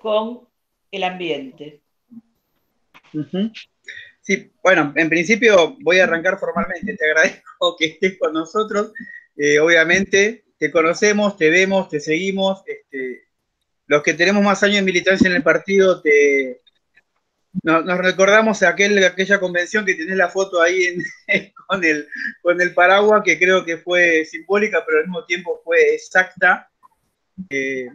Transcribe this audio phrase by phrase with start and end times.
[0.00, 0.48] con
[0.90, 1.80] el ambiente.
[4.20, 6.96] Sí, bueno, en principio voy a arrancar formalmente.
[6.96, 8.92] Te agradezco que estés con nosotros.
[9.36, 12.62] Eh, obviamente, te conocemos, te vemos, te seguimos.
[12.66, 13.28] Este,
[13.86, 16.62] los que tenemos más años de militancia en el partido, te,
[17.62, 20.96] nos, recordamos aquel, aquella convención que tenés la foto ahí
[21.68, 22.08] con, el,
[22.42, 26.70] con el paraguas, que creo que fue simbólica, pero al mismo tiempo fue exacta.
[27.50, 27.88] Eh,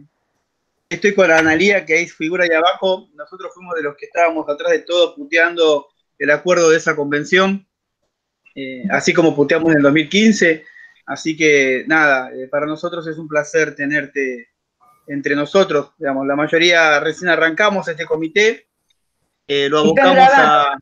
[0.90, 3.08] estoy con Analía, que ahí figura ahí abajo.
[3.14, 7.66] Nosotros fuimos de los que estábamos atrás de todo puteando el acuerdo de esa convención,
[8.54, 10.64] eh, así como puteamos en el 2015.
[11.06, 14.48] Así que nada, eh, para nosotros es un placer tenerte
[15.06, 15.92] entre nosotros.
[15.96, 18.68] Digamos, la mayoría recién arrancamos este comité,
[19.46, 20.76] eh, lo abocamos a.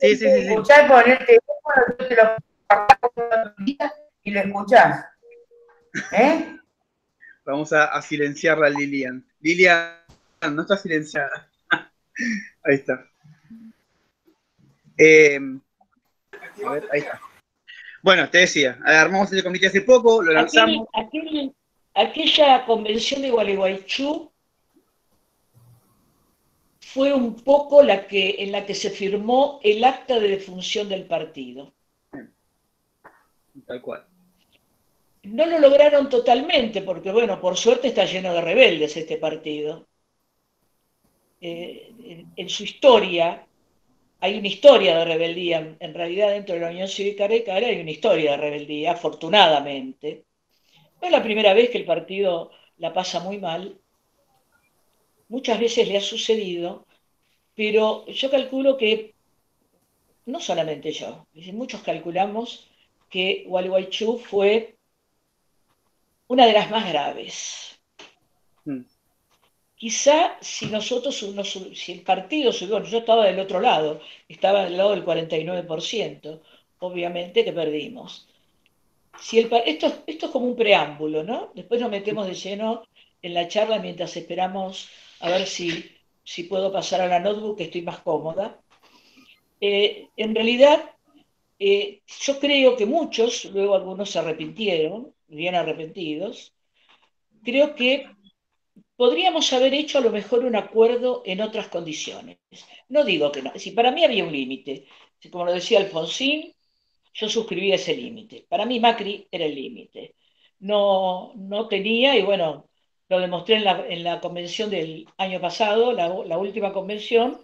[0.00, 0.48] Sí, sí, sí.
[0.48, 1.58] Escuchar por el teléfono,
[1.98, 2.36] te lo
[4.22, 5.04] y lo escuchás.
[6.12, 6.56] ¿Eh?
[7.46, 9.24] Vamos a, a silenciarla, Lilian.
[9.40, 9.94] Lilian,
[10.52, 11.48] no está silenciada.
[12.64, 13.08] Ahí está.
[14.98, 15.38] Eh,
[16.64, 17.20] a ver, ahí está.
[18.02, 20.88] Bueno, te decía, armamos el comité hace poco, lo lanzamos.
[21.94, 24.32] aquella convención de Gualeguaychú
[26.80, 31.04] fue un poco la que, en la que se firmó el acta de defunción del
[31.04, 31.74] partido.
[33.66, 34.06] Tal cual.
[35.26, 39.88] No lo lograron totalmente, porque bueno, por suerte está lleno de rebeldes este partido.
[41.40, 41.92] Eh,
[42.36, 43.44] en su historia,
[44.20, 47.90] hay una historia de rebeldía, en realidad dentro de la Unión Cívica Arecaria hay una
[47.90, 50.24] historia de rebeldía, afortunadamente.
[51.00, 53.80] No es la primera vez que el partido la pasa muy mal,
[55.28, 56.86] muchas veces le ha sucedido,
[57.56, 59.14] pero yo calculo que,
[60.24, 62.68] no solamente yo, muchos calculamos
[63.10, 64.75] que Gualeguaychú fue
[66.28, 67.78] una de las más graves.
[68.64, 68.82] Mm.
[69.76, 71.22] Quizá si nosotros,
[71.74, 76.40] si el partido subió, yo estaba del otro lado, estaba del lado del 49%,
[76.78, 78.26] obviamente que perdimos.
[79.20, 81.52] Si el, esto, esto es como un preámbulo, ¿no?
[81.54, 82.84] Después nos metemos de lleno
[83.22, 84.88] en la charla mientras esperamos
[85.20, 85.90] a ver si,
[86.24, 88.60] si puedo pasar a la notebook, que estoy más cómoda.
[89.60, 90.90] Eh, en realidad,
[91.58, 96.54] eh, yo creo que muchos, luego algunos se arrepintieron, bien arrepentidos,
[97.44, 98.08] creo que
[98.96, 102.38] podríamos haber hecho a lo mejor un acuerdo en otras condiciones.
[102.88, 104.86] No digo que no, si para mí había un límite.
[105.30, 106.54] Como lo decía Alfonsín,
[107.14, 108.46] yo suscribía ese límite.
[108.48, 110.14] Para mí Macri era el límite.
[110.60, 112.68] No, no tenía, y bueno,
[113.08, 117.40] lo demostré en la, convención del año pasado, la, última convención,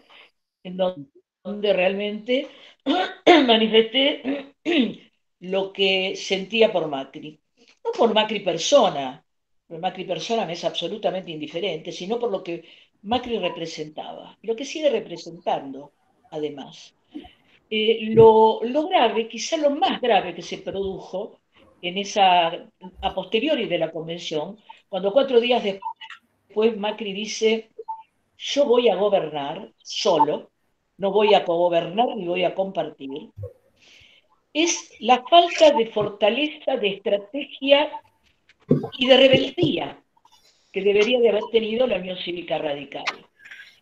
[0.64, 2.48] en donde realmente
[3.46, 4.54] manifesté
[5.40, 7.41] lo que sentía por Macri.
[7.84, 9.24] No por Macri persona,
[9.68, 12.64] Macri persona me es absolutamente indiferente, sino por lo que
[13.02, 15.92] Macri representaba, lo que sigue representando,
[16.30, 16.94] además.
[17.70, 21.40] Eh, lo, grave, quizá lo más grave que se produjo
[21.80, 22.48] en esa,
[23.00, 27.70] a posteriori de la convención, cuando cuatro días después Macri dice,
[28.36, 30.50] yo voy a gobernar solo,
[30.98, 33.30] no voy a cogobernar ni voy a compartir,
[34.52, 37.90] es la falta de fortaleza, de estrategia
[38.98, 39.98] y de rebeldía
[40.72, 43.04] que debería de haber tenido la Unión Cívica Radical.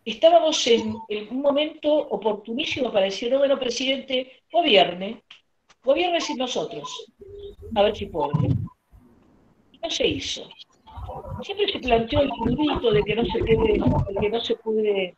[0.03, 0.95] Estábamos en,
[1.29, 5.23] un momento oportunísimo para decir, no, bueno, presidente, gobierne,
[5.83, 7.05] gobierne sin nosotros,
[7.75, 8.49] a ver si puede.
[9.81, 10.49] no se hizo.
[11.43, 15.15] Siempre se planteó el punto de que no se puede, de que no se puede,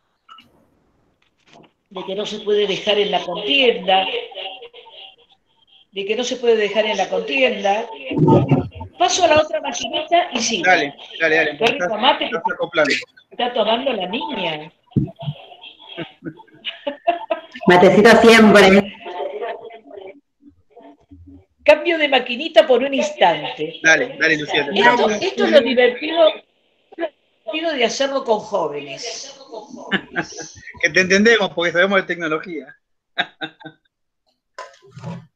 [1.90, 4.06] de que no se puede dejar en la contienda,
[5.94, 7.86] de que no se puede dejar en la contienda,
[8.98, 10.64] Paso a la otra maquinita y sí.
[10.64, 11.58] Dale, dale, dale.
[11.88, 12.30] tomate
[13.32, 14.72] está tomando la niña.
[17.68, 18.96] Matecito siempre.
[21.64, 23.80] Cambio de maquinita por un instante.
[23.84, 24.70] Dale, dale, Lucía.
[24.74, 26.20] Esto, esto es lo divertido,
[27.76, 29.40] de hacerlo con jóvenes.
[30.82, 32.76] que te entendemos porque sabemos de tecnología.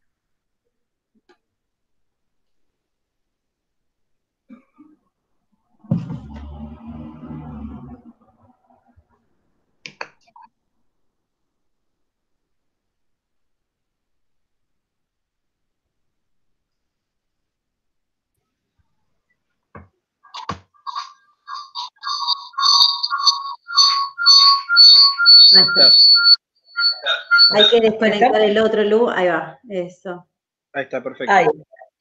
[27.52, 29.12] Hay que desconectar el otro luz.
[29.16, 30.28] Ahí va, eso.
[30.74, 31.34] Ahí está, perfecto.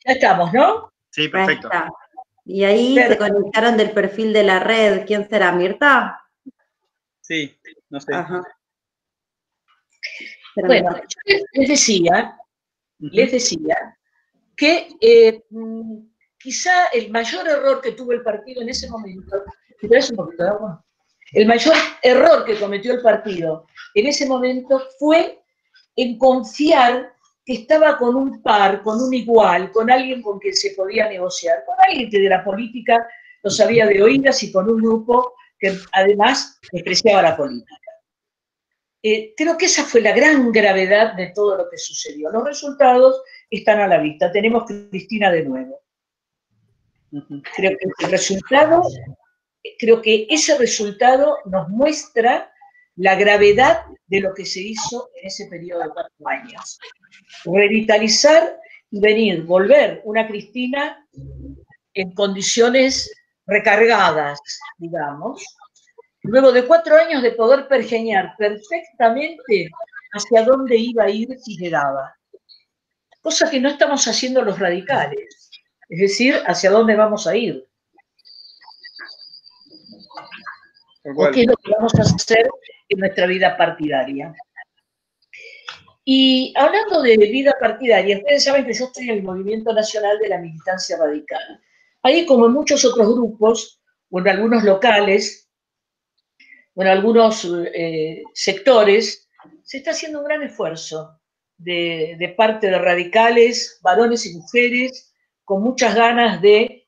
[0.04, 0.92] Ya estamos, ¿no?
[1.10, 1.70] Sí, perfecto.
[2.44, 5.04] Y ahí se conectaron del perfil de la red.
[5.06, 5.52] ¿Quién será?
[5.52, 6.20] ¿Mirta?
[7.20, 7.58] Sí,
[7.88, 8.12] no sé.
[10.56, 10.96] Bueno,
[11.52, 12.38] les decía,
[12.98, 13.98] les decía
[14.56, 15.98] que eh, mm,
[16.38, 19.44] quizá el mayor error que tuvo el partido en ese momento,
[19.82, 20.85] un poquito de agua?
[21.32, 25.40] El mayor error que cometió el partido en ese momento fue
[25.96, 27.12] en confiar
[27.44, 31.64] que estaba con un par, con un igual, con alguien con quien se podía negociar,
[31.64, 33.06] con alguien que de la política
[33.42, 37.74] lo sabía de oídas y con un grupo que además despreciaba la política.
[39.02, 42.30] Eh, creo que esa fue la gran gravedad de todo lo que sucedió.
[42.30, 44.32] Los resultados están a la vista.
[44.32, 45.80] Tenemos Cristina de nuevo.
[47.54, 48.82] Creo que el resultado,
[49.78, 52.52] creo que ese resultado nos muestra
[52.96, 56.78] la gravedad de lo que se hizo en ese periodo de cuatro años.
[57.44, 58.58] Revitalizar
[58.90, 61.06] y venir, volver una Cristina
[61.94, 63.10] en condiciones
[63.46, 64.38] recargadas,
[64.78, 65.44] digamos,
[66.22, 69.68] luego de cuatro años de poder pergeñar perfectamente
[70.12, 72.14] hacia dónde iba a ir si llegaba.
[73.20, 75.50] Cosa que no estamos haciendo los radicales,
[75.88, 77.66] es decir, hacia dónde vamos a ir.
[81.32, 82.48] Qué es lo que vamos a hacer
[82.88, 84.34] en nuestra vida partidaria.
[86.04, 90.28] Y hablando de vida partidaria, ustedes saben que yo estoy en el Movimiento Nacional de
[90.28, 91.60] la Militancia Radical.
[92.02, 93.80] Ahí, como en muchos otros grupos,
[94.10, 95.50] o en algunos locales,
[96.74, 97.44] o en algunos
[97.74, 99.28] eh, sectores,
[99.64, 101.18] se está haciendo un gran esfuerzo
[101.58, 105.12] de, de parte de radicales, varones y mujeres,
[105.44, 106.86] con muchas ganas de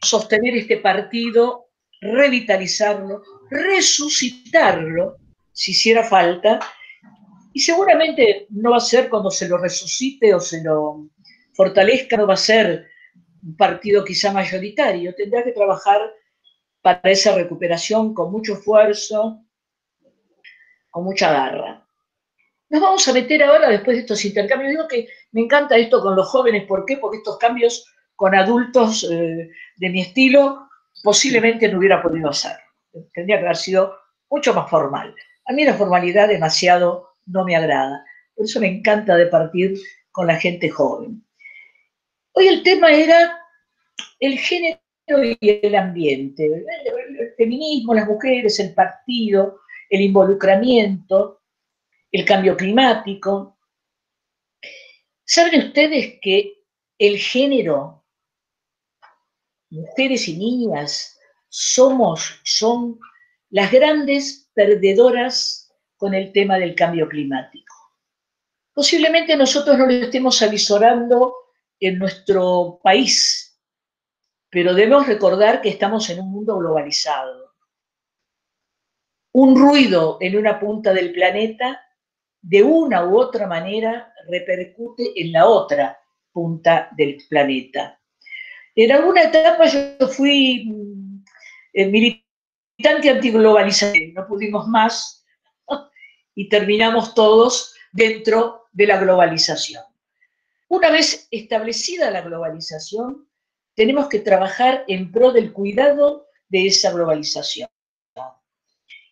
[0.00, 1.67] sostener este partido,
[2.00, 5.16] revitalizarlo, resucitarlo,
[5.52, 6.60] si hiciera falta,
[7.52, 11.08] y seguramente no va a ser cuando se lo resucite o se lo
[11.54, 12.86] fortalezca, no va a ser
[13.42, 16.00] un partido quizá mayoritario, tendrá que trabajar
[16.80, 19.42] para esa recuperación con mucho esfuerzo,
[20.90, 21.84] con mucha garra.
[22.70, 26.14] Nos vamos a meter ahora, después de estos intercambios, digo que me encanta esto con
[26.14, 26.98] los jóvenes, ¿por qué?
[26.98, 27.84] Porque estos cambios
[28.14, 30.67] con adultos eh, de mi estilo
[31.02, 32.56] posiblemente no hubiera podido hacer.
[33.12, 33.94] Tendría que haber sido
[34.30, 35.14] mucho más formal.
[35.46, 38.04] A mí la formalidad demasiado no me agrada.
[38.34, 39.78] Por eso me encanta de partir
[40.10, 41.24] con la gente joven.
[42.32, 43.38] Hoy el tema era
[44.20, 44.78] el género
[45.08, 51.42] y el ambiente, el feminismo, las mujeres, el partido, el involucramiento,
[52.12, 53.58] el cambio climático.
[55.24, 56.62] ¿Saben ustedes que
[56.98, 58.04] el género,
[59.70, 61.18] mujeres y niñas,
[61.48, 62.98] somos, son
[63.50, 67.74] las grandes perdedoras con el tema del cambio climático?
[68.72, 71.34] Posiblemente nosotros no lo estemos avisorando
[71.80, 73.60] en nuestro país,
[74.50, 77.54] pero debemos recordar que estamos en un mundo globalizado.
[79.32, 81.80] Un ruido en una punta del planeta,
[82.40, 85.98] de una u otra manera, repercute en la otra
[86.32, 87.97] punta del planeta.
[88.80, 95.26] En alguna etapa yo fui mm, militante antiglobalización, no pudimos más
[96.36, 99.82] y terminamos todos dentro de la globalización.
[100.68, 103.28] Una vez establecida la globalización,
[103.74, 107.68] tenemos que trabajar en pro del cuidado de esa globalización.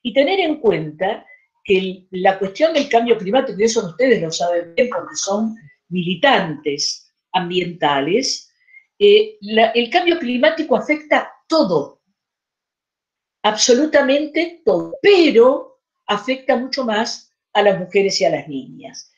[0.01, 1.27] Y tener en cuenta
[1.65, 5.56] que la cuestión del cambio climático, y eso ustedes lo saben bien porque son
[5.89, 8.45] militantes ambientales,
[8.98, 12.00] eh, el cambio climático afecta todo,
[13.43, 19.12] absolutamente todo, pero afecta mucho más a las mujeres y a las niñas.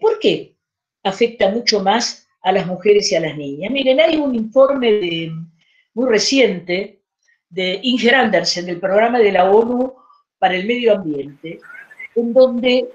[0.00, 0.56] ¿Por qué?
[1.02, 3.70] afecta mucho más a las mujeres y a las niñas.
[3.70, 5.30] Miren, hay un informe
[5.94, 7.02] muy reciente
[7.48, 9.94] de Inger Andersen, del programa de la ONU
[10.38, 11.58] para el medio ambiente,
[12.14, 12.88] en donde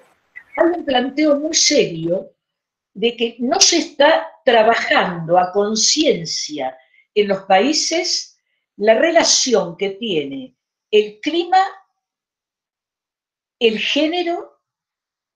[0.57, 2.31] hay un planteo muy serio
[2.95, 6.75] de que no se está trabajando a conciencia
[7.13, 8.39] en los países
[8.77, 10.57] la relación que tiene
[10.89, 11.63] el clima,
[13.59, 14.59] el género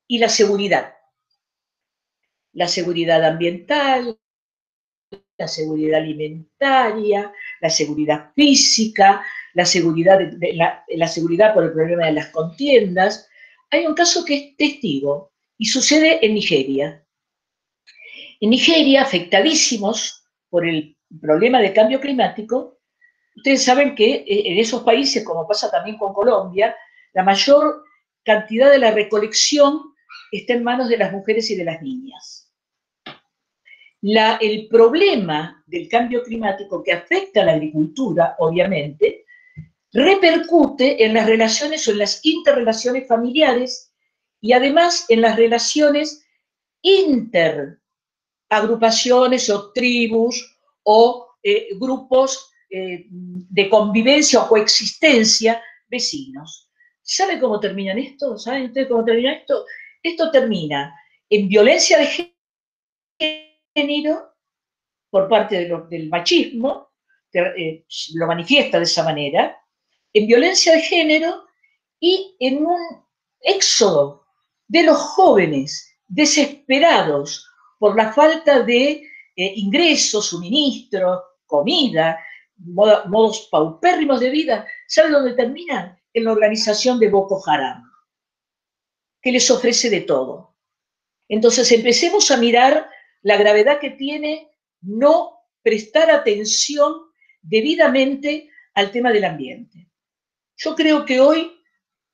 [0.08, 0.96] y la seguridad
[2.54, 4.20] la seguridad ambiental,
[5.38, 9.24] la seguridad alimentaria, la seguridad física,
[9.54, 10.20] la seguridad,
[11.54, 13.30] por el problema de las contiendas.
[13.70, 17.06] Hay un caso que es testigo y sucede en Nigeria.
[18.42, 22.80] En Nigeria, afectadísimos por el problema de cambio climático,
[23.36, 26.76] ustedes saben que eh, en esos países, como pasa también con Colombia,
[27.14, 27.84] la mayor
[28.24, 29.94] cantidad de la recolección
[30.32, 32.52] está en manos de las mujeres y de las niñas.
[34.02, 39.26] el problema del cambio climático que afecta a la agricultura, obviamente,
[39.92, 43.92] repercute en las relaciones o en las interrelaciones familiares
[44.40, 46.26] y además en las relaciones
[48.50, 56.70] interagrupaciones o tribus o eh, grupos eh, de convivencia o coexistencia vecinos.
[57.02, 58.38] ¿Sabe cómo termina esto?
[58.38, 59.66] ¿Saben ustedes cómo termina esto?
[60.02, 60.94] Esto termina
[61.30, 62.34] en violencia de
[63.76, 64.34] género
[65.12, 66.90] por parte del machismo,
[67.32, 69.58] que eh, lo manifiesta de esa manera,
[70.14, 71.46] en violencia de género
[72.00, 72.80] y en un
[73.42, 74.26] éxodo
[74.68, 77.49] de los jóvenes desesperados
[77.80, 78.92] por la falta de
[79.36, 82.20] eh, ingresos, suministros, comida,
[82.58, 84.68] modos paupérrimos de vida.
[84.88, 85.98] ¿Sabe dónde terminan?
[86.14, 87.84] En la organización de Boko Haram,
[89.22, 90.56] que les ofrece de todo.
[91.28, 92.90] Entonces empecemos a mirar
[93.22, 94.50] la gravedad que tiene
[94.82, 96.94] no prestar atención
[97.42, 99.90] debidamente al tema del ambiente.
[100.58, 101.52] Yo creo que hoy,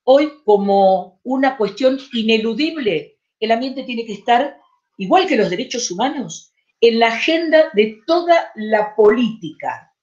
[0.04, 4.60] hoy como una cuestión ineludible, el ambiente tiene que estar,
[4.98, 9.94] igual que los derechos humanos, en la agenda de toda la política.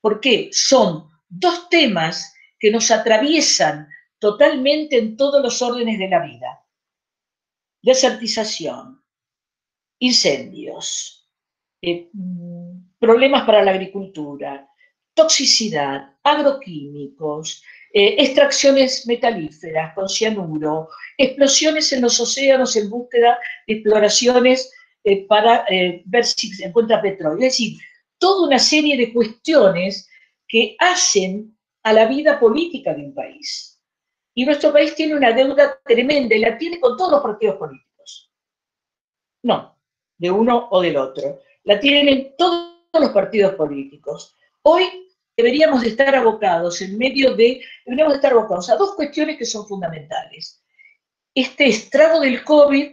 [0.00, 3.88] Porque son dos temas que nos atraviesan
[4.18, 6.66] totalmente en todos los órdenes de la vida.
[7.82, 9.02] Desertización,
[9.98, 11.28] incendios,
[11.82, 14.68] eh, mm, problemas para la agricultura,
[15.14, 24.72] toxicidad, agroquímicos, eh, extracciones metalíferas con cianuro, explosiones en los océanos en búsqueda de exploraciones
[25.02, 27.38] eh, para eh, ver si se encuentra petróleo.
[27.38, 27.78] Es decir,
[28.16, 30.08] toda una serie de cuestiones
[30.46, 33.80] que hacen a la vida política de un país.
[34.34, 38.30] Y nuestro país tiene una deuda tremenda y la tiene con todos los partidos políticos.
[39.42, 39.76] No,
[40.16, 41.40] de uno o del otro.
[41.64, 44.36] La tienen todos los partidos políticos.
[44.62, 45.09] Hoy
[45.42, 49.46] deberíamos de estar abocados en medio de, deberíamos de estar abocados a dos cuestiones que
[49.46, 50.62] son fundamentales.
[51.34, 52.92] Este estrago del COVID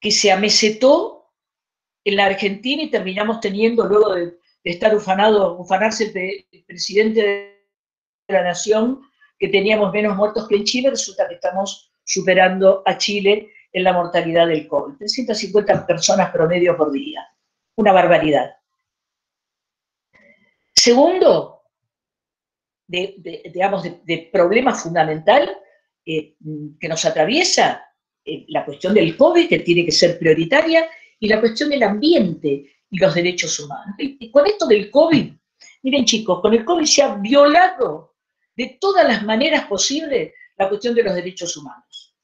[0.00, 1.32] que se amesetó
[2.04, 6.12] en la Argentina y terminamos teniendo, luego de, estar ufanado, ufanarse
[6.50, 9.00] el, presidente de la nación,
[9.38, 13.94] que teníamos menos muertos que en Chile, resulta que estamos superando a Chile en la
[13.94, 14.98] mortalidad del COVID.
[14.98, 17.26] 350 personas promedio por día.
[17.76, 18.57] Una barbaridad.
[20.78, 21.64] Segundo,
[22.86, 25.58] digamos, de, problema fundamental
[26.06, 26.36] eh,
[26.78, 27.84] que nos atraviesa,
[28.24, 32.76] eh, la cuestión del COVID, que tiene que ser prioritaria, y la cuestión del ambiente
[32.90, 33.96] y los derechos humanos.
[33.98, 35.32] Y, con esto del COVID,
[35.82, 38.14] miren chicos, con el COVID se ha violado
[38.54, 42.16] de todas las maneras posibles la cuestión de los derechos humanos.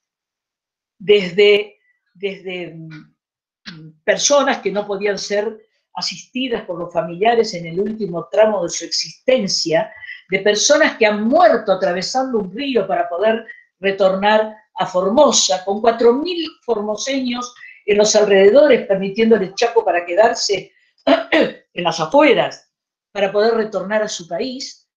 [0.96, 1.80] Desde,
[2.14, 5.58] desde mm, personas que no podían ser
[5.94, 9.92] asistidas por los familiares en el último tramo de su existencia,
[10.28, 13.46] de personas que han muerto atravesando un río para poder
[13.78, 17.54] retornar a Formosa, con 4.000 formoseños
[17.86, 20.72] en los alrededores, permitiéndoles Chaco para quedarse
[21.04, 22.70] en las afueras,
[23.12, 24.88] para poder retornar a su país.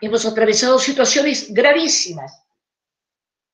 [0.00, 2.42] Hemos atravesado situaciones gravísimas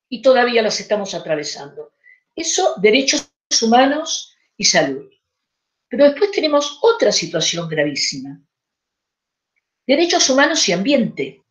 [0.09, 1.95] y todavía las estamos atravesando.
[2.37, 3.29] Eso, derechos
[3.61, 5.11] humanos, y salud.
[5.89, 8.41] Pero después tenemos otra situación gravísima.
[9.87, 11.45] Derechos humanos y ambiente.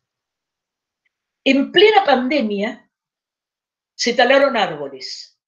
[1.44, 2.90] En plena pandemia
[3.94, 5.40] se talaron árboles.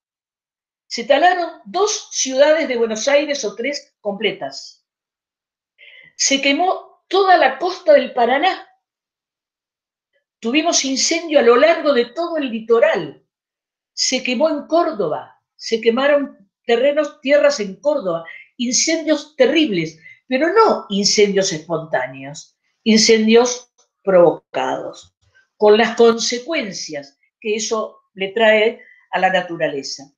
[0.87, 4.87] Se talaron dos ciudades de Buenos Aires o tres completas.
[6.17, 8.67] Se quemó toda la costa del Paraná.
[10.41, 13.27] Tuvimos incendio a lo largo de todo el litoral.
[13.93, 15.43] Se quemó en Córdoba.
[15.57, 18.25] Se quemaron terrenos, tierras en Córdoba,
[18.59, 19.99] incendios terribles,
[20.29, 23.73] pero no incendios espontáneos, incendios
[24.05, 25.17] provocados,
[25.57, 30.13] con las consecuencias que eso le trae a la naturaleza.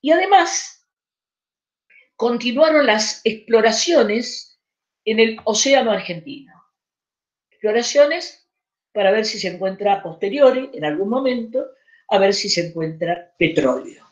[0.00, 0.88] Y además,
[2.16, 4.58] continuaron las exploraciones
[5.04, 6.54] en el océano argentino.
[7.50, 8.48] Exploraciones
[8.92, 11.66] para ver si se encuentra posteriori, en algún momento,
[12.08, 14.07] a ver si se encuentra petróleo.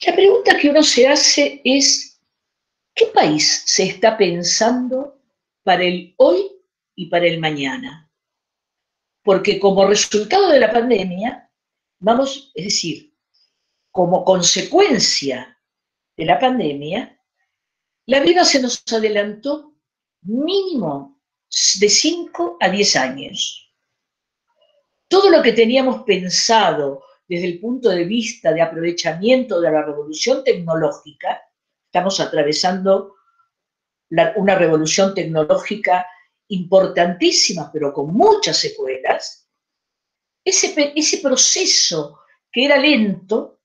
[0.00, 2.20] La pregunta que uno se hace es,
[2.94, 5.22] ¿qué país se está pensando
[5.62, 6.50] para el hoy
[6.94, 8.10] y para el mañana?
[9.22, 11.50] Porque como resultado de la pandemia,
[11.98, 13.14] vamos, es decir,
[13.90, 15.58] como consecuencia
[16.16, 17.18] de la pandemia,
[18.04, 19.74] la vida se nos adelantó
[20.22, 21.20] mínimo
[21.80, 23.74] de 5 a 10 años.
[25.08, 30.44] Todo lo que teníamos pensado desde el punto de vista de aprovechamiento de la revolución
[30.44, 31.42] tecnológica,
[31.86, 33.14] estamos atravesando
[34.36, 36.06] una revolución tecnológica
[36.48, 39.48] importantísima, pero con muchas secuelas,
[40.44, 42.20] ese, ese proceso
[42.52, 43.60] que era lento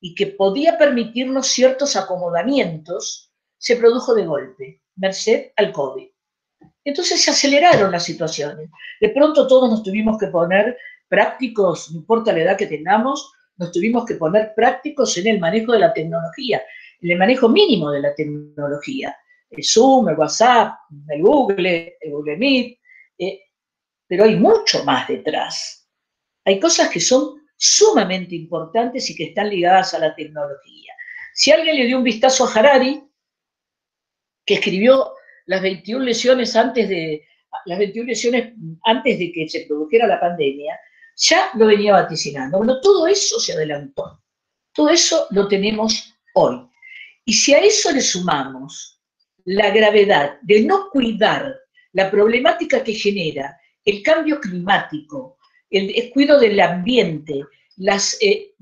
[0.00, 6.08] y que podía permitirnos ciertos acomodamientos, se produjo de golpe, merced al COVID.
[6.84, 8.70] Entonces se aceleraron las situaciones.
[9.00, 10.78] De pronto todos nos tuvimos que poner
[11.08, 15.72] prácticos, no importa la edad que tengamos, nos tuvimos que poner prácticos en el manejo
[15.72, 16.62] de la tecnología,
[17.00, 19.16] en el manejo mínimo de la tecnología.
[19.50, 20.74] El Zoom, el WhatsApp,
[21.08, 22.78] el Google, el Google Meet,
[23.18, 23.40] eh,
[24.06, 25.88] pero hay mucho más detrás.
[26.44, 30.92] Hay cosas que son sumamente importantes y que están ligadas a la tecnología.
[31.34, 33.02] Si alguien le dio un vistazo a Harari,
[34.44, 35.12] que escribió
[35.46, 37.26] las 21 lesiones antes de,
[37.64, 38.52] las 21 lesiones
[38.84, 40.78] antes de que se produjera la pandemia,
[41.16, 42.58] ya lo venía vaticinando.
[42.58, 44.22] Bueno, todo eso se adelantó.
[44.72, 46.68] Todo eso lo tenemos hoy.
[47.24, 49.00] Y si a eso le sumamos
[49.44, 51.56] la gravedad de no cuidar
[51.92, 55.38] la problemática que genera el cambio climático,
[55.70, 57.44] el descuido del ambiente,
[57.76, 58.54] las, eh,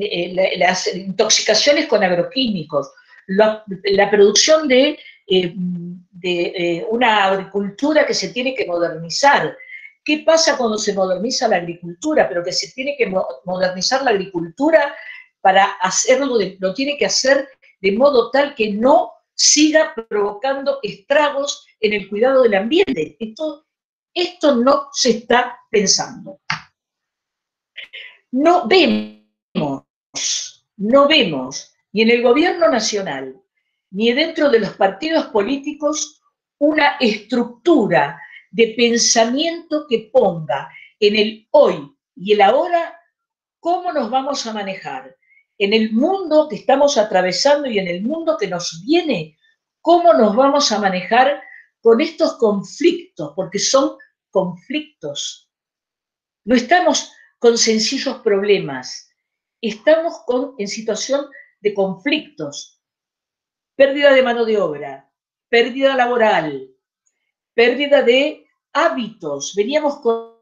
[0.00, 0.54] eh,
[0.94, 2.90] intoxicaciones con agroquímicos,
[3.28, 3.64] la,
[4.10, 4.98] producción de,
[5.28, 9.56] eh, de una agricultura que se tiene que modernizar,
[10.04, 12.28] ¿Qué pasa cuando se moderniza la agricultura?
[12.28, 13.12] Pero que se tiene que
[13.44, 14.94] modernizar la agricultura
[15.40, 17.48] para hacerlo, lo tiene que hacer
[17.80, 23.16] de modo tal que no siga provocando estragos en el cuidado del ambiente.
[23.18, 23.66] Esto,
[24.14, 26.40] esto no se está pensando.
[28.30, 29.84] No vemos,
[30.76, 33.36] no vemos, ni en el gobierno nacional,
[33.90, 36.22] ni dentro de los partidos políticos,
[36.58, 38.21] una estructura
[38.52, 42.96] de pensamiento que ponga en el hoy y el ahora
[43.58, 45.16] cómo nos vamos a manejar.
[45.58, 49.38] En el mundo que estamos atravesando y en el mundo que nos viene,
[49.80, 51.42] cómo nos vamos a manejar
[51.80, 53.96] con estos conflictos, porque son
[54.30, 55.50] conflictos.
[56.44, 59.10] No estamos con sencillos problemas,
[59.60, 61.26] estamos con, en situación
[61.60, 62.80] de conflictos,
[63.76, 65.10] pérdida de mano de obra,
[65.48, 66.68] pérdida laboral,
[67.54, 68.41] pérdida de
[68.72, 69.54] hábitos.
[69.54, 70.32] Veníamos con,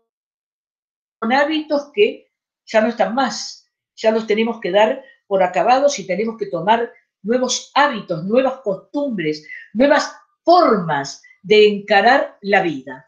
[1.20, 2.30] hábitos que
[2.64, 3.66] ya no están más,
[3.96, 9.46] ya los tenemos que dar por acabados y tenemos que tomar nuevos hábitos, nuevas costumbres,
[9.74, 13.06] nuevas formas de encarar la vida.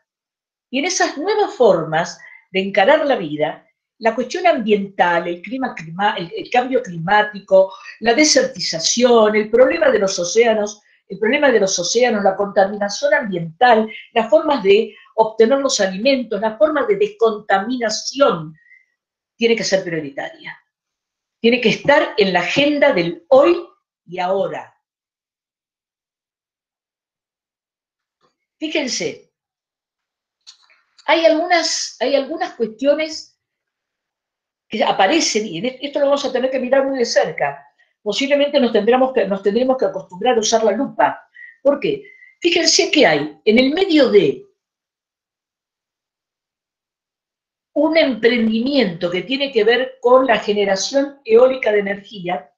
[0.70, 2.18] Y en esas nuevas formas
[2.50, 3.66] de encarar la vida,
[3.98, 5.74] la cuestión ambiental, el, clima,
[6.16, 10.82] el cambio climático, la desertización, el problema de los océanos
[11.12, 16.58] el problema de los océanos, la contaminación ambiental, las formas de obtener los alimentos, las
[16.58, 18.54] formas de descontaminación,
[19.36, 20.58] tiene que ser prioritaria.
[21.40, 23.66] Tiene que estar en la agenda del hoy
[24.06, 24.72] y ahora.
[28.58, 29.32] Fíjense,
[31.06, 33.36] hay algunas, hay algunas cuestiones
[34.68, 37.66] que aparecen, y esto lo vamos a tener que mirar muy de cerca,
[38.02, 41.28] posiblemente nos tendremos que, nos tendremos que acostumbrar a usar la lupa.
[41.60, 42.04] ¿Por qué?
[42.40, 44.46] Fíjense que hay en el medio de
[47.82, 52.52] un emprendimiento que tiene que ver con la generación eólica de energía,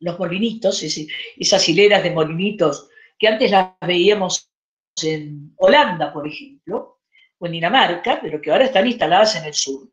[0.00, 4.50] los molinitos, esas hileras de molinitos que antes las veíamos
[5.00, 6.98] en Holanda, por ejemplo,
[7.38, 9.88] o en Dinamarca, pero que ahora están instaladas en el sur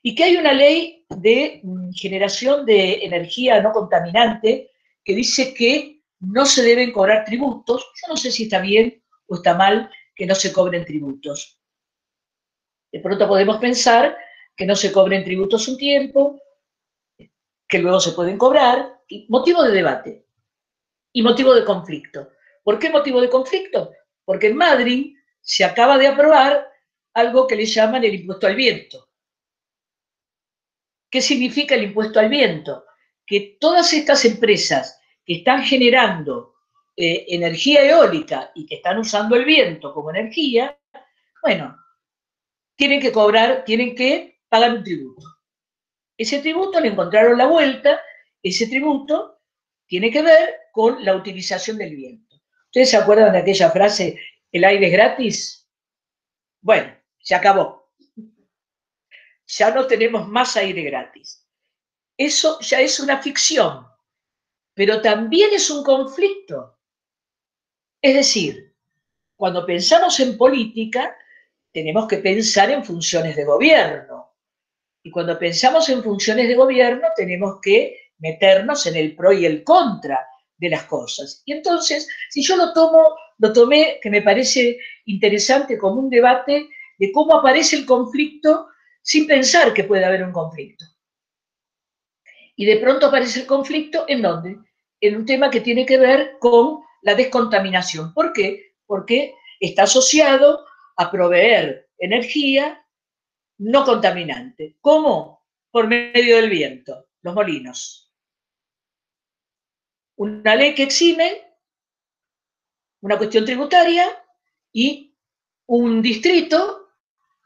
[0.00, 4.70] y que hay una ley de mm, generación de energía no contaminante
[5.02, 7.90] que dice que no se deben cobrar tributos.
[8.00, 11.58] Yo no sé si está bien o está mal que no se cobren tributos.
[12.94, 14.16] De pronto podemos pensar
[14.56, 16.40] que no se cobren tributos un tiempo,
[17.68, 20.26] que luego se pueden cobrar, motivo de debate
[21.12, 22.30] y motivo de conflicto.
[22.62, 23.90] ¿Por qué motivo de conflicto?
[24.24, 26.70] Porque en Madrid se acaba de aprobar
[27.14, 29.08] algo que le llaman el impuesto al viento.
[31.10, 32.84] ¿Qué significa el impuesto al viento?
[33.26, 36.54] Que todas estas empresas que están generando
[36.96, 40.78] eh, energía eólica y que están usando el viento como energía,
[41.42, 41.76] bueno,
[42.76, 45.26] tienen que cobrar, tienen que pagar un tributo.
[46.16, 48.00] Ese tributo le encontraron la vuelta,
[48.42, 49.40] ese tributo
[49.86, 52.36] tiene que ver con la utilización del viento.
[52.66, 55.68] ¿Ustedes se acuerdan de aquella frase, el aire es gratis?
[56.60, 57.84] Bueno, se acabó
[59.46, 61.46] ya no tenemos más aire gratis.
[62.16, 63.86] Eso ya es una ficción,
[64.74, 66.78] pero también es un conflicto.
[68.00, 68.74] Es decir,
[69.36, 71.16] cuando pensamos en política,
[71.74, 74.32] tenemos que pensar en funciones de gobierno.
[75.02, 79.64] Y cuando pensamos en funciones de gobierno, tenemos que meternos en el pro y el
[79.64, 80.24] contra
[80.56, 81.42] de las cosas.
[81.44, 86.68] Y entonces, si yo lo tomo, lo tomé, que me parece interesante, como un debate
[86.96, 88.68] de cómo aparece el conflicto
[89.02, 90.84] sin pensar que puede haber un conflicto.
[92.54, 94.58] Y de pronto aparece el conflicto, ¿en dónde?
[95.00, 98.14] En un tema que tiene que ver con la descontaminación.
[98.14, 98.76] ¿Por qué?
[98.86, 100.64] Porque está asociado
[100.96, 102.84] a proveer energía
[103.58, 104.76] no contaminante.
[104.80, 105.46] ¿Cómo?
[105.70, 108.12] Por medio del viento, los molinos.
[110.16, 111.56] Una ley que exime,
[113.00, 114.06] una cuestión tributaria
[114.72, 115.16] y
[115.66, 116.94] un distrito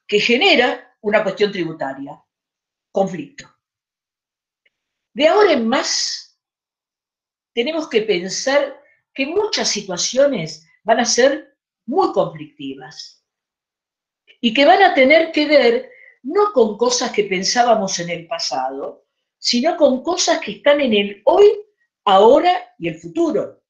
[0.07, 2.23] que genera una cuestión tributaria.
[2.93, 3.49] Conflicto.
[5.15, 6.39] De ahora en más,
[7.55, 8.83] tenemos que pensar
[9.15, 11.57] que muchas situaciones van a ser
[11.87, 13.18] muy conflictivas
[14.41, 15.91] y que van a tener que ver
[16.23, 19.07] no con cosas que pensábamos en el pasado,
[19.39, 21.47] sino con cosas que están en el hoy,
[22.05, 23.63] ahora y el futuro.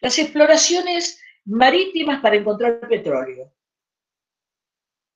[0.00, 3.52] Las exploraciones marítimas para encontrar petróleo.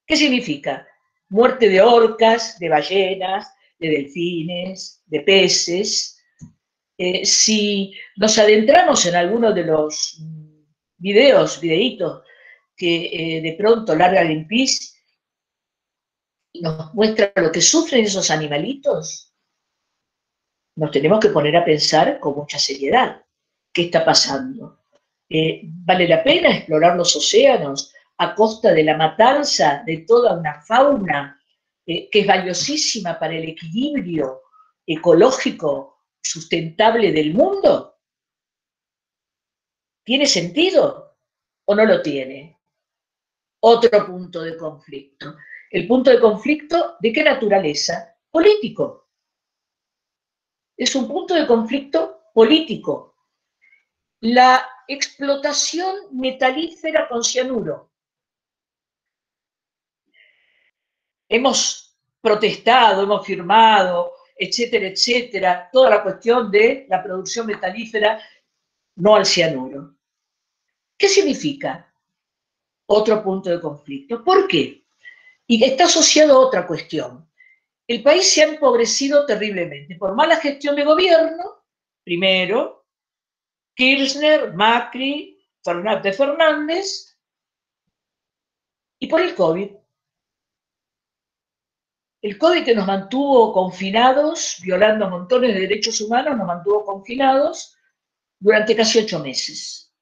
[0.06, 0.86] ¿Qué significa?
[1.28, 6.20] Muerte de orcas, de ballenas, de delfines, de peces.
[6.98, 10.20] Eh, si nos adentramos en alguno de los
[10.98, 12.22] videos, videitos
[12.80, 14.94] que eh, de pronto larga Greenpeace
[16.50, 19.34] y nos muestra lo que sufren esos animalitos,
[20.76, 23.22] nos tenemos que poner a pensar con mucha seriedad
[23.70, 24.78] qué está pasando.
[25.28, 30.62] Eh, ¿Vale la pena explorar los océanos a costa de la matanza de toda una
[30.62, 31.38] fauna
[31.84, 34.40] eh, que es valiosísima para el equilibrio
[34.86, 37.98] ecológico sustentable del mundo?
[40.02, 41.18] ¿Tiene sentido
[41.66, 42.59] o no lo tiene?
[43.60, 45.36] Otro punto de conflicto.
[45.70, 48.16] El punto de conflicto, ¿de qué naturaleza?
[48.30, 49.08] Político.
[50.76, 53.16] Es un punto de conflicto político.
[54.20, 57.92] La explotación metalífera con cianuro.
[61.28, 68.20] Hemos protestado, hemos firmado, etcétera, etcétera, toda la cuestión de la producción metalífera
[68.96, 69.96] no al cianuro.
[70.96, 71.89] ¿Qué significa?
[72.92, 74.24] Otro punto de conflicto.
[74.24, 74.84] ¿Por qué?
[75.46, 77.30] Y está asociado a otra cuestión.
[77.86, 81.62] El país se ha empobrecido terriblemente por mala gestión de gobierno,
[82.02, 82.84] primero,
[83.76, 87.16] Kirchner, Macri, Fernández Fernández,
[88.98, 89.70] y por el COVID.
[92.22, 97.76] El COVID que nos mantuvo confinados, violando montones de derechos humanos, nos mantuvo confinados
[98.40, 99.94] durante casi ocho meses.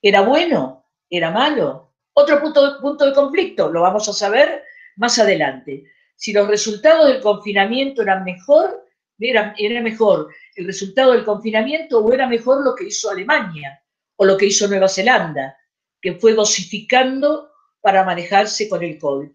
[0.00, 0.86] ¿Era bueno?
[1.10, 1.85] ¿Era malo?
[2.18, 4.64] Otro punto, de conflicto, lo vamos a saber
[4.96, 5.84] más adelante.
[6.14, 8.86] Si los resultados del confinamiento eran mejor,
[9.18, 13.78] era, era mejor el resultado del confinamiento o era mejor lo que hizo Alemania
[14.16, 15.58] o lo que hizo Nueva Zelanda,
[16.00, 17.50] que fue dosificando
[17.82, 19.28] para manejarse con el COVID.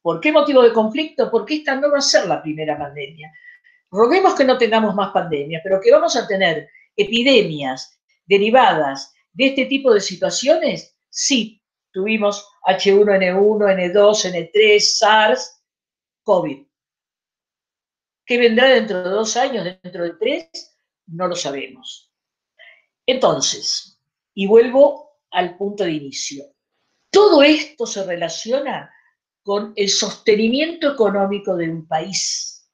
[0.00, 1.32] ¿Por qué motivo de conflicto?
[1.32, 3.32] Porque esta no va a ser la primera pandemia.
[3.90, 9.66] Roguemos que no tengamos más pandemias, pero que vamos a tener epidemias derivadas de este
[9.66, 11.59] tipo de situaciones, sí,
[11.92, 15.62] tuvimos H1N1, N2, N3, SARS,
[16.22, 16.66] COVID.
[18.24, 20.76] ¿Qué vendrá dentro de dos años, dentro de tres?
[21.06, 22.12] No lo sabemos.
[23.06, 23.98] Entonces,
[24.34, 26.44] y vuelvo al punto de inicio,
[27.10, 28.92] todo esto se relaciona
[29.42, 32.70] con el sostenimiento económico de un país.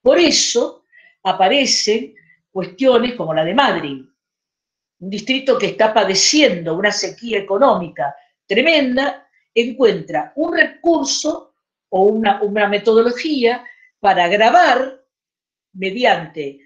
[0.00, 0.84] Por eso
[1.24, 2.14] aparecen
[2.52, 4.04] cuestiones como la de Madrid,
[5.00, 8.14] un distrito que está padeciendo una sequía económica
[8.52, 11.54] tremenda, encuentra un recurso
[11.88, 13.64] o una, metodología
[13.98, 15.02] para grabar
[15.74, 16.60] mediante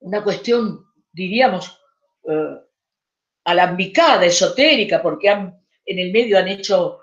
[0.00, 1.80] una cuestión, diríamos,
[2.28, 2.56] eh,
[3.44, 6.98] alambicada, esotérica, porque han, en el medio han hecho,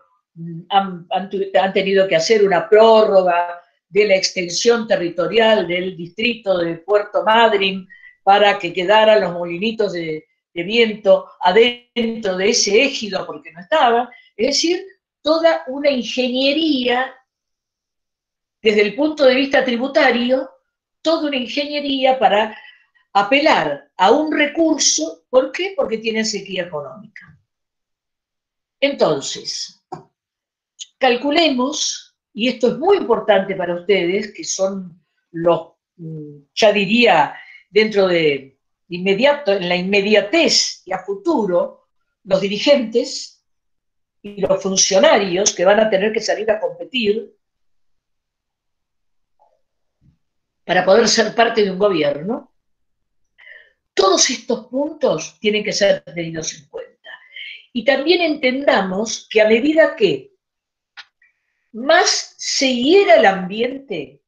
[0.70, 7.24] han, han, tenido que hacer una prórroga de la extensión territorial del distrito de Puerto
[7.24, 7.88] Madryn
[8.24, 10.29] para que quedaran los molinitos de,
[10.64, 14.08] viento adentro de ese égido porque no estaban.
[14.36, 14.86] Es decir,
[15.22, 17.14] toda una ingeniería
[18.62, 20.50] desde el punto de vista tributario,
[21.02, 22.58] toda una ingeniería para
[23.14, 25.74] apelar a un recurso, ¿por qué?
[25.76, 27.38] Porque tienen sequía económica.
[28.80, 29.84] Entonces,
[30.98, 37.36] calculemos, y esto es muy importante para ustedes, que son los, mm, ya diría,
[37.70, 38.59] dentro de
[38.90, 41.88] inmediato, en la inmediatez y a futuro,
[42.24, 43.44] los dirigentes
[44.22, 47.34] y los funcionarios que van a tener que salir a competir
[50.66, 52.54] para poder ser parte de un gobierno,
[53.94, 57.10] Todos estos puntos tienen que ser tenidos en cuenta.
[57.74, 60.32] Y también entendamos que a medida que
[61.74, 64.22] más se hiera el ambiente,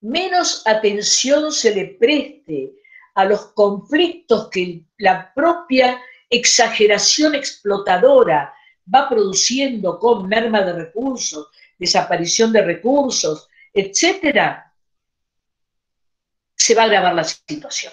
[0.00, 2.72] menos atención se le preste
[3.14, 8.52] a los conflictos que la propia exageración explotadora
[8.92, 11.48] va produciendo con merma de recursos,
[11.78, 14.72] desaparición de recursos, etcétera,
[16.56, 17.92] se va a agravar la situación.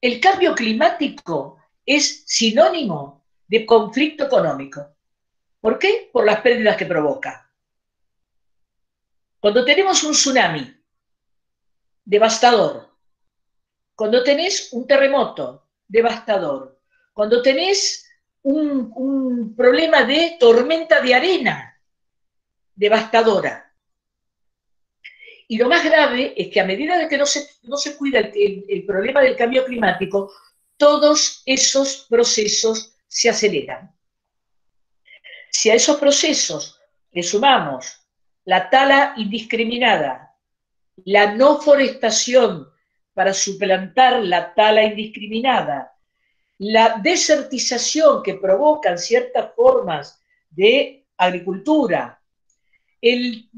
[0.00, 4.94] El cambio climático es sinónimo de conflicto económico.
[5.60, 6.10] ¿Por qué?
[6.12, 7.50] Por las pérdidas que provoca.
[9.40, 10.75] Cuando tenemos un tsunami
[12.06, 12.88] devastador,
[13.94, 16.80] cuando tenés un terremoto devastador,
[17.12, 18.08] cuando tenés
[18.42, 21.80] un, problema de tormenta de arena
[22.74, 23.74] devastadora.
[25.48, 28.20] Y lo más grave es que a medida de que no se, no se cuida
[28.20, 30.32] el problema del cambio climático,
[30.76, 33.94] todos esos procesos se aceleran.
[35.50, 36.80] Si a esos procesos
[37.12, 38.06] le sumamos
[38.44, 40.25] la tala indiscriminada,
[41.04, 42.68] la no forestación
[43.14, 45.92] para suplantar la tala indiscriminada,
[46.58, 52.20] la desertización que provocan ciertas formas de agricultura,
[53.00, 53.48] el,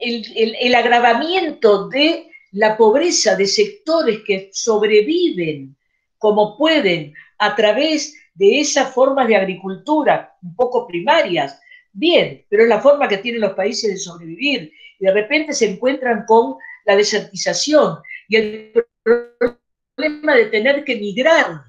[0.00, 5.76] el, agravamiento de la pobreza de sectores que sobreviven
[6.18, 11.60] como pueden a través de esas formas de agricultura un poco primarias,
[11.92, 14.72] bien, pero es la forma que tienen los países de sobrevivir.
[14.98, 16.56] Y de repente se encuentran con
[16.86, 21.64] la desertización y el problema de tener que migrar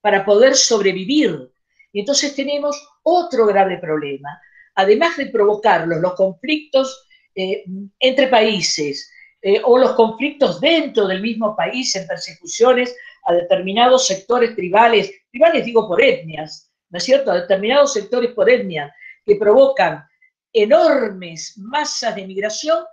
[0.00, 1.52] para poder sobrevivir.
[1.92, 4.40] Y entonces tenemos otro grave problema.
[4.74, 7.64] Además de provocarlos, los conflictos eh,
[7.98, 9.10] entre países
[9.42, 15.64] eh, o los conflictos dentro del mismo país en persecuciones a determinados sectores tribales, tribales
[15.64, 17.30] digo por etnias, ¿no es cierto?
[17.30, 20.04] A determinados sectores por etnia que provocan
[20.52, 22.84] enormes masas de migración,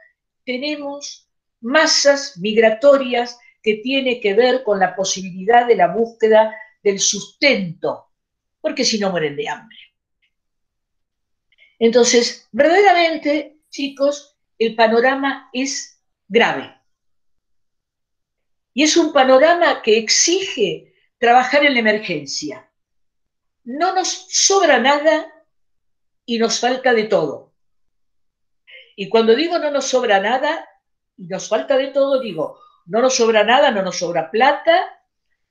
[0.46, 1.30] tenemos
[1.62, 6.54] masas migratorias que tiene que ver con la posibilidad de la búsqueda
[6.84, 8.12] del sustento,
[8.60, 9.78] porque si no mueren de hambre.
[11.80, 16.76] Entonces, verdaderamente, chicos, el panorama es grave.
[18.74, 22.70] Y es un panorama que exige trabajar en la emergencia.
[23.64, 25.32] No nos sobra nada
[26.26, 27.53] y nos falta de todo.
[28.96, 30.68] Y cuando digo no nos sobra nada
[31.18, 35.02] y nos falta de todo, digo, no nos sobra nada, no nos sobra plata,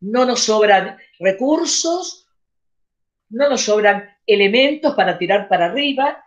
[0.00, 2.28] no nos sobran recursos,
[3.30, 6.24] no nos sobran elementos para tirar para arriba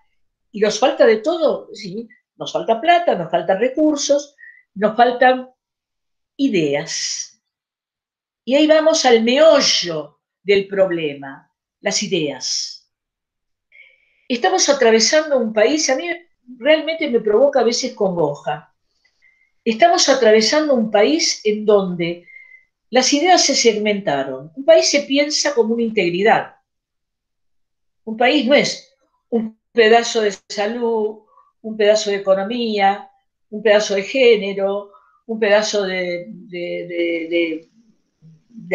[0.51, 2.07] y nos falta de todo, ¿sí?
[2.37, 4.35] Nos falta plata, nos faltan recursos,
[4.73, 5.49] nos faltan
[6.37, 7.41] ideas.
[8.43, 11.51] Y ahí vamos al meollo del problema,
[11.81, 12.91] las ideas.
[14.27, 16.09] Estamos atravesando un país, a mí
[16.57, 18.73] realmente me provoca a veces congoja.
[19.63, 22.27] Estamos atravesando un país en donde
[22.89, 24.51] las ideas se segmentaron.
[24.55, 26.55] Un país se piensa como una integridad.
[28.03, 28.95] Un país no es
[29.29, 31.19] un pedazo de salud,
[31.61, 33.09] un pedazo de economía,
[33.49, 34.91] un pedazo de género,
[35.25, 37.69] un pedazo de, de,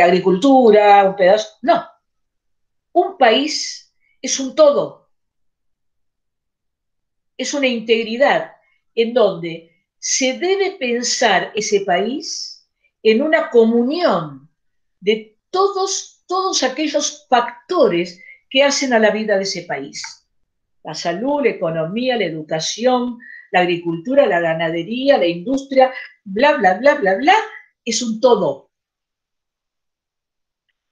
[0.02, 1.48] agricultura, un pedazo.
[1.62, 1.84] No.
[2.92, 4.99] Un país es un todo.
[7.40, 8.52] Es una integridad
[8.94, 12.68] en donde se debe pensar ese país
[13.02, 14.50] en una comunión
[15.00, 20.02] de todos, todos aquellos factores que hacen a la vida de ese país.
[20.82, 23.18] La salud, la economía, la educación,
[23.52, 27.36] la agricultura, la ganadería, la industria, bla, bla, bla, bla, bla,
[27.82, 28.70] es un todo.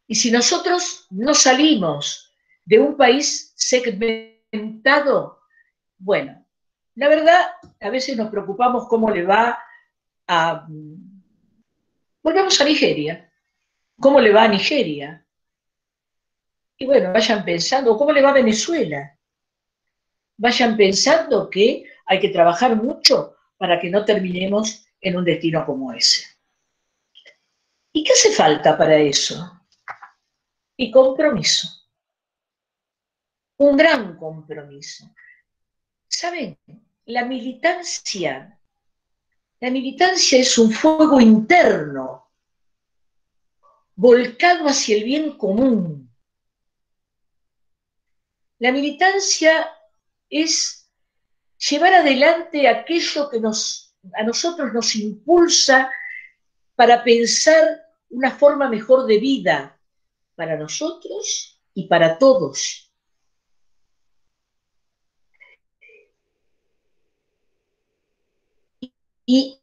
[0.07, 2.35] Y si nosotros no salimos
[2.65, 5.39] de un país segmentado,
[5.99, 6.38] bueno,
[6.99, 9.57] la verdad, a veces nos preocupamos cómo le va
[10.27, 10.67] a...
[12.21, 13.33] Volvamos a Nigeria.
[14.01, 15.25] ¿Cómo le va a Nigeria?
[16.77, 19.17] Y bueno, vayan pensando, ¿cómo le va a Venezuela?
[20.39, 25.93] Vayan pensando que hay que trabajar mucho para que no terminemos en un destino como
[25.93, 26.27] ese.
[27.93, 29.63] ¿Y qué hace falta para eso?
[30.77, 31.69] Y compromiso.
[33.59, 35.09] Un gran compromiso.
[36.09, 36.59] ¿Saben?
[37.09, 38.61] La militancia,
[39.61, 42.31] la militancia es un fuego interno,
[43.95, 46.15] volcado hacia el bien común.
[48.59, 49.71] La militancia
[50.29, 50.91] es
[51.71, 55.91] llevar adelante aquello que nos a nosotros nos impulsa
[56.75, 59.81] para pensar una forma mejor de vida
[60.35, 62.88] para nosotros y para todos.
[69.31, 69.61] Y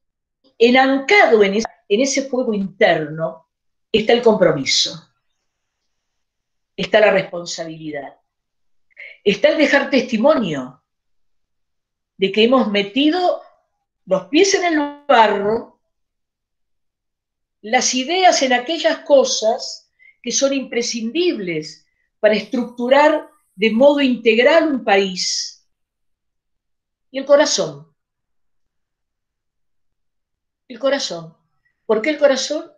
[0.60, 3.47] enancado en, en ese fuego interno
[3.91, 5.12] está el compromiso,
[6.78, 8.15] está la responsabilidad,
[9.23, 10.84] está el dejar testimonio
[12.15, 13.41] de que hemos metido
[14.06, 15.80] los pies en el barro,
[17.62, 21.88] las ideas en aquellas cosas que son imprescindibles
[22.19, 25.67] para estructurar de modo integral un país.
[27.10, 27.94] Y el corazón.
[30.67, 31.36] El corazón.
[31.86, 32.71] ¿Por qué el corazón?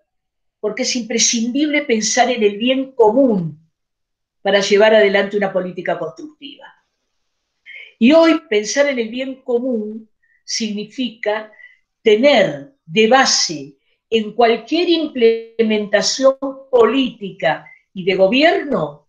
[0.59, 3.59] Porque es imprescindible pensar en el bien común
[4.41, 6.65] para llevar adelante una política constructiva.
[7.97, 10.09] Y hoy pensar en el bien común
[10.43, 11.51] significa
[12.01, 13.77] tener de base
[14.09, 16.37] en cualquier implementación
[16.69, 19.07] política y de gobierno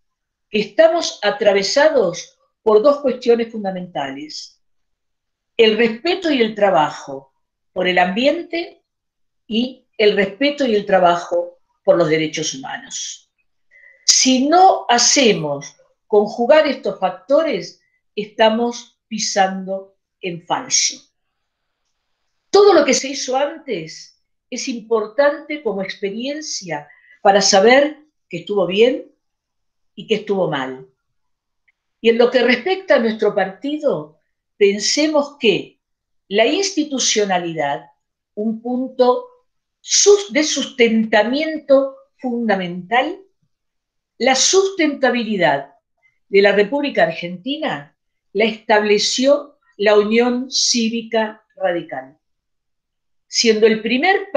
[0.49, 4.62] que estamos atravesados por dos cuestiones fundamentales.
[5.57, 7.33] El respeto y el trabajo
[7.79, 8.83] por el ambiente
[9.47, 13.31] y el respeto y el trabajo por los derechos humanos.
[14.05, 15.77] Si no hacemos
[16.09, 17.81] conjugar estos factores,
[18.17, 20.97] estamos pisando en falso.
[22.51, 26.88] Todo lo que se hizo antes es importante como experiencia
[27.23, 27.97] para saber
[28.29, 29.09] que estuvo bien
[29.95, 30.85] y que estuvo mal.
[32.01, 34.19] Y en lo que respecta a nuestro partido,
[34.57, 35.78] pensemos que
[36.29, 37.87] la institucionalidad,
[38.35, 39.27] un punto
[40.31, 43.19] de sustentamiento fundamental,
[44.19, 45.75] la sustentabilidad
[46.29, 47.97] de la República Argentina
[48.33, 52.19] la estableció la Unión Cívica Radical,
[53.27, 54.29] siendo el primer,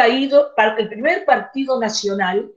[0.78, 2.52] el primer partido nacional,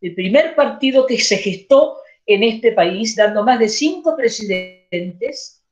[0.00, 5.64] el primer partido que se gestó en este país, dando más de cinco presidentes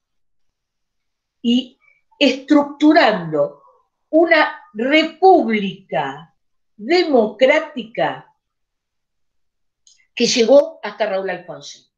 [1.42, 1.78] y
[2.18, 3.62] estructurando
[4.10, 6.34] una república
[6.76, 8.32] democrática
[10.14, 11.90] que llegó hasta Raúl Alfonso.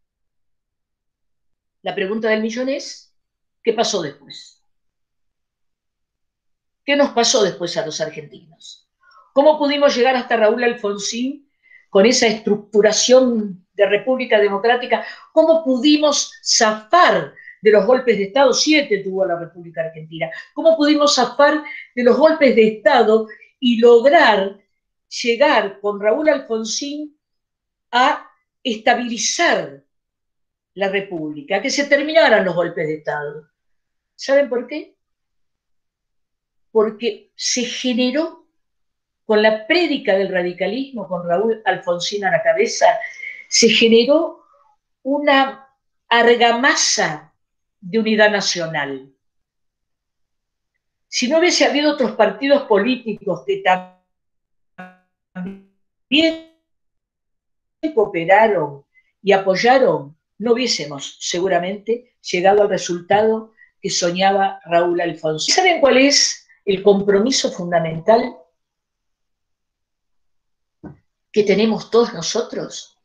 [1.82, 3.14] La pregunta del millón es,
[3.62, 4.62] ¿qué pasó después?
[6.84, 8.88] ¿Qué nos pasó después a los argentinos?
[9.32, 11.50] ¿Cómo pudimos llegar hasta Raúl Alfonsín
[11.90, 15.04] con esa estructuración de República Democrática?
[15.32, 18.52] ¿Cómo pudimos zafar de los golpes de Estado?
[18.52, 20.30] Siete tuvo la República Argentina.
[20.54, 21.62] ¿Cómo pudimos zafar
[21.94, 23.26] de los golpes de Estado
[23.60, 24.58] y lograr
[25.22, 27.16] llegar con Raúl Alfonsín
[27.90, 28.28] a
[28.62, 29.84] estabilizar
[30.74, 33.48] la República, que se terminaran los golpes de Estado.
[34.14, 34.94] ¿Saben por qué?
[36.70, 38.46] Porque se generó
[39.24, 42.86] con la prédica del radicalismo, con Raúl Alfonsín a la cabeza,
[43.48, 44.44] se generó
[45.02, 45.68] una
[46.08, 47.32] argamasa
[47.88, 49.12] de unidad nacional.
[51.08, 53.62] Si no hubiese habido otros partidos políticos que
[55.32, 56.52] también
[57.94, 58.84] cooperaron
[59.22, 65.52] y apoyaron no hubiésemos seguramente llegado al resultado que soñaba Raúl Alfonso.
[65.52, 68.36] ¿Saben cuál es el compromiso fundamental
[71.32, 72.95] que tenemos todos nosotros?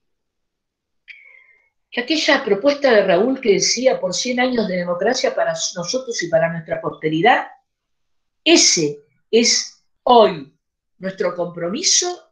[1.91, 6.29] Que aquella propuesta de Raúl que decía por 100 años de democracia para nosotros y
[6.29, 7.47] para nuestra posteridad,
[8.45, 8.99] ese
[9.29, 10.57] es hoy
[10.97, 12.31] nuestro compromiso,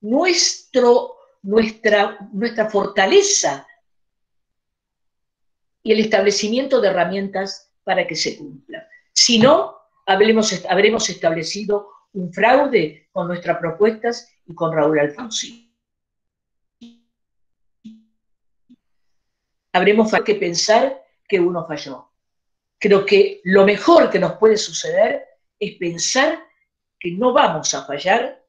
[0.00, 3.66] nuestro, nuestra, nuestra fortaleza
[5.82, 8.88] y el establecimiento de herramientas para que se cumpla.
[9.12, 15.67] Si no, habremos, habremos establecido un fraude con nuestras propuestas y con Raúl Alfonsín.
[19.72, 22.10] Habremos que pensar que uno falló.
[22.78, 25.24] Creo que lo mejor que nos puede suceder
[25.58, 26.38] es pensar
[26.98, 28.44] que no vamos a fallar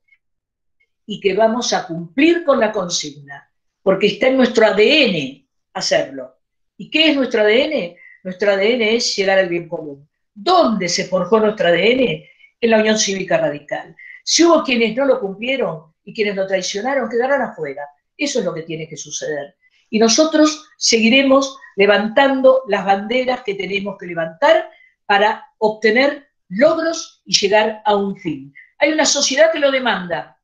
[1.06, 6.38] y que vamos a cumplir con la consigna, porque está en nuestro ADN hacerlo.
[6.78, 7.96] ¿Y qué es nuestro ADN?
[8.24, 10.08] Nuestro ADN es llegar al bien común.
[10.34, 12.24] ¿Dónde se forjó nuestro ADN?
[12.62, 13.96] En la Unión Cívica Radical.
[14.24, 17.84] Si hubo quienes no lo cumplieron y quienes lo traicionaron, quedarán afuera.
[18.16, 19.56] Eso es lo que tiene que suceder.
[19.90, 24.70] Y nosotros seguiremos levantando las banderas que tenemos que levantar
[25.06, 28.54] para obtener logros y llegar a un fin.
[28.78, 30.40] Hay una sociedad que lo demanda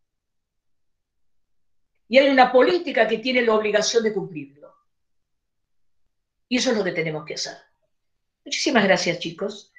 [2.07, 4.73] y hay una política que tiene la obligación de cumplirlo.
[6.47, 7.57] Y eso es lo que tenemos que hacer.
[8.45, 9.73] Muchísimas gracias, chicos.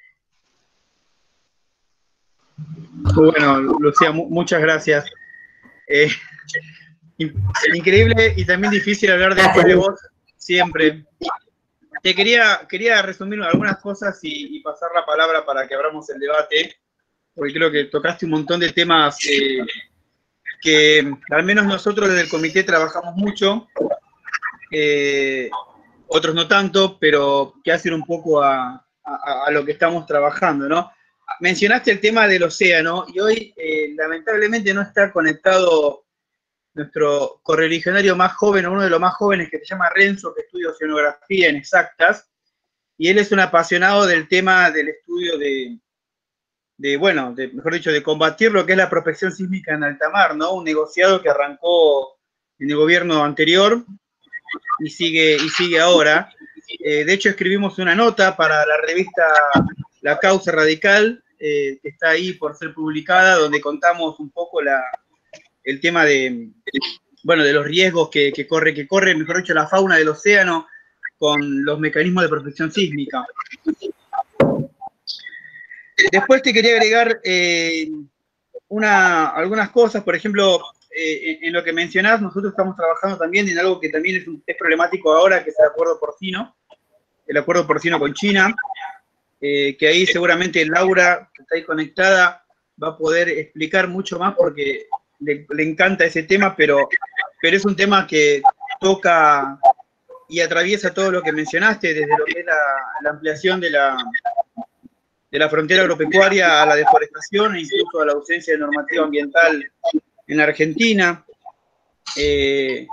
[2.57, 5.05] Bueno, Lucía, muchas gracias.
[5.87, 6.09] Eh,
[7.17, 9.99] increíble y también difícil hablar de vos,
[10.35, 11.05] siempre.
[12.03, 16.77] Te quería, quería resumir algunas cosas y, pasar la palabra para que abramos el debate,
[17.33, 19.59] porque creo que tocaste un montón de temas eh,
[20.61, 23.67] que al menos nosotros desde el comité trabajamos mucho,
[24.71, 25.49] eh,
[26.07, 28.83] otros no tanto, pero que hacen un poco a,
[29.51, 30.91] lo que estamos trabajando, ¿no?
[31.39, 36.06] Mencionaste el tema del océano y hoy eh, lamentablemente no está conectado
[36.77, 40.69] nuestro correligionario más joven, uno de los más jóvenes que se llama Renzo, que estudia
[40.69, 42.29] oceanografía en exactas,
[42.97, 45.77] y él es un apasionado del tema del estudio de,
[46.77, 50.35] de, bueno, mejor dicho, de combatir lo que es la prospección sísmica en alta mar,
[50.35, 50.53] ¿no?
[50.53, 52.17] Un negociado que arrancó
[52.59, 53.83] en el gobierno anterior
[54.79, 56.31] y sigue, y sigue ahora.
[56.79, 59.23] Eh, de hecho, escribimos una nota para la revista
[60.01, 64.81] La Causa Radical, eh, que está ahí por ser publicada, donde contamos un poco la,
[65.67, 66.49] el tema de,
[67.23, 70.65] bueno, de los riesgos que, corre, que corre, mejor dicho, la fauna del océano
[71.17, 73.25] con los mecanismos de protección sísmica.
[76.09, 77.89] Después te quería agregar eh,
[78.69, 83.59] una, algunas cosas, por ejemplo, eh, en, lo que mencionás, nosotros estamos trabajando también en
[83.59, 86.55] algo que también es, problemático ahora, que es el acuerdo porcino,
[87.27, 88.55] el acuerdo porcino con China,
[89.41, 92.45] eh, que ahí seguramente Laura, que está ahí conectada,
[92.81, 94.87] va a poder explicar mucho más porque
[95.19, 96.89] le, encanta ese tema, pero,
[97.41, 98.41] pero es un tema que
[98.79, 99.59] toca
[100.29, 103.97] y atraviesa todo lo que mencionaste, desde lo que es la, ampliación de la,
[105.31, 109.71] de la frontera agropecuaria a la deforestación e incluso a la ausencia de normativa ambiental
[110.27, 111.25] en Argentina.
[112.17, 112.87] Eh,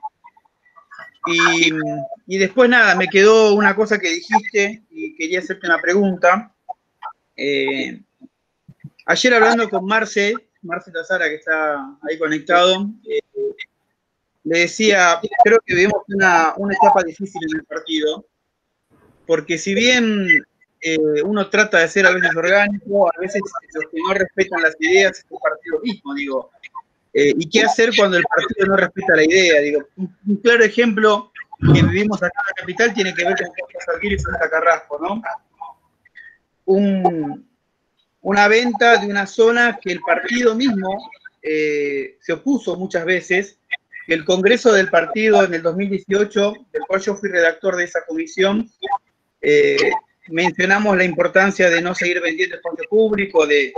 [1.27, 6.53] y, después nada, me quedó una cosa que dijiste y quería hacerte una pregunta.
[7.37, 8.01] Eh,
[9.07, 10.35] ayer hablando con Marce,
[10.65, 13.21] Marce Tazara, que está ahí conectado, eh,
[14.45, 18.27] le decía, creo que vivimos una, etapa difícil en el partido,
[19.27, 20.29] porque si bien
[20.81, 23.41] eh, uno trata de ser a veces orgánico, a veces
[23.75, 26.51] los que no respetan las ideas es el partido mismo, digo.
[27.15, 29.61] Eh, ¿Y qué hacer cuando el partido no respeta la idea?
[29.61, 31.33] Digo, un, claro ejemplo
[31.73, 35.23] que vivimos acá en la capital tiene que ver con y Santa Carrasco, ¿no?
[36.67, 37.47] Un,
[38.25, 41.11] una venta de una zona que el partido mismo
[41.43, 43.59] eh, se opuso muchas veces.
[44.07, 48.71] El Congreso del partido en el 2018, del cual yo fui redactor de esa comisión,
[49.43, 49.77] eh,
[50.29, 53.75] mencionamos la importancia de no seguir vendiendo espacio público, de,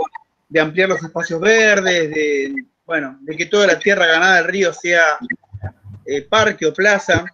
[0.57, 5.17] ampliar los espacios verdes, de, bueno, de que toda la tierra ganada del río sea
[6.05, 7.25] eh, parque o plaza.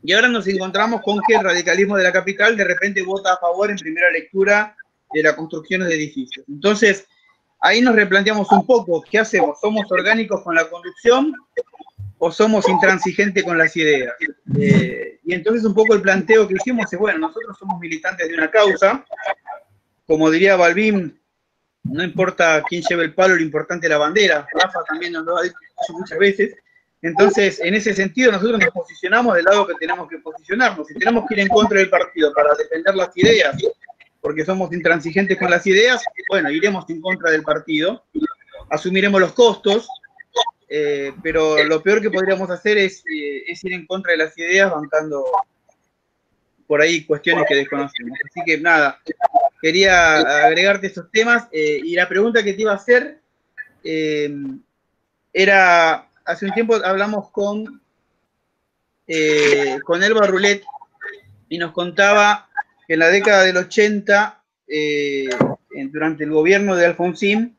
[0.00, 3.38] Y ahora nos encontramos con que el radicalismo de la capital de repente vota a
[3.38, 4.76] favor en primera lectura
[5.16, 6.44] de la construcción de edificios.
[6.48, 7.06] Entonces,
[7.60, 9.58] ahí nos replanteamos un poco, ¿qué hacemos?
[9.60, 11.34] ¿Somos orgánicos con la conducción
[12.18, 14.14] o somos intransigentes con las ideas?
[14.58, 18.34] Eh, y entonces un poco el planteo que hicimos es, bueno, nosotros somos militantes de
[18.34, 19.04] una causa,
[20.06, 21.18] como diría Balbín,
[21.84, 24.46] no importa quién lleve el palo, lo importante es la bandera.
[24.52, 25.56] Rafa también nos lo ha dicho
[25.90, 26.56] muchas veces.
[27.00, 30.88] Entonces, en ese sentido, nosotros nos posicionamos del lado que tenemos que posicionarnos.
[30.88, 33.56] Si tenemos que ir en contra del partido para defender las ideas
[34.26, 38.02] porque somos intransigentes con las ideas, bueno, iremos en contra del partido,
[38.68, 39.86] asumiremos los costos,
[40.68, 44.36] eh, pero lo peor que podríamos hacer es, eh, es, ir en contra de las
[44.36, 45.24] ideas bancando
[46.66, 48.18] por ahí cuestiones que desconocemos.
[48.28, 49.00] Así que nada,
[49.62, 53.20] quería agregarte estos temas eh, y la pregunta que te iba a hacer
[55.32, 57.80] era, hace un tiempo hablamos con,
[59.84, 60.64] con Elba Roulet
[61.48, 62.48] y nos contaba
[62.88, 65.28] en la década del 80, eh,
[65.90, 67.56] durante el gobierno de Alfonsín,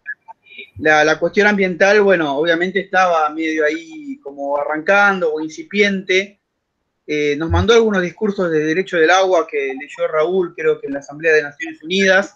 [0.80, 6.39] la, cuestión ambiental, bueno, obviamente estaba medio ahí como arrancando o incipiente.
[7.05, 10.93] Eh, nos mandó algunos discursos de derecho del agua que leyó Raúl, creo que en
[10.93, 12.36] la Asamblea de Naciones Unidas.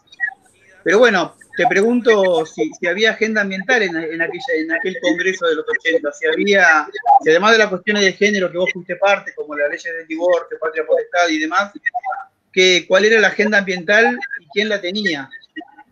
[0.83, 5.65] Pero bueno, te pregunto si, había agenda ambiental en, aquella, en aquel Congreso de los
[5.79, 6.87] 80, si había,
[7.21, 10.07] si además de las cuestiones de género que vos fuiste parte, como la ley del
[10.07, 11.71] divorcio, patria potestad y demás,
[12.51, 15.29] que, cuál era la agenda ambiental y quién la tenía.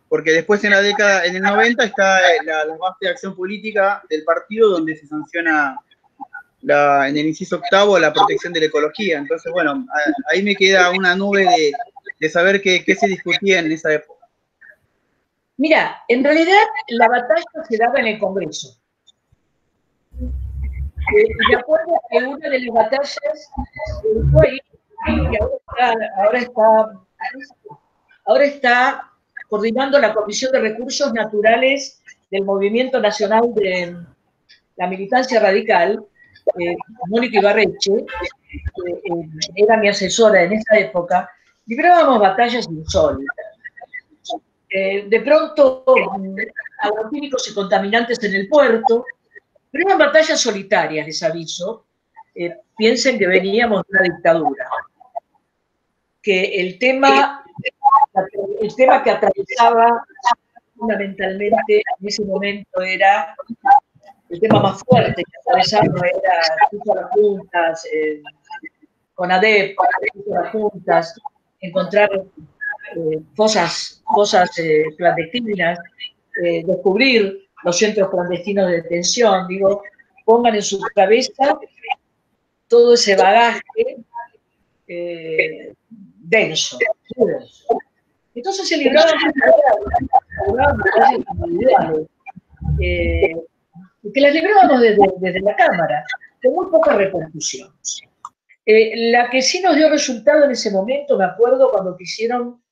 [0.07, 4.23] Porque después en la década, en el 90 está la, base de acción política del
[4.23, 5.77] partido donde se sanciona
[6.61, 9.19] en el inciso octavo la protección de la ecología.
[9.19, 9.85] Entonces, bueno,
[10.31, 11.45] ahí me queda una nube
[12.19, 14.27] de, saber qué, se discutía en esa época.
[15.57, 16.57] Mira, en realidad
[16.87, 18.77] la batalla se daba en el Congreso.
[20.21, 23.51] Eh, y de acuerdo que una de las batallas
[24.31, 24.59] fue
[26.17, 26.91] ahora está,
[28.25, 29.11] ahora está,
[29.47, 33.95] coordinando la Comisión de Recursos Naturales del Movimiento Nacional de
[34.75, 36.03] la Militancia Radical,
[36.59, 36.75] eh,
[37.07, 39.01] Mónica Ibarreche, eh,
[39.55, 41.29] era mi asesora en esa época,
[41.65, 43.35] librábamos batallas insólitas.
[44.69, 45.83] Eh, de pronto,
[46.79, 49.03] agroquímicos y contaminantes en el puerto,
[49.71, 51.85] pero eran batallas solitarias, les aviso.
[52.77, 54.69] piensen que veníamos de una dictadura.
[56.29, 57.43] Que el tema,
[58.61, 60.05] el tema que atravesaba
[60.77, 63.35] fundamentalmente en ese momento era
[64.29, 68.21] el tema más fuerte que atravesaba era las juntas, eh,
[69.15, 69.75] con ADEP,
[70.27, 71.19] las juntas,
[71.61, 74.03] encontrar eh, cosas
[74.59, 75.79] eh, clandestinas,
[76.43, 79.81] eh, descubrir los centros clandestinos de detención, digo,
[80.25, 81.57] pongan en su cabeza
[82.67, 83.97] todo ese bagaje
[86.29, 86.77] denso,
[88.35, 89.15] Entonces se libraban
[91.17, 92.07] individuales,
[94.13, 96.03] que las librábamos desde, desde, la Cámara,
[96.41, 97.73] con muy poca repercusión.
[98.65, 102.63] Eh, la que sí nos dio resultado en ese momento, me acuerdo cuando quisieron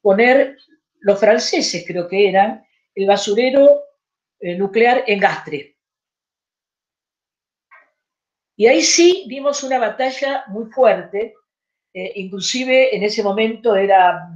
[0.00, 0.56] poner,
[1.00, 3.82] los franceses creo que eran, el basurero
[4.40, 5.76] eh, nuclear en Gastre.
[8.56, 11.34] Y ahí sí dimos una batalla muy fuerte,
[11.94, 14.28] eh, inclusive en ese momento era,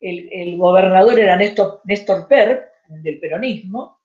[0.00, 4.00] el, el gobernador era Néstor, Néstor Per, del peronismo,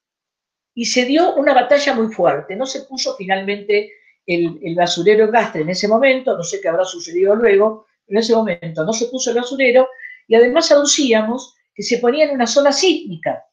[0.73, 2.55] y se dio una batalla muy fuerte.
[2.55, 3.91] No se puso finalmente
[4.25, 8.23] el, basurero en Gastre en ese momento, no sé qué habrá sucedido luego, pero en
[8.23, 9.89] ese momento no se puso el basurero
[10.27, 13.43] y además aducíamos que se ponía en una zona sísmica.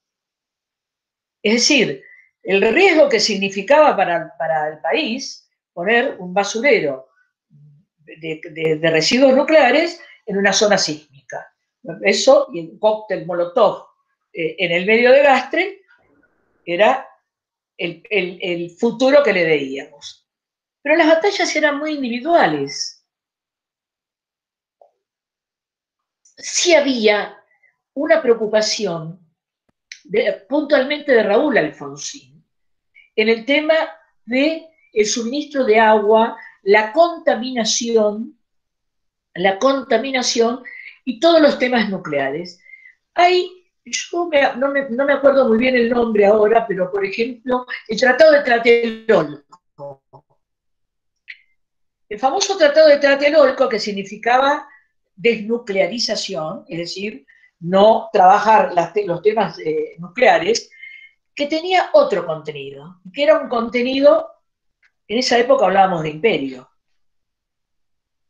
[1.43, 2.03] Es decir,
[2.43, 7.06] el riesgo que significaba para, el país poner un basurero
[8.07, 11.53] de, residuos nucleares en una zona sísmica.
[12.03, 13.87] Eso y el cóctel Molotov
[14.33, 15.83] eh, en el medio de Gastre
[16.65, 17.09] era
[17.79, 20.27] el futuro que le veíamos.
[20.83, 23.05] Pero las batallas eran muy individuales.
[26.39, 27.37] Sí había
[27.95, 29.21] una preocupación
[30.49, 32.45] puntualmente de Raúl Alfonsín
[33.17, 33.75] en el tema
[34.25, 36.37] de el suministro de agua,
[36.67, 38.37] la contaminación,
[39.35, 40.65] la contaminación
[41.05, 42.61] y todos los temas nucleares.
[43.15, 48.33] Hay, yo no, me, acuerdo muy bien el nombre ahora, pero por ejemplo, el Tratado
[48.33, 50.03] de Tlatelolco,
[52.09, 54.69] el famoso Tratado de Tlatelolco, que significaba
[55.15, 57.27] desnuclearización, es decir,
[57.61, 58.75] no trabajar
[59.07, 60.69] los temas eh, nucleares,
[61.33, 64.36] que tenía otro contenido, que era un contenido,
[65.09, 66.69] en esa época hablábamos de imperio,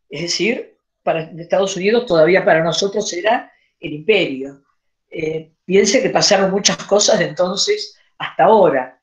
[0.09, 4.63] es decir, para Estados Unidos todavía para nosotros era el imperio.
[5.09, 9.01] Eh, piense que pasaron muchas cosas de entonces hasta ahora.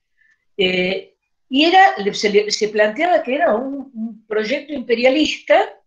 [0.57, 1.13] Eh,
[1.49, 5.79] y era, se, planteaba que era un, proyecto imperialista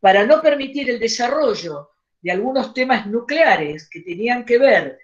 [0.00, 1.90] para no permitir el desarrollo
[2.20, 4.98] de algunos temas nucleares que tenían que ver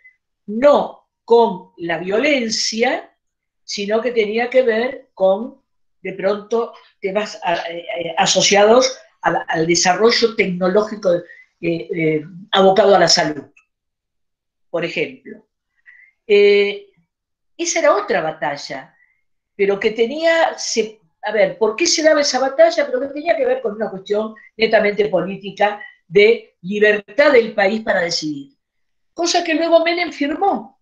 [0.47, 3.15] no con la violencia,
[3.63, 5.63] sino que tenía que ver con,
[6.05, 11.23] de pronto, temas eh, asociados al, desarrollo tecnológico eh,
[11.61, 13.47] eh, abocado a la salud,
[14.69, 15.47] por ejemplo.
[16.27, 18.95] esa era otra batalla
[19.57, 20.57] pero que tenía,
[21.23, 22.87] a ver, ¿por qué se daba esa batalla?
[22.87, 28.01] Pero que tenía que ver con una cuestión netamente política de libertad del país para
[28.01, 28.53] decidir.
[29.15, 30.81] Cosa que luego Menem firmó.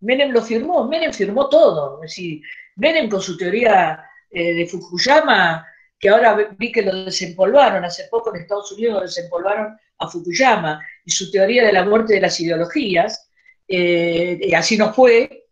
[0.00, 2.02] Menem lo firmó, Menem firmó todo.
[2.02, 2.42] Es decir,
[2.76, 5.66] Menem con su teoría eh, de Fukuyama,
[5.98, 10.80] que ahora vi que lo desempolvaron, hace poco en Estados Unidos lo desempolvaron a Fukuyama,
[11.04, 13.30] y su teoría de la muerte de las ideologías,
[13.68, 15.46] eh, así no fue,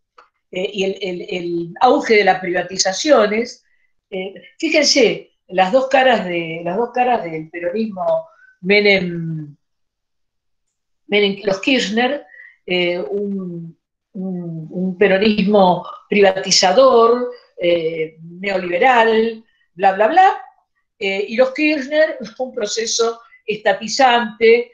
[0.51, 3.65] eh, y el, auge de las privatizaciones.
[4.59, 8.29] Fíjense, las dos caras, de, las dos caras del peronismo
[8.63, 9.57] Menem,
[11.07, 12.25] Menem los Kirchner,
[12.67, 13.77] eh, un,
[14.99, 17.31] peronismo privatizador,
[18.23, 19.43] neoliberal,
[19.75, 20.43] bla, bla, bla,
[20.99, 24.73] y los Kirchner, un proceso estatizante,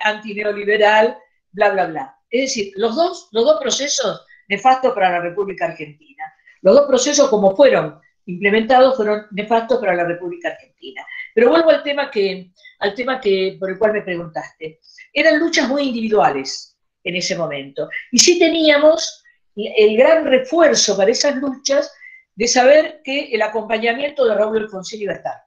[0.00, 1.16] antineoliberal,
[1.52, 2.18] bla, bla, bla.
[2.28, 6.24] Es decir, los dos, los dos procesos nefasto para la República Argentina.
[6.62, 11.06] Los dos procesos, como fueron implementados, fueron nefastos para la República Argentina.
[11.34, 12.50] Pero vuelvo al tema, que,
[12.80, 14.80] al tema que, por el cual me preguntaste.
[15.12, 17.88] Eran luchas muy individuales en ese momento.
[18.10, 19.24] Y sí teníamos
[19.56, 21.92] el gran refuerzo para esas luchas
[22.34, 25.46] de saber que el acompañamiento de Raúl Alfonsín iba a estar.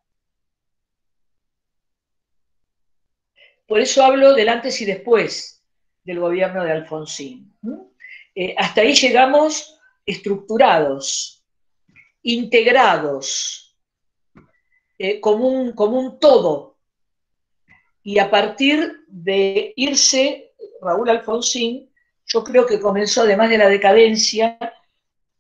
[3.70, 5.64] por eso hablo del antes y después
[6.04, 7.56] del gobierno de Alfonsín.
[8.34, 11.46] Eh, hasta ahí llegamos estructurados,
[12.24, 13.78] integrados,
[14.98, 16.80] eh, como, un, como un todo.
[18.02, 20.52] Y a partir de irse
[20.82, 21.89] Raúl Alfonsín,
[22.32, 24.58] yo creo que comenzó, además de la decadencia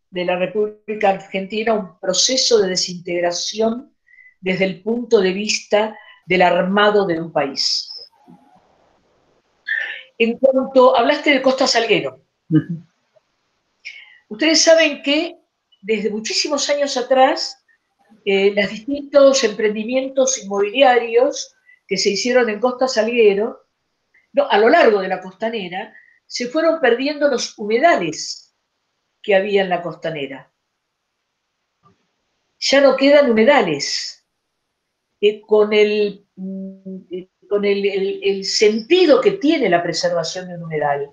[0.09, 3.95] de la República Argentina, un proceso de desintegración
[4.41, 7.91] desde el punto de vista del armado de un país.
[10.17, 12.23] En cuanto hablaste de Costa Salguero,
[14.27, 15.37] ustedes saben que
[15.81, 17.63] desde muchísimos años atrás,
[18.25, 21.55] eh, los distintos emprendimientos inmobiliarios
[21.87, 23.65] que se hicieron en Costa Salguero,
[24.49, 25.93] a lo largo de la costanera,
[26.29, 28.55] se fueron perdiendo los humedales
[29.21, 30.53] que había en la costanera.
[32.59, 34.23] Ya no quedan humedales.
[35.21, 41.11] Eh, con el mm, con el, sentido que tiene la preservación de un humedal.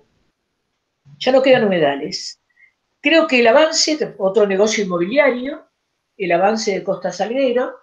[1.17, 2.39] Ya no quedan humedales.
[3.01, 5.67] Creo que el avance, otro negocio inmobiliario,
[6.15, 7.75] el avance de Costa Salguero,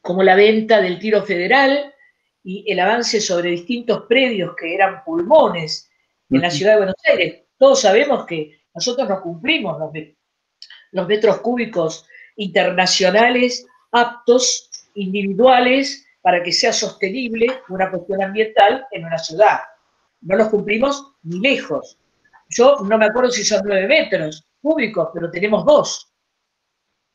[0.00, 1.94] como la venta del tiro federal
[2.44, 5.90] y el avance sobre distintos predios que eran pulmones
[6.30, 7.42] en la ciudad de Buenos Aires.
[7.56, 9.90] Todos sabemos que nosotros no cumplimos los,
[10.92, 19.18] los metros cúbicos internacionales aptos individuales para que sea sostenible una cuestión ambiental en una
[19.18, 19.60] ciudad.
[20.20, 21.98] No los cumplimos ni lejos.
[22.50, 26.12] Yo no me acuerdo si son nueve metros cúbicos, pero tenemos dos.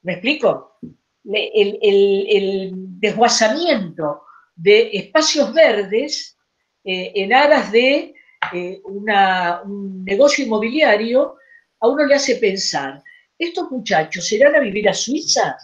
[0.03, 0.77] ¿Me explico?
[1.25, 4.23] El, desguazamiento
[4.55, 6.37] de espacios verdes
[6.83, 8.13] eh, en aras de
[8.51, 11.37] eh, un negocio inmobiliario
[11.79, 13.01] a uno le hace pensar,
[13.37, 15.57] ¿estos muchachos irán a vivir a Suiza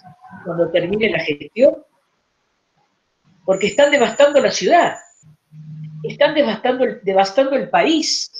[0.43, 1.83] cuando termine la gestión?
[3.45, 4.95] Porque están devastando la ciudad,
[6.03, 8.31] están devastando el, devastando el país.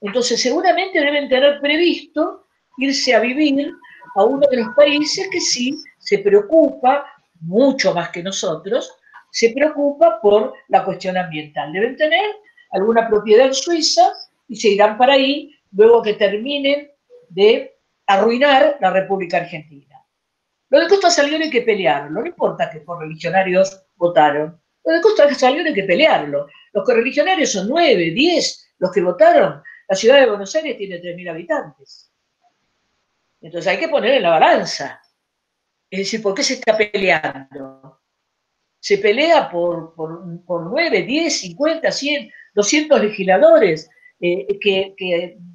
[0.00, 2.46] Entonces seguramente deben tener previsto
[2.78, 3.72] irse a vivir
[4.16, 7.06] a uno de los países que sí se preocupa,
[7.40, 8.96] mucho más que nosotros,
[9.34, 11.72] se preocupa por la cuestión ambiental.
[11.72, 12.36] Deben tener
[12.70, 14.12] alguna propiedad Suiza
[14.46, 16.88] y se irán para ahí luego que terminen
[17.30, 17.76] de
[18.06, 20.00] arruinar la República Argentina.
[20.70, 24.60] Lo de Costa Salguero hay que pelearlo, no importa que por religionarios votaron.
[24.84, 26.46] Lo de Costa Salguero hay que pelearlo.
[26.72, 29.60] Los correligionarios son nueve, diez los que votaron.
[29.88, 32.12] La ciudad de Buenos Aires tiene 3.000 habitantes.
[33.40, 35.02] Entonces hay que poner en la balanza.
[35.90, 37.83] Es decir, ¿por qué se está peleando?
[38.84, 43.88] Se pelea por, por, 9, 10, 50, 100, 200 legisladores
[44.20, 44.94] eh, que,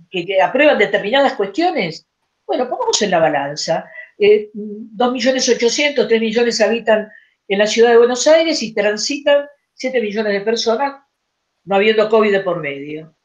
[0.09, 2.07] que, aprueban determinadas cuestiones.
[2.47, 3.85] Bueno, pongamos en la balanza.
[4.17, 7.07] Eh, 2.800.000, 3 millones habitan
[7.47, 10.95] en la ciudad de Buenos Aires y transitan 7 millones de personas
[11.65, 13.15] no habiendo COVID por medio.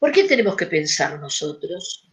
[0.00, 2.10] ¿Por qué tenemos que pensar nosotros?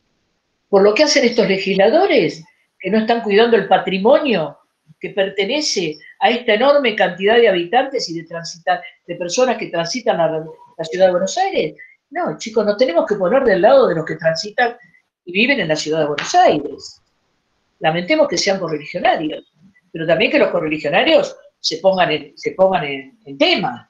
[0.69, 2.43] ¿Por lo que hacen estos legisladores
[2.77, 4.59] que no están cuidando el patrimonio
[4.99, 10.17] que pertenece a esta enorme cantidad de habitantes y de, transitar, de personas que transitan
[10.17, 10.45] la,
[10.77, 11.75] la ciudad de Buenos Aires?
[12.09, 14.75] No, chicos, nos tenemos que poner del lado de los que transitan
[15.25, 17.01] y viven en la ciudad de Buenos Aires.
[17.79, 19.53] Lamentemos que sean correligionarios
[19.97, 23.89] pero también que los correligionarios se pongan en, se pongan en, tema.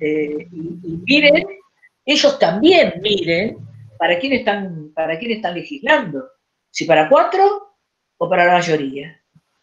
[0.00, 1.46] Eh, y, miren,
[2.06, 3.58] ellos también miren
[3.98, 6.26] para quién están, para quién están legislando.
[6.70, 7.76] Si para cuatro
[8.16, 9.21] o para la mayoría.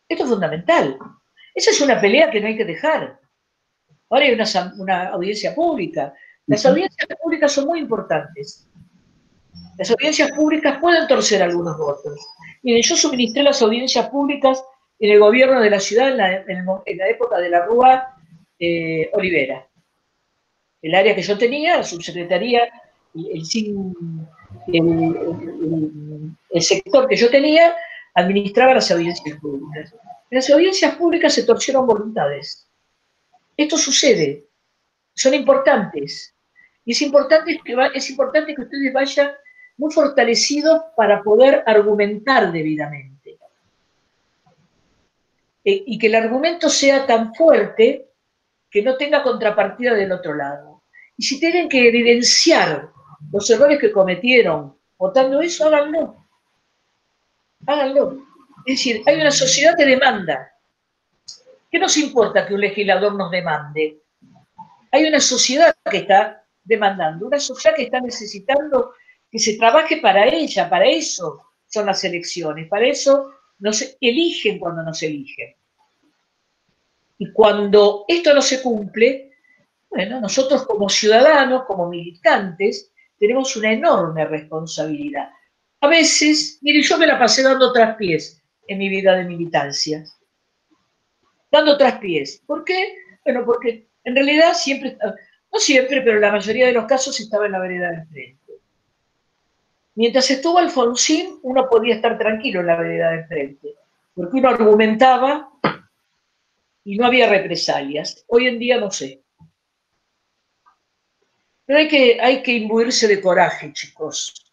[0.09, 0.97] Esto es fundamental.
[1.53, 3.19] Esa es una pelea que no hay que dejar.
[4.09, 4.45] Ahora hay una,
[4.79, 6.13] una audiencia pública.
[6.47, 8.67] Las audiencias públicas son muy importantes.
[9.77, 12.19] Las audiencias públicas pueden torcer algunos votos.
[12.63, 14.63] Miren, yo suministré las audiencias públicas
[14.99, 16.17] en el gobierno de la ciudad en
[16.97, 18.15] la, época de la Rúa
[18.59, 19.65] eh, Olivera.
[20.81, 22.67] El área que yo tenía, la subsecretaría,
[23.13, 23.43] el,
[26.51, 27.75] el, sector que yo tenía,
[28.19, 29.93] administraba las audiencias públicas.
[30.29, 32.67] En las audiencias públicas se torcieron voluntades.
[33.57, 34.45] Esto sucede,
[35.13, 36.35] son importantes.
[36.85, 39.31] Y es importante que, es importante que ustedes vayan
[39.77, 43.37] muy fortalecidos para poder argumentar debidamente.
[45.63, 48.09] Eh, y que el argumento sea tan fuerte
[48.69, 50.83] que no tenga contrapartida del otro lado.
[51.17, 52.89] Y si tienen que evidenciar
[53.31, 56.18] los errores que cometieron votando eso, háganlo.
[57.69, 58.25] Háganlo.
[58.65, 60.51] Es decir, hay una sociedad que demanda.
[61.69, 64.01] ¿Qué nos importa que un legislador nos demande?
[64.91, 68.93] Hay una sociedad que está demandando, una sociedad que está necesitando
[69.31, 74.81] que se trabaje para ella, para eso son las elecciones, para eso nos eligen cuando
[74.81, 75.55] nos eligen.
[77.19, 79.33] Y cuando esto no se cumple,
[79.91, 85.29] bueno, nosotros como ciudadanos, como militantes, tenemos una enorme responsabilidad.
[85.81, 90.03] A veces, mire, yo me la pasé dando traspiés en mi vida de militancia.
[91.51, 92.43] Dando traspiés.
[92.45, 92.95] ¿Por qué?
[93.23, 94.97] Bueno, porque en realidad siempre,
[95.51, 98.53] no siempre, pero la mayoría de los casos estaba en la vereda de frente.
[99.95, 103.75] Mientras estuvo Alfonsín, uno podía estar tranquilo en la vereda de frente,
[104.13, 105.49] porque uno argumentaba
[106.83, 108.23] y no había represalias.
[108.27, 109.21] Hoy en día no sé.
[111.65, 114.48] Pero hay que, hay que imbuirse de coraje, chicos.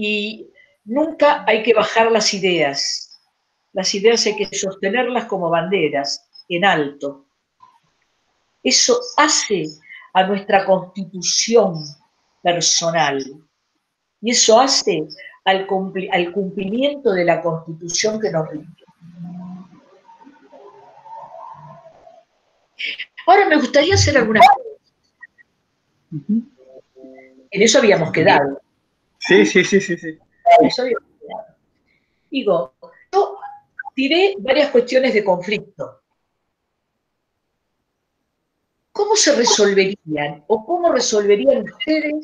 [0.00, 0.48] Y
[0.84, 3.20] nunca hay que bajar las ideas.
[3.72, 7.26] Las ideas hay que sostenerlas como banderas, en alto.
[8.62, 9.66] Eso hace
[10.14, 11.74] a nuestra constitución
[12.40, 13.24] personal.
[14.20, 15.08] Y eso hace
[15.44, 18.84] al, cumplimiento de la constitución que nos rige.
[23.26, 24.40] Ahora me gustaría hacer alguna
[26.20, 26.52] En
[27.50, 28.60] eso habíamos quedado.
[29.28, 30.18] Sí, sí, sí, sí, sí.
[32.30, 32.72] Digo,
[33.12, 33.36] yo
[33.94, 36.00] tiré varias cuestiones de conflicto.
[38.90, 42.14] ¿Cómo se resolverían o cómo resolverían ustedes.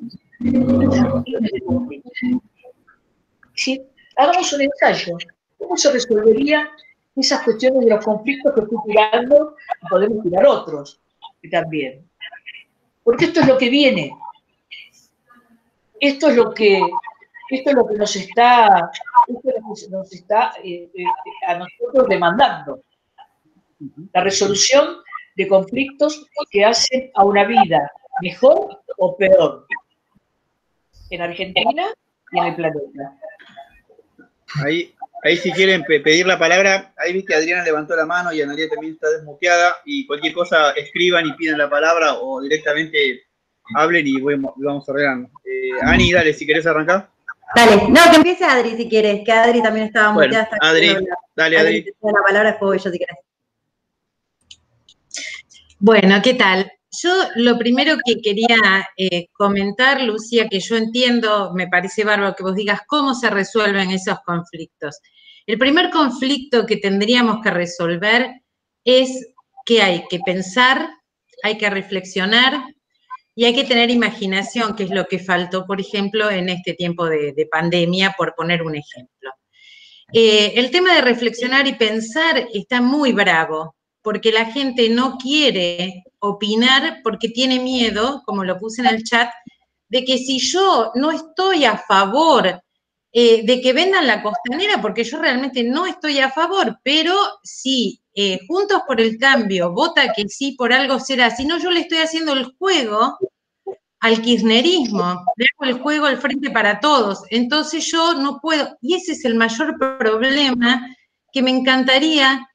[4.17, 5.19] Hagamos un ensayo.
[5.59, 6.69] ¿Cómo se resolverían
[7.17, 9.57] esas cuestiones de los conflictos que estoy tirando
[9.91, 11.03] podemos tirar otros
[11.51, 12.09] también?
[13.03, 14.17] Porque esto es lo que viene.
[16.05, 16.83] Esto es lo que,
[17.49, 18.91] esto es lo que nos está,
[19.91, 21.05] nos está eh, eh,
[21.47, 22.83] a nosotros demandando.
[24.13, 24.99] La resolución
[25.35, 27.91] de conflictos que hacen a una vida
[28.21, 29.67] mejor o peor
[31.09, 31.87] en Argentina
[32.33, 33.19] y en el planeta.
[34.63, 38.69] Ahí, ahí si quieren pedir la palabra, ahí viste Adriana levantó la mano y Analia
[38.69, 43.25] también está desmuteada y cualquier cosa escriban y piden la palabra o directamente
[43.75, 45.29] hablen y vamos arreglando.
[45.45, 47.11] Eh, Ani, dale, si querés arrancar.
[47.55, 50.49] Dale, no, que empiece Adri si quieres, que Adri también estaba muteada.
[50.61, 50.97] Adri,
[51.37, 51.85] dale Adri.
[52.03, 53.17] La palabra después yo si querés.
[55.79, 56.71] Bueno, ¿qué tal?
[57.03, 62.43] Yo lo primero que quería eh, comentar, Lucía, que yo entiendo, me parece bárbaro que
[62.43, 65.01] vos digas cómo se resuelven esos conflictos.
[65.47, 68.31] El primer conflicto que tendríamos que resolver
[68.85, 69.35] es
[69.67, 70.89] que hay que pensar,
[71.43, 72.65] hay que reflexionar
[73.35, 77.07] y hay que tener imaginación, que es lo que faltó, por ejemplo, en este tiempo
[77.07, 79.31] de, pandemia, por poner un ejemplo.
[80.13, 86.05] Eh, el tema de reflexionar y pensar está muy bravo, porque la gente no quiere
[86.21, 89.31] opinar porque tiene miedo, como lo puse en el chat,
[89.89, 92.61] de que si yo no estoy a favor
[93.13, 98.01] eh, de que vendan la costanera, porque yo realmente no estoy a favor, pero si
[98.15, 101.81] eh, Juntos por el Cambio vota que sí, por algo será, si no yo le
[101.81, 103.19] estoy haciendo el juego
[104.01, 108.95] al kirchnerismo, le hago el juego al frente para todos, entonces yo no puedo, y
[108.95, 110.87] ese es el mayor problema
[111.33, 112.47] que me encantaría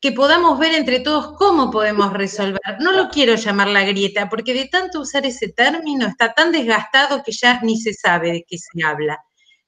[0.00, 2.60] que podamos ver entre todos cómo podemos resolver.
[2.80, 7.22] No lo quiero llamar la grieta, porque de tanto usar ese término está tan desgastado
[7.22, 9.18] que ya ni se sabe de qué se habla.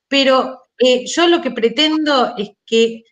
[0.08, 3.02] Pero eh, yo lo que pretendo es que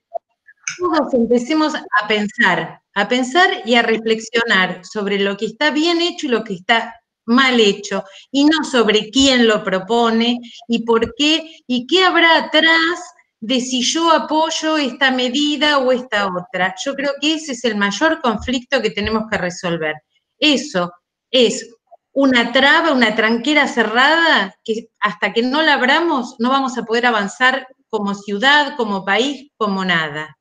[0.77, 6.27] todos empecemos a pensar, a pensar y a reflexionar sobre lo que está bien hecho
[6.27, 6.95] y lo que está
[7.27, 13.13] mal hecho, y no sobre quién lo propone y por qué, y qué habrá atrás
[13.41, 16.75] de si yo apoyo esta medida o esta otra.
[16.85, 19.95] Yo creo que ese es el mayor conflicto que tenemos que resolver.
[20.39, 20.93] Eso
[21.31, 21.69] es
[22.13, 27.07] una traba, una tranquera cerrada que hasta que no la abramos no vamos a poder
[27.07, 30.38] avanzar como ciudad, como país, como nada.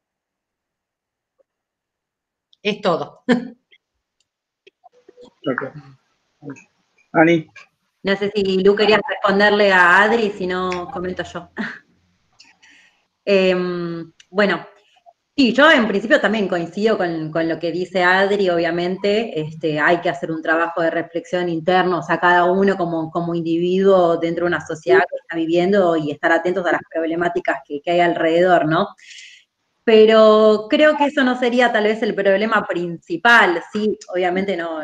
[2.67, 3.23] Es todo.
[7.13, 7.47] Ani.
[8.03, 11.49] No sé si Lu quería responderle a Adri, si no comento yo.
[13.29, 14.65] Em, bueno,
[15.35, 20.07] sí, yo en principio también coincido con, lo que dice Adri, obviamente, este, hay que
[20.07, 24.47] hacer un trabajo de reflexión interno, o sea, cada uno como, como individuo dentro de
[24.47, 28.87] una sociedad que está viviendo y estar atentos a las problemáticas que, hay alrededor, ¿no?
[29.87, 34.81] Pero creo que eso no sería tal vez el problema principal, sí, obviamente no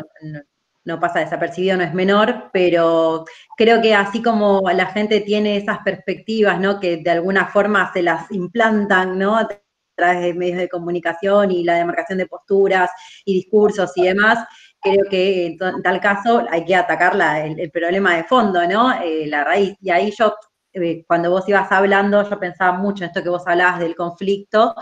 [0.86, 3.26] no pasa desapercibido, no es menor, pero
[3.56, 6.80] creo que así como la gente tiene esas perspectivas, ¿no?
[6.80, 9.38] Que de alguna forma se las implantan, ¿no?
[9.38, 9.48] A
[9.96, 12.90] través de medios de comunicación y la demarcación de posturas
[13.26, 14.46] y discursos y demás,
[14.82, 18.92] creo que en tal caso hay que atacar el, problema de fondo, ¿no?
[19.02, 19.76] Eh, la raíz.
[19.82, 20.36] Y ahí yo,
[20.74, 24.76] eh, cuando vos ibas hablando, yo pensaba mucho en esto que vos hablabas del conflicto,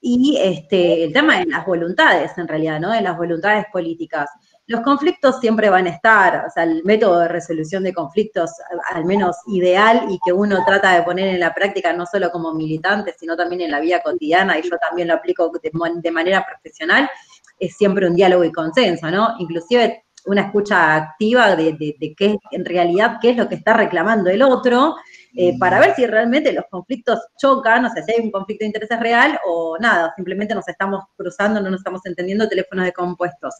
[0.00, 2.90] y este, el tema de las voluntades, en realidad, ¿no?
[2.90, 4.30] De las voluntades políticas.
[4.66, 8.50] Los conflictos siempre van a estar, o sea, el método de resolución de conflictos,
[8.92, 12.54] al menos ideal, y que uno trata de poner en la práctica no solo como
[12.54, 17.10] militante, sino también en la vida cotidiana, y yo también lo aplico de, manera profesional,
[17.58, 19.34] es siempre un diálogo y consenso, ¿no?
[19.38, 24.30] Inclusive una escucha activa de, de, qué en realidad qué es lo que está reclamando
[24.30, 24.96] el otro,
[25.36, 28.68] eh, para ver si realmente los conflictos chocan, o sea, si hay un conflicto de
[28.68, 33.54] intereses real o nada, simplemente nos estamos cruzando, no nos estamos entendiendo teléfonos de compuestos.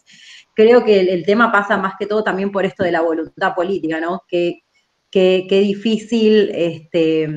[0.53, 4.01] Creo que el, tema pasa más que todo también por esto de la voluntad política,
[4.01, 4.23] ¿no?
[4.27, 4.63] Que,
[5.09, 7.29] que, difícil este,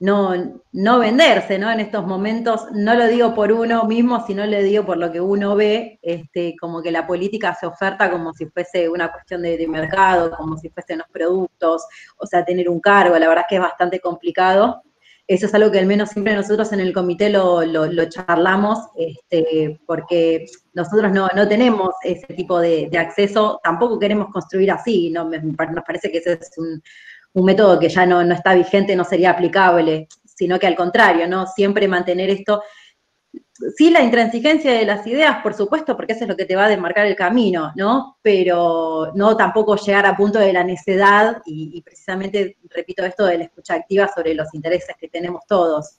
[0.00, 1.70] no, no venderse, ¿no?
[1.70, 5.20] En estos momentos, no lo digo por uno mismo, sino lo digo por lo que
[5.20, 9.68] uno ve, este, como que la política se oferta como si fuese una cuestión de,
[9.68, 11.84] mercado, como si fuesen los productos,
[12.16, 14.82] o sea, tener un cargo, la verdad es que es bastante complicado.
[15.26, 17.62] Eso es algo que al menos siempre nosotros en el comité lo,
[18.08, 25.28] charlamos, este, porque nosotros no, tenemos ese tipo de, acceso, tampoco queremos construir así, ¿no?
[25.28, 26.82] nos parece que ese es un,
[27.32, 31.46] un método que ya no, está vigente, no sería aplicable, sino que al contrario, ¿no?
[31.46, 32.62] Siempre mantener esto.
[33.76, 36.64] Sí, la intransigencia de las ideas, por supuesto, porque eso es lo que te va
[36.64, 38.18] a demarcar el camino, ¿no?
[38.22, 43.44] Pero no tampoco llegar a punto de la necedad y, precisamente, repito esto de la
[43.44, 45.98] escucha activa sobre los intereses que tenemos todos.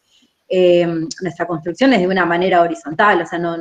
[0.50, 0.86] Eh,
[1.22, 3.56] nuestra construcción es de una manera horizontal, o sea, no,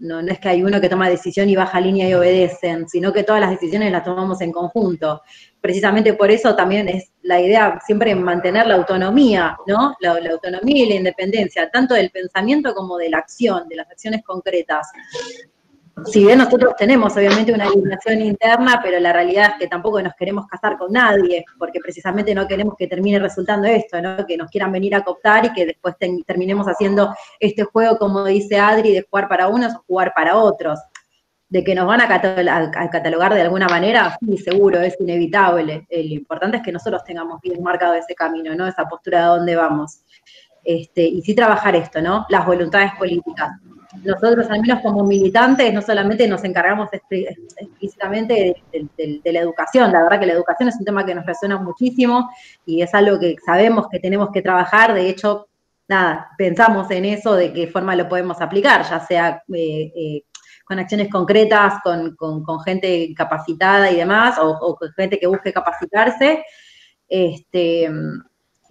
[0.00, 3.12] no, no, es que hay uno que toma decisión y baja línea y obedecen, sino
[3.12, 5.20] que todas las decisiones las tomamos en conjunto.
[5.60, 9.94] Precisamente por eso también es la idea siempre mantener la autonomía, ¿no?
[10.00, 13.90] La, la, autonomía y la independencia, tanto del pensamiento como de la acción, de las
[13.90, 14.88] acciones concretas
[16.06, 20.14] si bien nosotros tenemos obviamente una alineación interna, pero la realidad es que tampoco nos
[20.14, 24.26] queremos casar con nadie, porque precisamente no queremos que termine resultando esto, ¿no?
[24.26, 25.96] que nos quieran venir a cooptar y que después
[26.26, 30.78] terminemos haciendo este juego, como dice Adri, de jugar para unos o jugar para otros.
[31.48, 35.84] De que nos van a, catalogar de alguna manera, sí, seguro, es inevitable.
[35.90, 38.68] Lo importante es que nosotros tengamos bien marcado ese camino, ¿no?
[38.68, 40.02] Esa postura de dónde vamos.
[40.62, 42.24] Este, y sí trabajar esto, ¿no?
[42.28, 43.50] Las voluntades políticas
[44.02, 50.20] nosotros, al menos como militantes, no solamente nos encargamos explícitamente de, la educación, la verdad
[50.20, 52.30] que la educación es un tema que nos resuena muchísimo
[52.64, 55.48] y es algo que sabemos que tenemos que trabajar, de hecho,
[55.88, 60.22] nada, pensamos en eso, de qué forma lo podemos aplicar, ya sea eh, eh,
[60.64, 62.16] con acciones concretas, con,
[62.64, 66.44] gente capacitada y demás, o, o, con gente que busque capacitarse.
[67.08, 67.90] Este,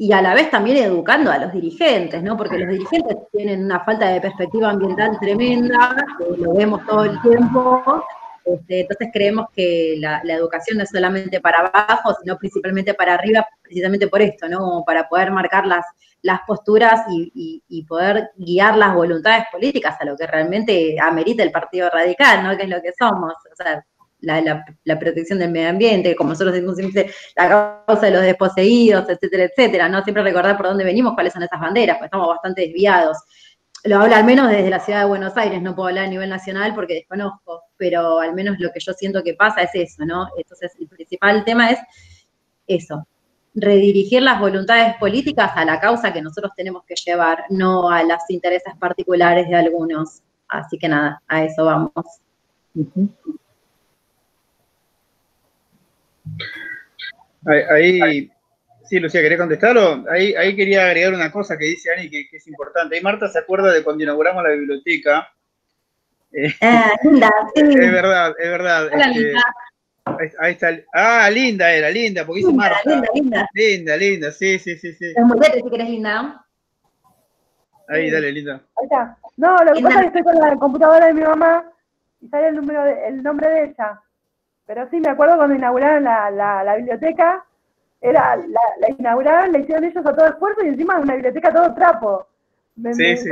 [0.02, 2.38] y a la vez también educando a los dirigentes, ¿no?
[2.38, 5.94] Porque los dirigentes tienen una falta de perspectiva ambiental tremenda,
[6.38, 8.02] lo vemos todo el tiempo,
[8.46, 13.46] este, entonces creemos que la, educación no es solamente para abajo, sino principalmente para arriba,
[13.62, 14.84] precisamente por esto, ¿no?
[14.86, 15.86] para poder marcar las,
[16.22, 21.52] las posturas y, y, poder guiar las voluntades políticas a lo que realmente amerita el
[21.52, 22.56] Partido Radical, ¿no?
[22.56, 23.34] Que es lo que somos.
[24.22, 29.44] La, protección del medio ambiente, como nosotros decimos siempre, la causa de los desposeídos, etcétera,
[29.46, 30.04] etcétera, ¿no?
[30.04, 33.18] Siempre recordar por dónde venimos, cuáles son esas banderas, porque estamos bastante desviados.
[33.86, 36.30] Lo hablo al menos desde la ciudad de Buenos Aires, no puedo hablar a nivel
[36.30, 40.28] nacional porque desconozco, pero al menos lo que yo siento que pasa es eso, ¿no?
[40.38, 41.80] Entonces, el principal tema es
[42.68, 43.08] eso,
[43.56, 48.20] redirigir las voluntades políticas a la causa que nosotros tenemos que llevar, no a los
[48.30, 50.22] intereses particulares de algunos.
[50.48, 51.92] Así que nada, a eso vamos.
[57.46, 58.30] Ahí,
[58.84, 60.06] sí, Lucía, ¿querés contestarlo?
[60.10, 62.96] Ahí, ahí quería agregar una cosa que dice Ani que, es importante.
[62.96, 65.30] Ahí Marta se acuerda de cuando inauguramos la biblioteca.
[66.32, 68.90] Eh, ah, linda, Es verdad, es verdad.
[68.94, 69.34] Este,
[70.40, 70.70] ahí, está.
[70.94, 72.80] Ah, linda era, linda, porque dice Marta.
[72.86, 73.50] Linda, linda.
[73.54, 74.94] Linda, linda, sí, sí, sí.
[74.94, 75.14] sí.
[75.16, 76.46] Es muy si querés linda.
[77.88, 78.62] Ahí, dale, linda.
[78.78, 79.18] Ahí está.
[79.38, 81.66] No, lo que pasa es que estoy con la computadora de mi mamá
[82.22, 84.02] y sale el, número el nombre de ella.
[84.70, 87.44] Pero sí, me acuerdo cuando inauguraron la, la, biblioteca,
[88.02, 91.74] era la, la, inauguraron, le hicieron ellos a todo esfuerzo y encima una biblioteca todo
[91.74, 92.28] trapo.
[92.76, 93.30] Me, sí, sí, sí.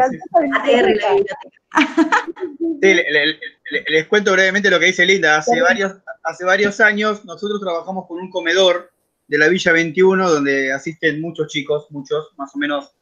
[3.87, 5.37] les cuento brevemente lo que dice Linda.
[5.37, 8.91] Hace varios, hace varios años nosotros trabajamos con un comedor
[9.27, 12.95] de la Villa 21 donde asisten muchos chicos, muchos, más o menos.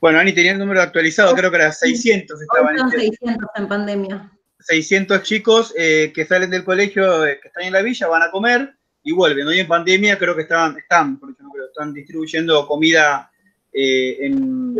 [0.00, 2.76] Bueno, Ani tenía el número actualizado, creo que era 600 estaban.
[2.76, 4.32] Son 600 en pandemia.
[4.62, 8.30] 600 chicos eh, que salen del colegio, eh, que están en la villa, van a
[8.30, 9.46] comer y vuelven.
[9.46, 13.30] Hoy en pandemia creo que estaban, están, por ejemplo, están distribuyendo comida
[13.72, 14.76] eh, en...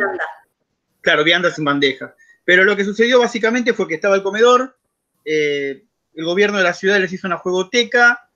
[1.01, 2.15] Claro, viandas en bandeja.
[2.45, 4.77] Pero lo que sucedió básicamente fue que estaba el comedor,
[5.25, 8.29] el gobierno de la ciudad les hizo una juegoteca,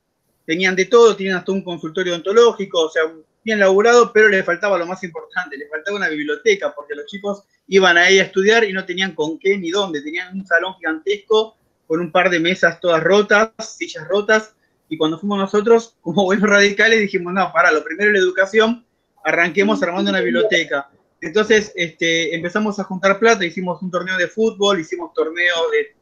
[0.44, 3.02] tenían de todo, tenían hasta un consultorio ontológico, o sea,
[3.46, 7.44] bien laburado, pero le faltaba lo más importante, le faltaba una biblioteca, porque los chicos
[7.68, 11.56] iban ahí a estudiar y no tenían con qué ni dónde, tenían un salón gigantesco
[11.86, 14.56] con un par de mesas todas rotas, sillas rotas,
[14.88, 18.84] y cuando fuimos nosotros, como buenos radicales, dijimos, no, para, lo primero la educación,
[19.24, 20.88] arranquemos armando una biblioteca.
[21.20, 25.54] Entonces este, empezamos a juntar plata, hicimos un torneo de fútbol, hicimos torneo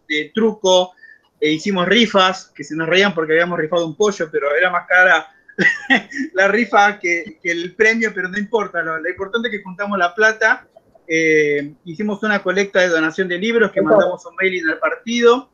[0.08, 0.92] de, truco,
[1.38, 4.86] e hicimos rifas, que se nos reían porque habíamos rifado un pollo, pero era más
[4.88, 5.33] cara
[6.34, 10.66] la rifa que, el premio, pero no importa, lo, importante es que juntamos la plata,
[11.06, 15.50] eh, hicimos una colecta de donación de libros que mandamos un mailing al partido,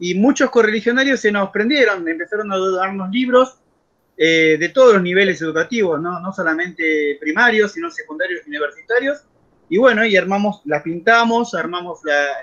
[0.00, 3.58] y muchos correligionarios se nos prendieron, empezaron a darnos libros,
[4.20, 6.18] eh, de todos los niveles educativos, ¿no?
[6.18, 9.22] no solamente primarios, sino secundarios y universitarios.
[9.68, 12.00] Y bueno, y armamos, la pintamos, armamos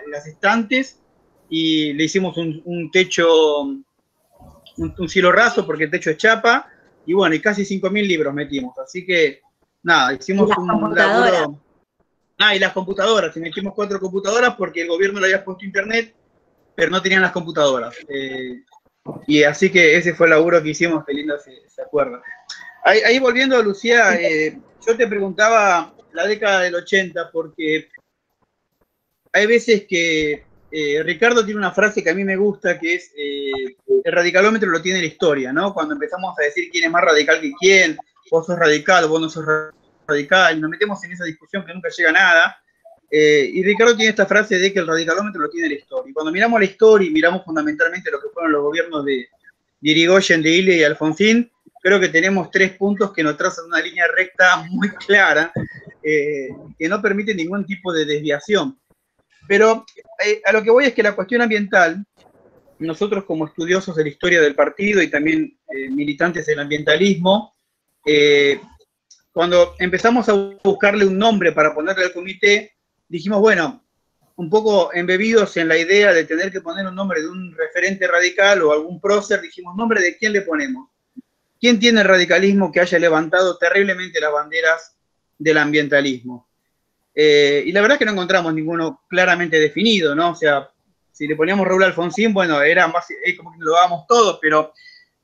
[0.08, 1.02] las estantes
[1.50, 6.70] y le hicimos un, techo, un, cielo raso porque el techo es chapa.
[7.06, 8.78] Y bueno, y casi 5.000 libros metimos.
[8.80, 9.42] Así que,
[9.84, 11.60] nada, hicimos un laburo.
[12.38, 13.36] Ah, y las computadoras.
[13.38, 16.14] Y metimos cuatro computadoras porque el gobierno le había puesto internet,
[16.76, 17.96] pero no tenían las computadoras.
[18.10, 18.64] Eh,
[19.28, 22.22] y así que ese fue el laburo que hicimos, qué lindo se, se acuerda.
[22.84, 27.90] Ahí, volviendo a Lucía, eh, yo te preguntaba la década del 80 porque
[29.34, 30.46] hay veces que
[30.78, 34.70] eh, Ricardo tiene una frase que a mí me gusta, que es, eh, el radicalómetro
[34.70, 35.74] lo tiene la historia, ¿no?
[35.74, 37.98] Cuando empezamos a decir quién es más radical que quién,
[38.30, 39.46] vos sos radical, vos no sos
[40.06, 42.58] radical, nos metemos en esa discusión que nunca llega a nada,
[43.10, 46.12] eh, y Ricardo tiene esta frase de que el radicalómetro lo tiene la historia.
[46.12, 49.30] Y cuando miramos la historia y miramos fundamentalmente lo que fueron los gobiernos de,
[49.80, 51.50] Irigoyen, de Ile y Alfonsín,
[51.82, 55.54] creo que tenemos tres puntos que nos trazan una línea recta muy clara,
[56.04, 58.78] que no permite ningún tipo de desviación.
[59.48, 59.86] Pero
[60.26, 62.06] eh, a lo que voy es que la cuestión ambiental,
[62.80, 65.58] nosotros como estudiosos de la historia del partido y también
[65.92, 67.56] militantes del ambientalismo,
[69.32, 70.34] cuando empezamos a
[70.64, 72.76] buscarle un nombre para ponerle al comité,
[73.08, 73.86] dijimos, bueno,
[74.38, 78.08] un poco embebidos en la idea de tener que poner un nombre de un referente
[78.08, 80.90] radical o algún prócer, dijimos, ¿nombre de quién le ponemos?
[81.60, 84.98] ¿Quién tiene el radicalismo que haya levantado terriblemente las banderas
[85.38, 86.50] del ambientalismo?
[87.16, 90.32] Eh, y la verdad es que no encontramos ninguno claramente definido, ¿no?
[90.32, 90.70] O sea,
[91.12, 93.08] si le poníamos Raúl Alfonsín, bueno, era más,
[93.38, 94.74] como que lo dábamos todos, pero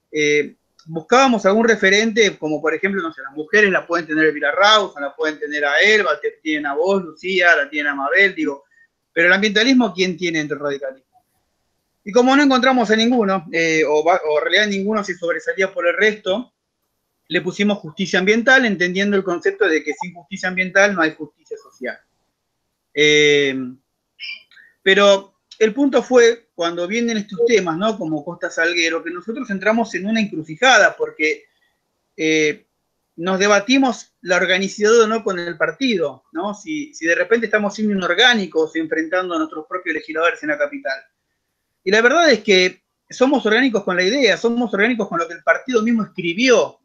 [0.10, 4.52] eh, buscábamos algún referente, como por ejemplo, no sé, las mujeres la pueden tener Elvira
[4.52, 8.64] Rausa, la pueden tener a Elba, tienen a vos, Lucía, la tienen a Mabel, digo,
[9.14, 11.12] pero el ambientalismo, ¿quién tiene entre el radicalismo?
[12.04, 15.96] Y como no encontramos a ninguno, eh, o, en realidad ninguno se sobresalía por el
[15.96, 16.54] resto,
[17.32, 21.56] le pusimos justicia ambiental, entendiendo el concepto de que sin justicia ambiental no hay justicia
[21.56, 21.98] social.
[22.94, 23.56] Eh,
[24.84, 27.98] pero el punto fue cuando vienen estos temas, ¿no?
[27.98, 31.46] Como Costa Salguero, que nosotros entramos en una encrucijada porque
[32.18, 32.66] eh,
[33.16, 36.54] nos debatimos la organicidad o no con el partido, ¿no?
[36.54, 41.02] Si, de repente estamos siendo inorgánicos enfrentando a nuestros propios legisladores en la capital.
[41.82, 45.36] Y la verdad es que somos orgánicos con la idea, somos orgánicos con lo que
[45.36, 46.81] el partido mismo escribió,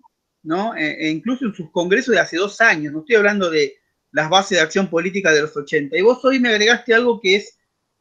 [0.47, 0.75] ¿no?
[0.77, 3.75] E, e incluso en sus congresos de hace dos años, no estoy hablando de
[4.13, 5.97] las bases de acción política de los 80.
[5.97, 7.59] Y vos hoy me agregaste algo que es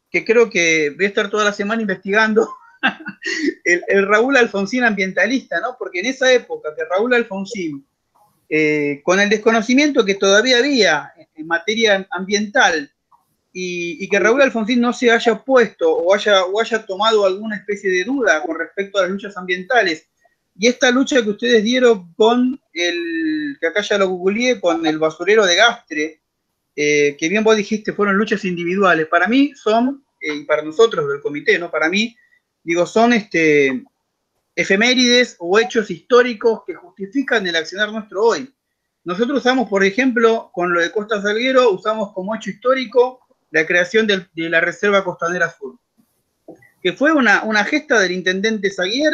[0.10, 2.48] que creo que voy a estar toda la semana investigando,
[3.66, 5.76] el, Raúl Alfonsín ambientalista, ¿no?
[5.78, 7.86] Porque en esa época que Raúl Alfonsín,
[8.48, 12.92] eh, con el desconocimiento que todavía había en materia ambiental,
[13.58, 17.90] y, que Raúl Alfonsín no se haya puesto o haya, o haya tomado alguna especie
[17.90, 20.10] de duda con respecto a las luchas ambientales,
[20.58, 24.98] y esta lucha que ustedes dieron con el, que acá ya lo googleé, con el
[24.98, 26.22] basurero de Gastre,
[26.76, 29.08] eh, que bien vos dijiste, fueron luchas individuales.
[29.08, 31.70] Para mí son y para nosotros del comité, ¿no?
[31.70, 32.16] Para mí,
[32.64, 33.84] digo, son este,
[34.56, 38.52] efemérides o hechos históricos que justifican el accionar nuestro hoy.
[39.04, 43.20] Nosotros usamos, por ejemplo, con lo de Costa Salguero, usamos como hecho histórico
[43.52, 45.78] la creación de, la Reserva Costanera Sur,
[46.82, 49.14] que fue una, gesta del intendente Zaguier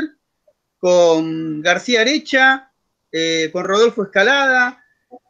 [0.81, 2.71] con García Arecha,
[3.11, 4.83] eh, con Rodolfo Escalada,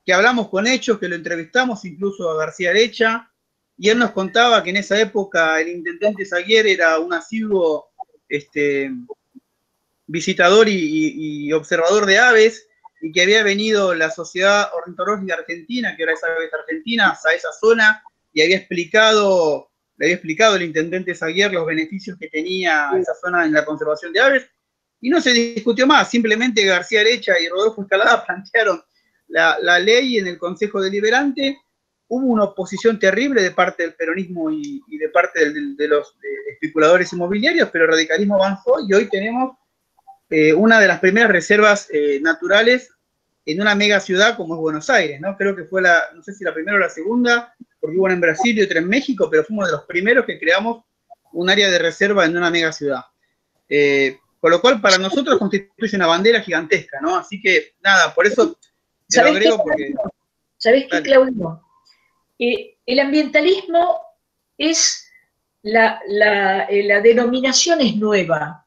[0.06, 3.30] que hablamos con hechos, que lo entrevistamos incluso a García Arecha,
[3.78, 7.90] y él nos contaba que en esa época el intendente Zaguier era un asiduo
[8.30, 8.92] este,
[10.08, 12.66] visitador y, observador de aves
[13.02, 17.52] y que había venido la Sociedad Ornitológica Argentina, que era esa aves argentinas, a esa
[17.52, 23.16] zona y había explicado, le había explicado el intendente Zaguier los beneficios que tenía esa
[23.16, 24.50] zona en la conservación de aves
[25.02, 28.82] y no se discutió más, simplemente García Arecha y Rodolfo Escalada plantearon
[29.32, 31.58] la, ley en el Consejo Deliberante
[32.08, 36.14] hubo una oposición terrible de parte del peronismo y, de parte de, los
[36.52, 39.56] especuladores inmobiliarios, pero el radicalismo avanzó y hoy tenemos
[40.30, 42.90] eh, una de las primeras reservas eh, naturales
[43.46, 45.38] en una mega ciudad como es Buenos Aires, ¿no?
[45.38, 48.14] Creo que fue la, no sé si la primera o la segunda, porque hubo una
[48.14, 50.84] en Brasil y otra en México, pero fuimos de los primeros que creamos
[51.32, 53.06] un área de reserva en una mega ciudad.
[53.70, 57.16] Eh, con lo cual, para nosotros constituye una bandera gigantesca, ¿no?
[57.16, 58.58] Así que, nada, por eso
[59.08, 59.94] te lo agrego porque...
[60.58, 61.64] ¿Sabés qué, Claudio?
[62.40, 64.02] Eh, el ambientalismo
[64.58, 65.08] es
[65.62, 66.02] la,
[66.70, 68.66] eh, la denominación es nueva.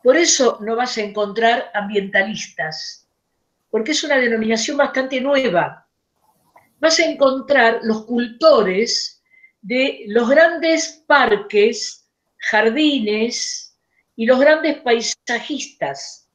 [0.00, 3.08] Por eso no vas a encontrar ambientalistas,
[3.68, 5.88] porque es una denominación bastante nueva.
[6.78, 9.20] Vas a encontrar los cultores
[9.60, 12.05] de los grandes parques,
[12.38, 13.78] jardines
[14.14, 16.28] y los grandes paisajistas,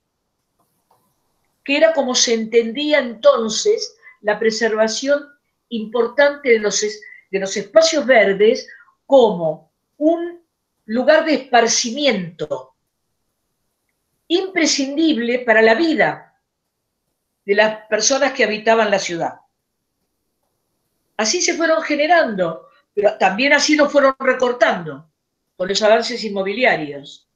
[1.64, 5.28] que era como se entendía entonces la preservación
[5.70, 8.68] importante de los, de los espacios verdes
[9.06, 10.42] como un
[10.86, 12.76] lugar de esparcimiento
[14.28, 16.40] imprescindible para la vida
[17.46, 19.40] de las personas que habitaban la ciudad.
[21.18, 25.11] Así se fueron generando, pero también así lo fueron recortando
[25.62, 27.30] con los avances inmobiliarios.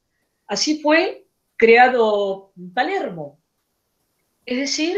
[0.48, 3.40] Así fue creado Palermo.
[4.44, 4.96] Es decir,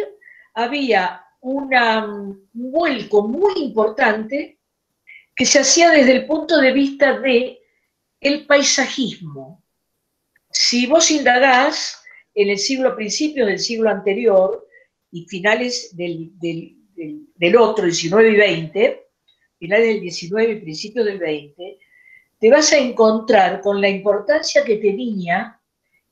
[0.55, 4.59] había un vuelco muy importante
[5.37, 7.61] que se hacía desde el punto de vista de
[8.19, 9.63] el paisajismo.
[10.51, 12.03] Si vos indagás
[12.35, 14.67] en el siglo, principios del siglo anterior
[15.11, 19.07] y finales del, del, otro, 19 y 20,
[19.59, 21.79] finales del 19 y principios del 20,
[22.41, 25.61] te vas a encontrar con la importancia que tenía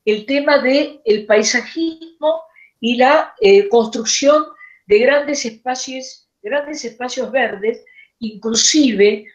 [0.04, 2.42] el tema del el paisajismo
[2.80, 4.44] y la eh, construcción
[4.86, 7.84] de grandes espacios, grandes espacios verdes,
[8.20, 9.26] inclusive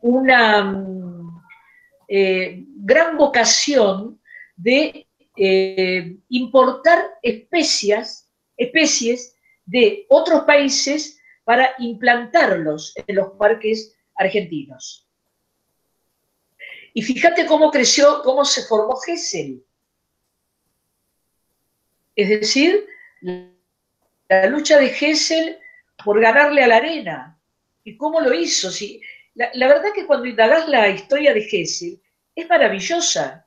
[0.00, 1.42] una mm,
[2.08, 4.20] eh, gran vocación
[4.56, 9.34] de eh, importar especies, especies
[9.64, 15.09] de otros países para implantarlos en los parques argentinos.
[16.92, 19.62] Y fíjate cómo creció, cómo se formó Gesell.
[22.16, 22.86] Es decir,
[23.20, 25.58] la lucha de Hessel
[26.04, 27.38] por ganarle a la arena.
[27.84, 28.70] ¿Y cómo lo hizo?
[28.70, 29.00] Si,
[29.34, 32.00] la, verdad que cuando indagás la historia de Hessel
[32.34, 33.46] es maravillosa,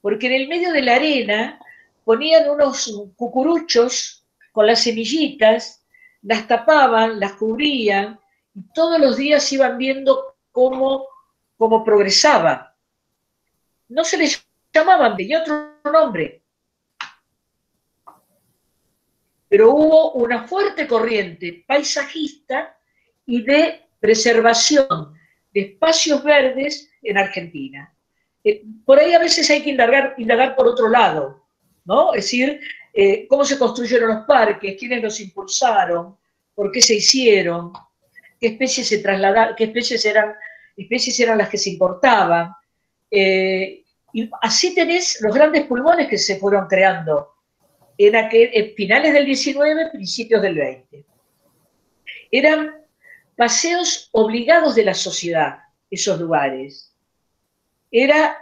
[0.00, 1.58] porque en el medio de la arena
[2.04, 5.84] ponían unos cucuruchos con las semillitas,
[6.22, 8.18] las tapaban, las cubrían,
[8.54, 11.06] y todos los días iban viendo cómo,
[11.56, 12.76] cómo progresaba.
[13.88, 16.42] No se les llamaban de otro nombre,
[19.48, 22.76] pero hubo una fuerte corriente paisajista
[23.26, 25.14] y de preservación
[25.52, 27.94] de espacios verdes en Argentina.
[28.42, 31.46] Eh, por ahí a veces hay que indagar, indagar por otro lado,
[31.84, 32.12] ¿no?
[32.14, 32.60] Es decir,
[32.92, 36.16] eh, cómo se construyeron los parques, quiénes los impulsaron,
[36.54, 37.72] por qué se hicieron,
[38.40, 40.34] qué especies se trasladaron, qué especies eran,
[40.76, 42.52] especies eran las que se importaban.
[43.10, 47.34] Eh, y así tenés los grandes pulmones que se fueron creando
[47.98, 51.04] en, aquel, finales del 19, principios del 20.
[52.30, 52.74] Eran
[53.36, 55.58] paseos obligados de la sociedad,
[55.90, 56.92] esos lugares.
[57.90, 58.38] Era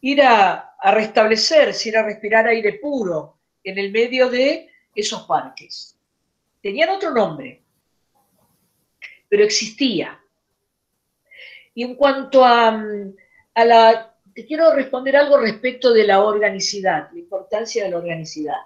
[0.00, 5.96] ir a, a restablecerse, ir a respirar aire puro en el medio de esos parques.
[6.62, 7.62] Tenían otro nombre,
[9.28, 10.18] pero existía.
[11.76, 12.82] Y en cuanto a,
[13.54, 14.12] a la...
[14.34, 18.56] Te quiero responder algo respecto de la organicidad, la importancia de la organicidad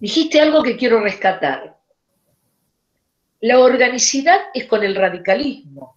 [0.00, 1.76] dijiste algo que quiero rescatar.
[3.40, 5.96] La organicidad es con el radicalismo,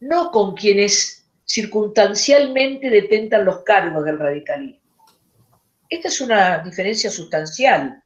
[0.00, 4.80] no con quienes circunstancialmente detentan los cargos del radicalismo.
[5.88, 8.02] Esta es una diferencia sustancial.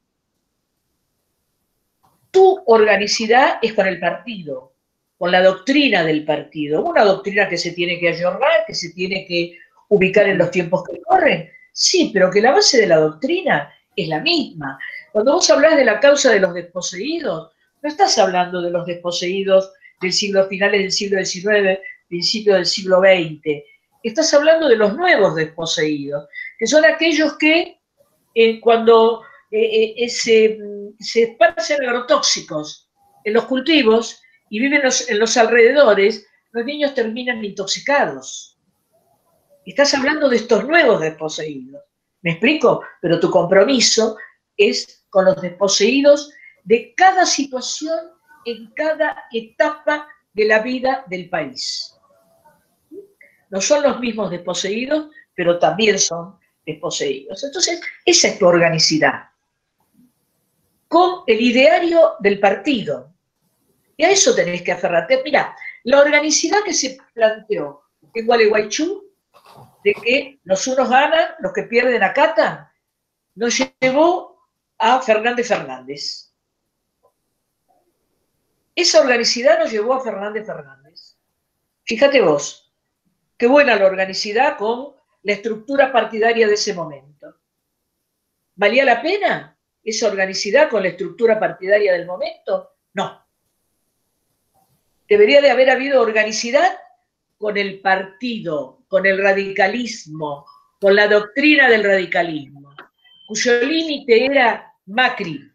[2.35, 4.75] Tu organicidad es con el partido,
[5.17, 9.25] con la doctrina del partido, una doctrina que se tiene que ayornar, que se tiene
[9.25, 9.57] que
[9.89, 14.07] ubicar en los tiempos que corren, Sí, pero que la base de la doctrina es
[14.07, 14.79] la misma.
[15.11, 17.51] Cuando vos hablas de la causa de los desposeídos,
[17.83, 23.01] no estás hablando de los desposeídos del siglo finales del siglo XIX, principio del siglo
[23.01, 23.65] XX.
[24.05, 27.81] Estás hablando de los nuevos desposeídos, que son aquellos que
[28.37, 30.59] eh, cuando eh, eh, se,
[30.99, 32.91] se, esparcen agrotóxicos
[33.25, 38.59] en los cultivos y viven en los alrededores, los niños terminan intoxicados.
[39.65, 41.83] Estás hablando de estos nuevos desposeídos.
[42.23, 42.83] ¿Me explico?
[43.01, 44.17] Pero tu compromiso
[44.57, 46.33] es con los desposeídos
[46.65, 47.99] de cada situación
[48.45, 51.95] en cada etapa de la vida del país.
[53.51, 57.45] No son los mismos desposeídos, pero también son desposeídos.
[57.45, 59.25] Entonces, esa es tu organicidad,
[60.95, 63.13] con el ideario del partido.
[63.97, 65.23] Y a eso tenés que aferrarte.
[65.25, 67.83] Mira, la organicidad que se planteó
[68.15, 69.03] en Gualeguaychú,
[69.83, 72.69] de que los unos ganan, los que pierden acatan,
[73.35, 74.47] nos llevó
[74.79, 76.33] a Fernández Fernández.
[78.77, 81.17] Esa organicidad nos llevó a Fernández Fernández.
[81.83, 82.73] Fíjate vos,
[83.37, 84.95] qué buena la organicidad con
[85.25, 87.35] la estructura partidaria de ese momento.
[88.55, 89.54] ¿Valía la pena
[89.85, 92.77] esa organicidad con la estructura partidaria del momento?
[92.95, 93.25] No.
[95.09, 96.79] Debería de haber habido organicidad
[97.37, 100.47] con el partido, con el radicalismo,
[100.81, 102.75] con la doctrina del radicalismo,
[103.27, 105.51] cuyo límite era Macri.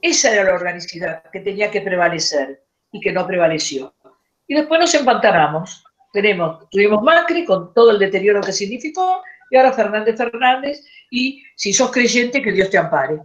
[0.00, 3.94] Esa era la organicidad que tenía que prevalecer y que no prevaleció.
[4.46, 5.84] Y después nos empantanamos.
[6.12, 11.74] Tenemos, tuvimos Macri con todo el deterioro que significó, y ahora Fernández Fernández, y si
[11.74, 13.20] sos creyente, que Dios te ampare.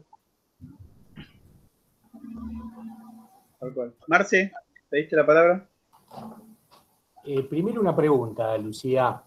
[4.08, 4.52] Marce,
[4.90, 5.70] ¿pediste la palabra?
[7.24, 9.24] Eh, primero una pregunta, Lucía.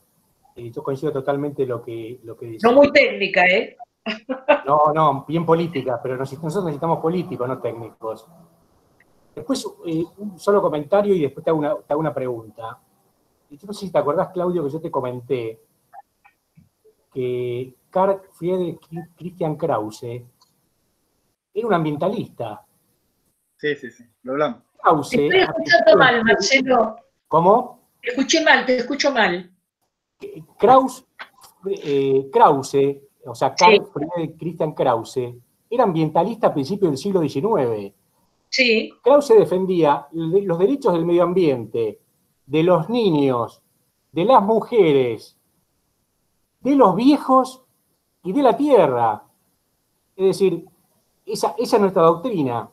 [0.55, 2.67] Eh, yo coincido totalmente lo que, lo que dice.
[2.67, 3.77] No muy técnica, ¿eh?
[4.67, 8.27] No, no, bien política, pero nosotros necesitamos políticos, no técnicos.
[9.35, 12.79] Después, eh, un solo comentario y después te hago una, te hago una pregunta.
[13.49, 15.61] Yo no sé si te acordás, Claudio, que yo te comenté
[17.13, 18.81] que Karl Friedrich
[19.17, 20.25] Christian Krause
[21.53, 22.65] era un ambientalista.
[23.57, 24.63] Sí, sí, sí, lo hablamos.
[24.83, 25.11] Krause.
[25.11, 26.97] Te estoy escuchando mal, Marcelo.
[27.29, 27.81] ¿Cómo?
[28.01, 29.51] Te escuché mal, te escucho mal.
[30.59, 31.05] Krause,
[31.67, 35.35] eh, Krause o sea, Karl Friedrich Christian Krause
[35.69, 37.95] era ambientalista a principios del siglo XIX.
[38.49, 38.93] Sí.
[39.03, 42.01] Krause defendía los derechos del medio ambiente,
[42.47, 43.63] de los niños,
[44.11, 45.37] de las mujeres,
[46.61, 47.63] de los viejos
[48.23, 49.23] y de la tierra.
[50.17, 50.65] Es decir,
[51.27, 52.69] esa, esa es nuestra doctrina.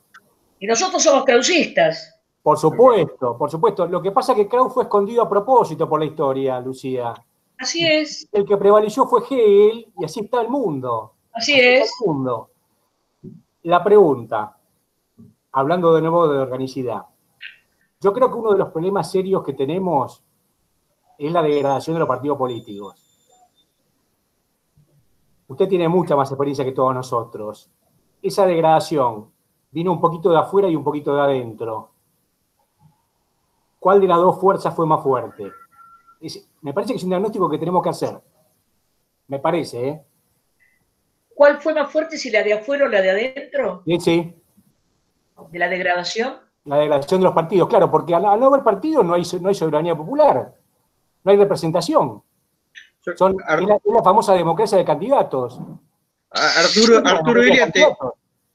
[0.59, 2.19] Y nosotros somos krausistas.
[2.41, 3.87] Por supuesto, por supuesto.
[3.87, 7.13] Lo que pasa es que Kraus fue escondido a propósito por la historia, Lucía.
[7.57, 8.27] Así es.
[8.31, 11.13] El que prevaleció fue Hegel y así está el mundo.
[11.33, 11.91] Así, es.
[12.01, 12.51] el mundo.
[13.63, 14.57] La pregunta,
[15.51, 17.03] hablando de nuevo de organicidad.
[17.99, 20.23] Yo creo que uno de los problemas serios que tenemos
[21.17, 23.06] es la degradación de los partidos políticos.
[25.47, 27.69] Usted tiene mucha más experiencia que todos nosotros.
[28.21, 29.31] Esa degradación
[29.71, 31.91] vino un poquito de afuera y un poquito de adentro.
[33.79, 35.51] ¿Cuál de las dos fuerzas fue más fuerte?
[36.61, 38.19] me parece que es un diagnóstico que tenemos que hacer.
[39.27, 40.05] Me parece, ¿eh?
[41.35, 43.83] ¿Cuál fue más fuerte, si la de afuera o la de adentro?
[43.85, 44.35] Sí, sí.
[45.51, 46.37] ¿De la degradación?
[46.65, 49.95] La degradación de los partidos, claro, porque al, no haber no hay, no hay soberanía
[49.95, 50.55] popular,
[51.23, 52.23] no hay representación.
[53.15, 55.59] Son, es, la, famosa democracia de candidatos.
[56.31, 57.85] Arturo, Arturo Ilia te,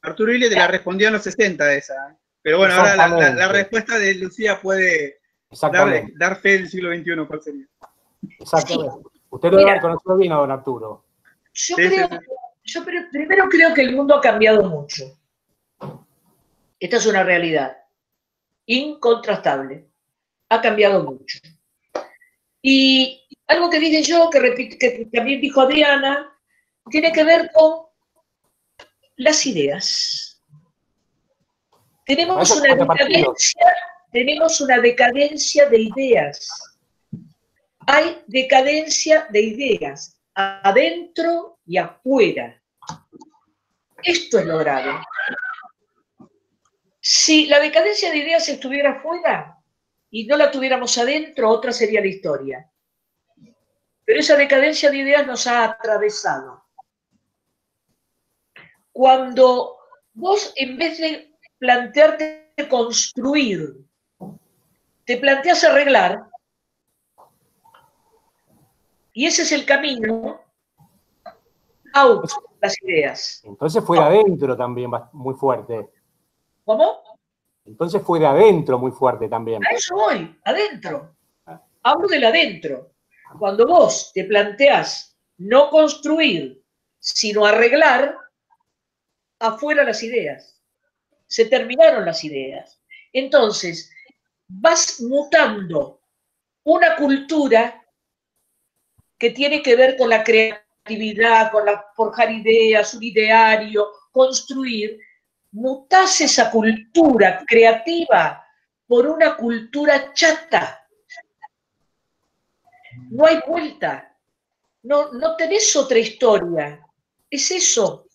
[0.01, 1.93] Arturo te la respondió en los 60 esa.
[1.93, 2.15] ¿eh?
[2.41, 2.95] Pero bueno, ahora
[3.31, 5.19] la, respuesta de Lucía puede
[5.61, 7.65] Dar, dar, fe del siglo XXI, ¿cuál sería?
[8.39, 9.09] Exactamente.
[9.29, 11.05] Usted lo debe conocer bien a don Arturo.
[11.53, 12.09] Yo, creo,
[12.63, 15.05] yo primero creo que el mundo ha cambiado mucho.
[16.79, 17.77] Esta es una realidad
[18.65, 19.87] incontrastable.
[20.49, 21.39] Ha cambiado mucho.
[22.61, 26.29] Y algo que dije yo, que, que también dijo Adriana,
[26.89, 27.85] tiene que ver con
[29.17, 30.41] las ideas.
[32.05, 33.73] Tenemos una decadencia
[34.13, 36.47] tenemos una decadencia de ideas.
[37.87, 42.61] Hay decadencia de ideas, adentro y afuera.
[44.03, 44.93] Esto es lo grave.
[47.01, 49.57] Si la decadencia de ideas estuviera afuera
[50.11, 52.69] y no la tuviéramos adentro, otra sería la historia.
[54.13, 56.63] Pero esa decadencia de ideas nos ha atravesado.
[58.91, 59.77] Cuando
[60.13, 63.75] vos, en vez de plantearte construir
[65.03, 66.27] te planteas arreglar,
[69.13, 70.39] y ese es el camino
[71.95, 72.29] out
[72.61, 73.41] las ideas.
[73.45, 75.89] Entonces fue de adentro también muy fuerte.
[76.63, 77.01] ¿Cómo?
[77.65, 79.65] Entonces fue de adentro muy fuerte también.
[79.65, 81.15] A eso voy, adentro.
[81.81, 82.92] Hablo del adentro.
[83.39, 86.63] Cuando vos te planteas no construir,
[86.99, 88.17] sino arreglar,
[89.39, 90.61] afuera las ideas.
[91.27, 92.79] Se terminaron las ideas.
[93.11, 93.91] Entonces,
[94.47, 96.01] vas mutando
[96.63, 97.83] una cultura
[99.17, 104.99] que tiene que ver con la creatividad, con la forjar ideas, un ideario, construir,
[105.51, 108.43] mutas esa cultura creativa
[108.87, 110.82] por una cultura chata.
[113.13, 114.17] No hay vuelta.
[114.81, 116.81] no, no tenés otra historia.
[117.29, 118.07] Es eso.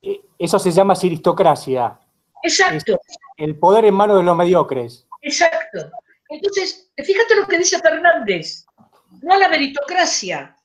[0.00, 1.98] E, eso se llama aristocracia.
[2.42, 2.96] Exacto.
[3.38, 5.06] el poder en manos de los mediocres.
[5.20, 5.90] Exacto.
[6.28, 8.64] Entonces, fíjate lo que dice Fernández.
[9.20, 10.56] No a la meritocracia.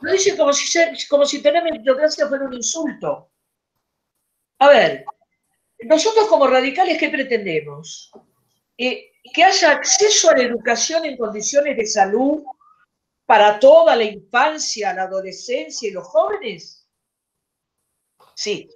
[0.00, 3.30] Lo dice como si, como si tener meritocracia fuera un insulto.
[4.60, 5.04] A ver,
[5.80, 8.12] nosotros como radicales, ¿qué pretendemos?
[8.78, 12.44] Eh, que haya acceso a la educación en condiciones de salud
[13.26, 16.86] para toda la infancia, la adolescencia y los jóvenes.
[18.34, 18.68] Sí.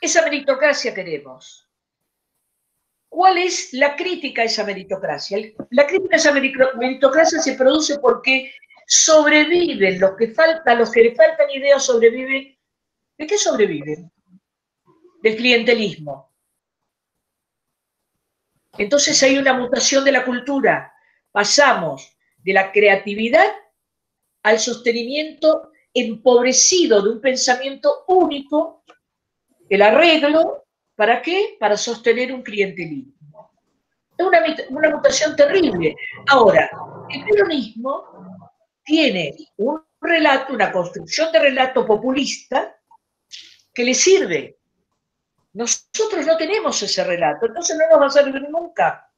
[0.00, 1.68] Esa meritocracia queremos.
[3.08, 5.38] ¿Cuál es la crítica a esa meritocracia?
[5.70, 8.52] La crítica a esa meritocracia se produce porque
[8.86, 12.58] sobreviven los que faltan, los que le faltan ideas sobreviven.
[13.16, 14.10] ¿De qué sobreviven?
[15.22, 16.34] Del clientelismo.
[18.76, 20.92] Entonces hay una mutación de la cultura.
[21.30, 22.13] Pasamos
[22.44, 23.46] de la creatividad
[24.42, 28.84] al sostenimiento empobrecido de un pensamiento único,
[29.68, 31.56] el arreglo, ¿para qué?
[31.58, 33.52] Para sostener un clientelismo.
[34.16, 34.26] Es
[34.70, 35.96] una, mutación terrible.
[36.28, 36.70] Ahora,
[37.10, 38.04] el peronismo
[38.84, 42.76] tiene un relato, una construcción de relato populista
[43.72, 44.58] que le sirve.
[45.54, 49.10] Nosotros no tenemos ese relato, entonces no nos va a servir nunca.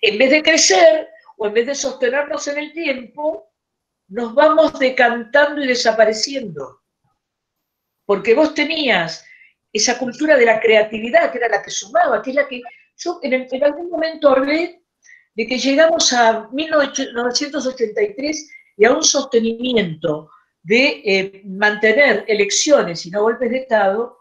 [0.00, 3.52] En vez de crecer o en vez de sostenernos en el tiempo,
[4.08, 6.82] nos vamos decantando y desapareciendo.
[8.04, 9.24] Porque vos tenías
[9.72, 12.62] esa cultura de la creatividad, que era la que sumaba, que es la que
[12.96, 14.82] yo en, algún momento hablé
[15.34, 20.30] de que llegamos a 1983 y a un sostenimiento
[20.62, 24.16] de eh, mantener elecciones y no golpes de Estado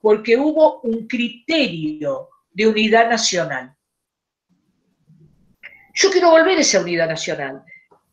[0.00, 3.74] porque hubo un criterio de unidad nacional.
[6.00, 7.64] Yo quiero volver a esa unidad nacional.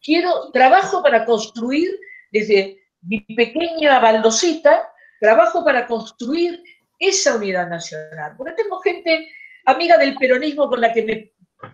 [0.02, 1.88] Quiero trabajo para construir
[2.32, 4.90] desde mi pequeña baldosita,
[5.20, 6.64] trabajo para construir
[6.98, 8.34] esa unidad nacional.
[8.38, 9.30] Porque tengo gente
[9.66, 11.32] amiga del peronismo con la que me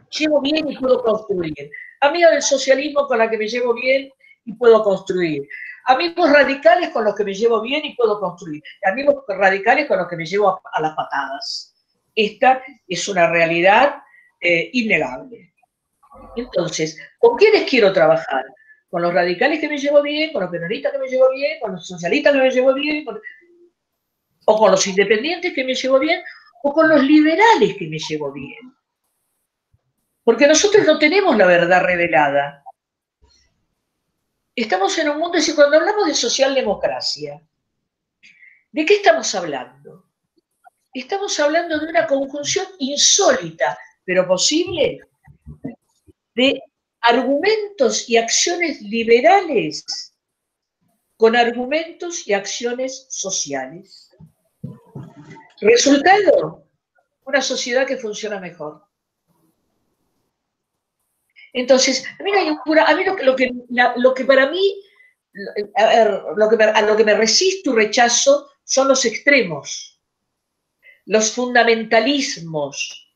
[0.09, 1.71] llevo bien y puedo construir.
[2.01, 4.11] Amiga del socialismo con la que me llevo bien
[4.43, 5.47] y puedo construir
[5.85, 10.07] amigos radicales con los que me llevo bien y puedo construir, amigos radicales con los
[10.07, 11.75] que me llevo a, las patadas.
[12.13, 13.95] Esta es una realidad
[14.39, 15.50] eh, innegable.
[16.35, 18.45] Entonces, ¿con quiénes quiero trabajar?
[18.89, 20.33] ¿Con los radicales que me llevo bien?
[20.33, 21.59] ¿Con los peronistas que me llevo bien?
[21.59, 23.05] ¿Con los socialistas que me llevo bien?
[24.45, 26.21] ¿O con los independientes que me llevo bien?
[26.63, 28.73] ¿O con los liberales que me llevo bien?
[30.23, 32.61] Porque nosotros no tenemos la verdad revelada
[34.55, 37.41] estamos en un mundo, y cuando hablamos de socialdemocracia,
[38.71, 40.05] ¿de qué estamos hablando?
[40.93, 44.99] Estamos hablando de una conjunción insólita, pero posible,
[46.35, 46.61] de
[47.01, 50.13] argumentos y acciones liberales
[51.17, 54.09] con argumentos y acciones sociales.
[55.59, 56.67] Resultado,
[57.25, 58.83] una sociedad que funciona mejor.
[61.53, 63.51] Entonces, a mí, a mí lo, que,
[63.97, 64.81] lo que para mí,
[65.75, 70.01] a, lo que, a lo que me resisto y rechazo son los extremos,
[71.05, 73.15] los fundamentalismos,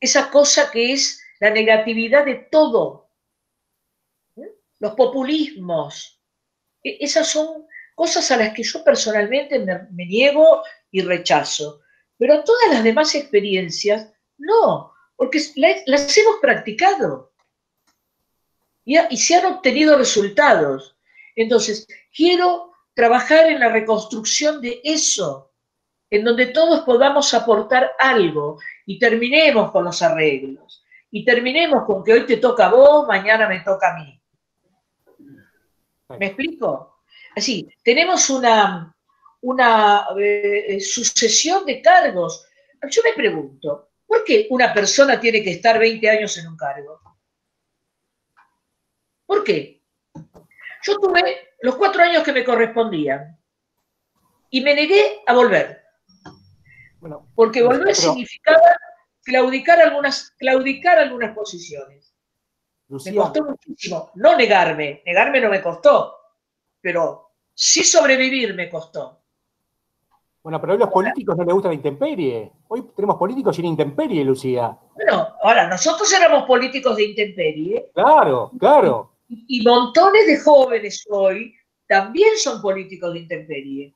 [0.00, 3.10] esa cosa que es la negatividad de todo,
[4.36, 4.54] ¿eh?
[4.78, 6.20] los populismos.
[6.82, 11.80] E, esas son cosas a las que yo personalmente me, me niego y rechazo.
[12.16, 17.30] Pero todas las demás experiencias, no, porque las hemos practicado
[18.84, 20.96] y, se han obtenido resultados.
[21.36, 25.52] Entonces, quiero trabajar en la reconstrucción de eso,
[26.10, 30.79] en donde todos podamos aportar algo y terminemos con los arreglos.
[31.10, 34.20] Y terminemos con que hoy te toca a vos, mañana me toca a mí.
[36.18, 37.02] ¿Me explico?
[37.36, 38.94] Así, tenemos una,
[39.42, 42.46] una eh, sucesión de cargos.
[42.90, 47.00] Yo me pregunto, ¿por qué una persona tiene que estar 20 años en un cargo?
[49.26, 49.82] ¿Por qué?
[50.82, 53.38] Yo tuve los cuatro años que me correspondían
[54.50, 55.84] y me negué a volver.
[57.34, 58.58] porque volver significaba
[59.30, 62.12] claudicar algunas, claudicar algunas posiciones.
[62.88, 64.10] Me costó muchísimo.
[64.16, 66.16] No negarme, negarme no me costó,
[66.80, 69.20] pero sí sobrevivir me costó.
[70.42, 72.50] Bueno, pero hoy los políticos no les gusta la intemperie.
[72.66, 74.76] Hoy tenemos políticos sin intemperie, Lucía.
[74.94, 77.90] Bueno, ahora, nosotros éramos políticos de intemperie.
[77.94, 79.12] Claro, claro.
[79.28, 81.54] Y montones de jóvenes hoy
[81.86, 83.94] también son políticos de intemperie.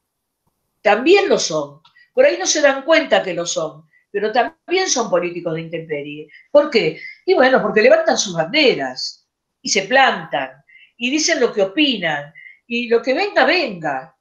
[0.81, 1.81] También lo son.
[2.13, 6.29] Por ahí no se dan cuenta que lo son, pero también son políticos de intemperie.
[6.53, 7.01] ¿Por qué?
[7.27, 9.27] Y bueno, porque levantan sus banderas
[9.61, 10.53] y se plantan
[10.97, 12.33] y dicen lo que opinan.
[12.65, 14.17] Y lo que venga, venga.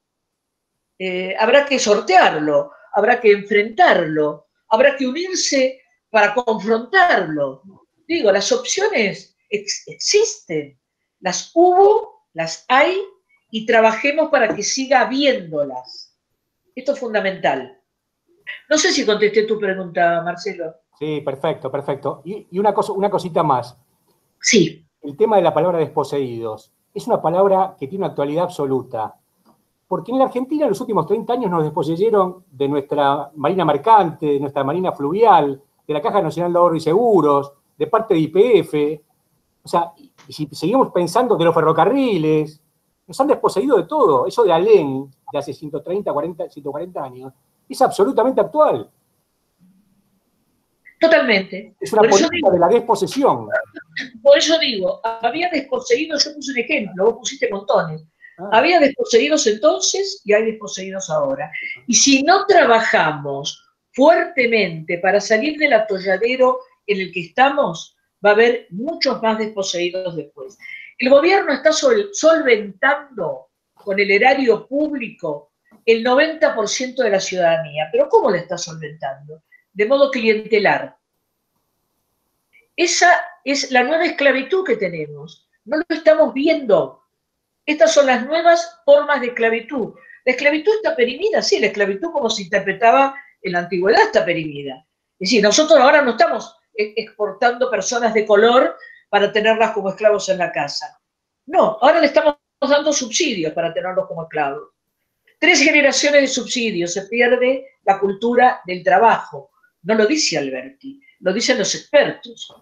[0.98, 7.62] Eh, habrá que sortearlo, habrá que enfrentarlo, habrá que unirse para confrontarlo.
[8.08, 10.80] Digo, las opciones existen,
[11.20, 13.00] las hubo, las hay
[13.52, 16.18] y trabajemos para que siga habiéndolas.
[16.74, 17.80] Esto es fundamental.
[18.70, 20.74] No sé si contesté tu pregunta, Marcelo.
[20.98, 22.22] Sí, perfecto, perfecto.
[22.24, 23.78] Y, una, cosa, una cosita más.
[24.40, 24.86] Sí.
[25.02, 29.16] El tema de la palabra desposeídos es una palabra que tiene una actualidad absoluta.
[29.88, 34.26] Porque en la Argentina en los últimos 30 años nos desposeyeron de nuestra marina mercante,
[34.28, 38.20] de nuestra marina fluvial, de la Caja Nacional de Ahorro y Seguros, de parte de
[38.22, 39.02] IPF.
[39.64, 39.94] O sea,
[40.30, 42.62] si seguimos pensando de los ferrocarriles,
[43.08, 44.26] nos han desposeído de todo.
[44.26, 47.34] Eso de Alén, de hace 130, 40, 140 años,
[47.74, 48.90] es absolutamente actual.
[51.00, 51.76] Totalmente.
[51.82, 53.50] Es una política de la desposesión.
[54.22, 58.02] Por eso digo, había desposeídos, yo puse un ejemplo, vos pusiste montones.
[58.38, 58.50] Ah.
[58.54, 61.52] Había desposeídos entonces y hay desposeídos ahora.
[61.88, 68.34] Y si no trabajamos fuertemente para salir del atolladero en el que estamos, va a
[68.34, 70.58] haber muchos más desposeídos después.
[70.98, 75.53] El gobierno está solventando con el erario público
[75.86, 77.90] el 90% de la ciudadanía.
[77.92, 79.44] ¿Pero cómo la está solventando?
[79.74, 80.96] de modo clientelar.
[82.76, 83.10] Esa
[83.44, 85.48] es la nueva esclavitud que tenemos.
[85.66, 87.04] No lo estamos viendo.
[87.66, 89.94] Estas son las nuevas formas de esclavitud.
[90.26, 94.86] La esclavitud está perimida, sí, la esclavitud como se interpretaba en la antigüedad está perimida.
[95.20, 98.78] Es decir, nosotros ahora no estamos e-, exportando personas de color
[99.10, 101.00] para tenerlas como esclavos en la casa.
[101.46, 104.73] No, ahora le estamos dando subsidios para tenerlos como esclavos.
[105.44, 109.52] Tres generaciones de subsidios, se pierde la cultura del trabajo.
[109.82, 112.56] No lo dice Alberti, lo dicen los expertos,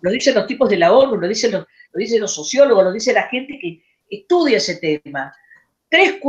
[0.00, 3.58] lo dicen los tipos de la ONU, lo dicen los, sociólogos, lo dice la gente
[3.60, 5.34] que estudia ese tema.
[5.88, 6.20] Tres,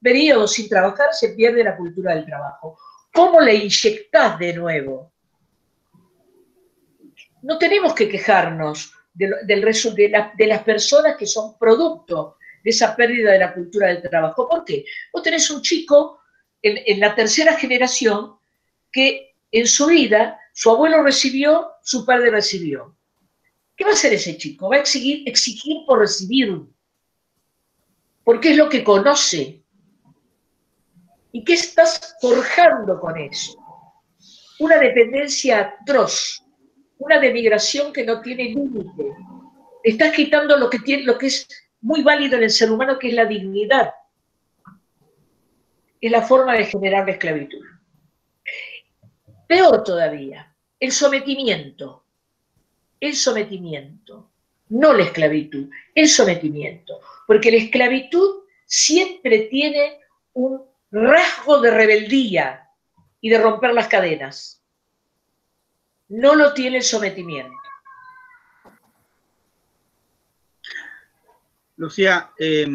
[0.00, 2.78] periodos sin trabajar se pierde la cultura del trabajo.
[3.12, 5.10] ¿Cómo le inyectás de nuevo?
[7.42, 13.32] No tenemos que quejarnos del, de, de las personas que son producto de esa pérdida
[13.32, 14.48] de la cultura del trabajo.
[14.48, 14.86] ¿Por qué?
[15.12, 16.20] Vos tenés un chico
[16.62, 18.36] en, la tercera generación
[18.90, 22.96] que en su vida, su abuelo recibió, su padre recibió.
[23.76, 24.70] ¿Qué va a hacer ese chico?
[24.70, 26.62] Va a exigir, exigir por recibir,
[28.24, 29.62] porque es lo que conoce.
[31.32, 33.58] ¿Y qué estás forjando con eso?
[34.60, 36.42] Una dependencia atroz,
[36.98, 39.12] una denigración que no tiene límite.
[39.82, 41.46] Estás quitando lo que, tiene, lo que es
[41.84, 43.92] muy válido en el ser humano, que es la dignidad.
[46.00, 47.62] Es la forma de generar la esclavitud.
[49.46, 52.06] Peor todavía, el sometimiento.
[52.98, 54.30] El sometimiento.
[54.70, 57.00] No la esclavitud, el sometimiento.
[57.26, 60.00] Porque la esclavitud siempre tiene
[60.32, 62.66] un rasgo de rebeldía
[63.20, 64.64] y de romper las cadenas.
[66.08, 67.63] No lo tiene el sometimiento.
[71.76, 72.66] Lucía, eh,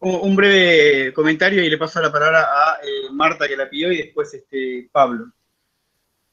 [0.00, 3.98] un breve comentario y le paso la palabra a eh, Marta que la pidió y
[3.98, 5.32] después este, Pablo.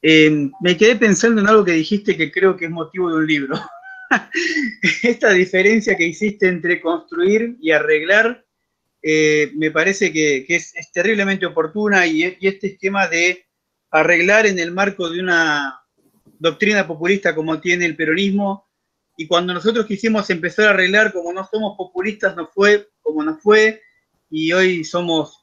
[0.02, 3.28] Eh, me quedé pensando en algo que dijiste que creo que es motivo de un
[3.28, 3.56] libro.
[5.03, 8.45] Esta diferencia que hiciste entre construir y arreglar
[9.03, 13.45] me parece que, es, terriblemente oportuna y, este esquema de
[13.90, 15.82] arreglar en el marco de una
[16.38, 18.70] doctrina populista como tiene el peronismo
[19.18, 23.42] y cuando nosotros quisimos empezar a arreglar como no somos populistas no fue como nos
[23.42, 23.82] fue
[24.30, 25.42] y hoy somos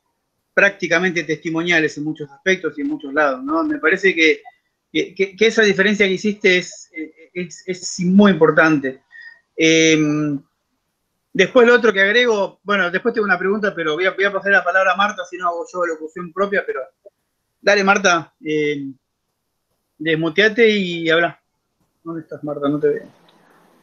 [0.58, 3.62] prácticamente testimoniales en muchos aspectos y en muchos lados, ¿no?
[3.62, 4.42] Me parece que,
[4.92, 6.90] esa diferencia que hiciste es,
[7.32, 9.02] es, muy importante.
[9.54, 10.42] Em,
[11.32, 14.32] después lo otro que agrego, bueno, después tengo una pregunta, pero voy a, voy a
[14.32, 16.80] pasar la palabra a Marta, si no hago yo locución propia, pero
[17.60, 18.84] dale Marta, eh,
[19.96, 21.40] desmuteate y habla.
[22.02, 22.68] ¿Dónde estás Marta?
[22.68, 23.17] No te veo.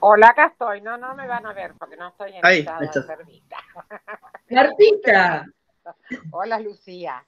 [0.08, 0.82] Hola, acá estoy.
[0.82, 2.90] No, no me van a ver porque no estoy en Ahí, ahí
[4.52, 5.48] Martita.
[6.32, 7.26] Hola, Lucía.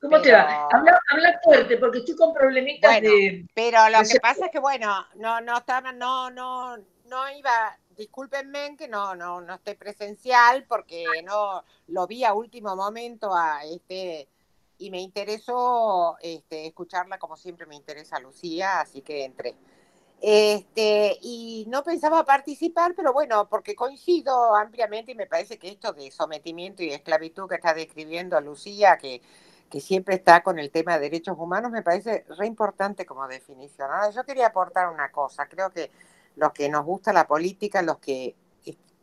[0.00, 0.66] ¿Cómo te va?
[0.72, 3.46] Habla, fuerte porque estoy con problemitas de.
[3.52, 7.76] Pero lo que pasa es que, bueno, no, no estaba, no, no, no iba.
[7.90, 13.62] Discúlpenme que no, no, no esté presencial porque no lo vi a último momento a
[13.64, 14.26] este
[14.78, 19.54] y me interesó este, escucharla como siempre me interesa Lucía, así que entré.
[20.28, 25.92] Este, y no pensaba participar, pero bueno, porque coincido ampliamente y me parece que esto
[25.92, 29.22] de sometimiento y esclavitud que está describiendo Lucía, que,
[29.70, 33.88] que siempre está con el tema de derechos humanos, me parece re importante como definición.
[33.88, 35.92] Ahora, yo quería aportar una cosa, creo que
[36.34, 38.34] los que nos gusta la política, los que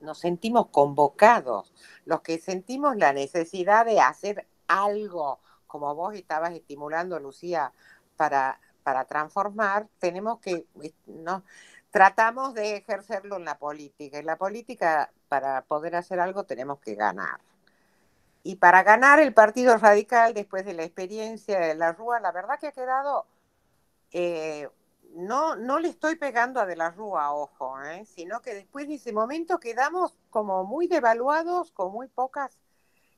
[0.02, 1.74] nos sentimos convocados,
[2.04, 7.72] los que sentimos la necesidad de hacer algo, como vos estabas estimulando, Lucía,
[8.18, 10.66] para, para transformar, tenemos que,
[11.08, 11.44] no,
[11.92, 14.20] tratamos de ejercerlo en la política.
[14.20, 17.40] En la política, para poder hacer algo, tenemos que ganar.
[18.44, 22.60] Y para ganar el Partido Radical, después de la experiencia de la Rúa, la verdad
[22.60, 23.26] que ha quedado,
[24.12, 24.68] eh,
[25.16, 28.06] no, no le estoy pegando a de la Rúa, ojo, ¿eh?
[28.06, 32.58] sino que después de ese momento quedamos como muy devaluados, con muy pocas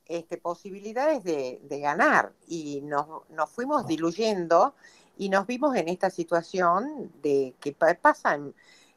[0.06, 2.34] este, posibilidades de, ganar.
[2.48, 4.76] Y nos, fuimos diluyendo
[5.18, 8.54] y nos vimos en esta situación de que pasa en,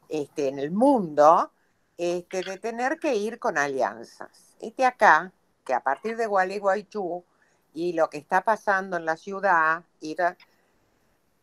[0.09, 1.51] este, en el mundo,
[1.97, 4.55] este, de tener que ir con alianzas.
[4.59, 5.31] Este acá,
[5.65, 7.23] que a partir de Gualeguaychú
[7.73, 9.83] y lo que está pasando en la ciudad,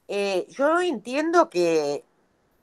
[0.08, 2.04] eh, yo entiendo que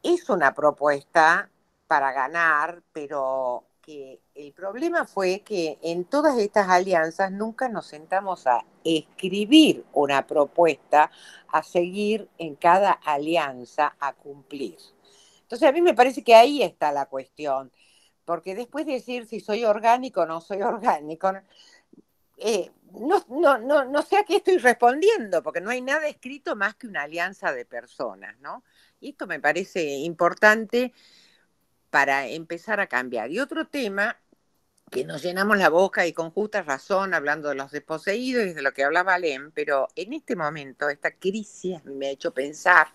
[0.03, 1.49] es una propuesta
[1.87, 8.47] para ganar, pero que el problema fue que en todas estas alianzas nunca nos sentamos
[8.47, 11.11] a escribir una propuesta
[11.49, 14.77] a seguir en cada alianza a cumplir.
[15.41, 17.71] Entonces a mí me parece que ahí está la cuestión,
[18.25, 21.33] porque después de decir si soy orgánico o no soy orgánico,
[22.37, 26.55] eh, no, no, no, no sé a qué estoy respondiendo, porque no hay nada escrito
[26.55, 28.63] más que una alianza de personas, ¿no?
[29.01, 30.93] Y esto me parece importante
[31.93, 33.29] para empezar a cambiar.
[33.29, 34.17] Y otro tema
[34.89, 38.63] que nos llenamos la boca y con justa razón hablando de los desposeídos y de
[38.63, 42.87] lo que hablaba Alem, pero en este momento esta crisis me ha hecho pensar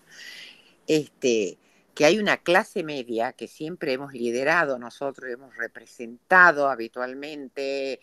[0.85, 1.57] este,
[1.95, 8.01] que hay una clase media que siempre hemos liderado nosotros, hemos representado habitualmente,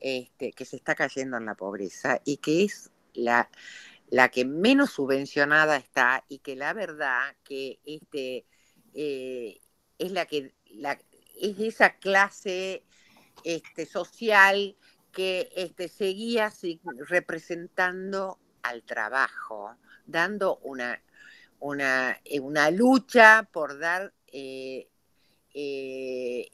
[0.00, 3.50] este, que se está cayendo en la pobreza y que es la,
[4.08, 8.46] la que menos subvencionada está y que la verdad que este,
[8.94, 9.60] eh,
[9.98, 10.98] es la que la,
[11.40, 12.84] es esa clase
[13.44, 14.76] este, social
[15.12, 16.52] que este, seguía
[17.08, 19.76] representando al trabajo,
[20.06, 21.00] dando una
[21.60, 24.88] una, eh, una lucha por dar, eh,
[25.54, 26.50] eh,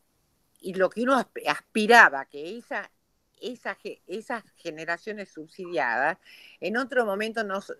[0.60, 2.90] y lo que uno aspiraba, que esa,
[3.40, 3.76] esa,
[4.06, 6.18] esas generaciones subsidiadas,
[6.60, 7.72] en otro momento nos,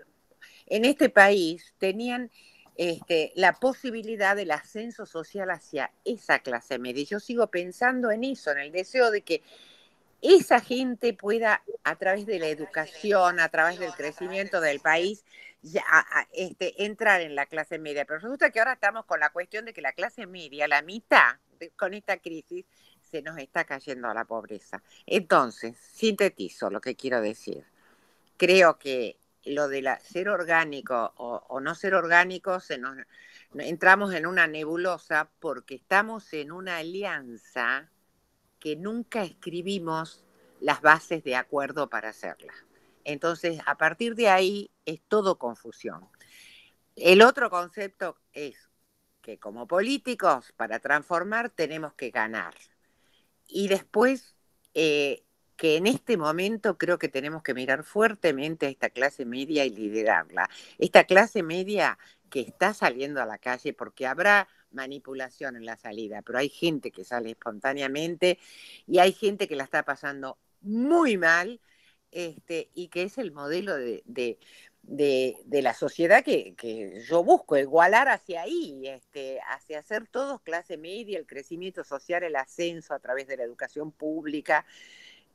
[0.67, 2.31] en este país tenían
[2.77, 7.05] este, la posibilidad del ascenso social hacia esa clase media.
[7.05, 9.43] Yo sigo pensando en eso, en el deseo de que
[10.23, 15.25] esa gente pueda, a través de la educación, a través del crecimiento del país,
[16.33, 18.05] este, entrar en la clase media.
[18.05, 21.37] Pero resulta que ahora estamos con la cuestión de que la clase media, la mitad
[21.77, 22.65] con esta crisis,
[23.11, 24.83] se nos está cayendo a la pobreza.
[25.07, 27.65] Entonces, sintetizo lo que quiero decir.
[28.37, 32.81] Creo que lo de la, ser orgánico o, no ser orgánico, se
[33.59, 37.91] entramos en una nebulosa porque estamos en una alianza
[38.59, 40.25] que nunca escribimos
[40.61, 42.55] las bases de acuerdo para hacerla.
[43.05, 46.09] Entonces, a partir de ahí es todo confusión.
[46.97, 48.71] El otro concepto es
[49.21, 52.55] que como políticos, para transformar, tenemos que ganar.
[53.47, 54.37] Y después,
[54.75, 55.24] eh,
[55.57, 59.71] que en este momento creo que tenemos que mirar fuertemente a esta clase media y
[59.71, 60.49] liderarla.
[60.79, 61.99] Esta clase media
[62.31, 66.91] que está saliendo a la calle porque habrá manipulación en la salida, pero hay gente
[66.91, 68.39] que sale espontáneamente
[68.87, 71.61] y hay gente que la está pasando muy mal
[72.11, 78.09] este, y que es el modelo de, de, la sociedad que, que, yo busco, igualar
[78.09, 83.27] hacia ahí, este, hacia hacer todos clase media, el crecimiento social, el ascenso a través
[83.27, 84.65] de la educación pública.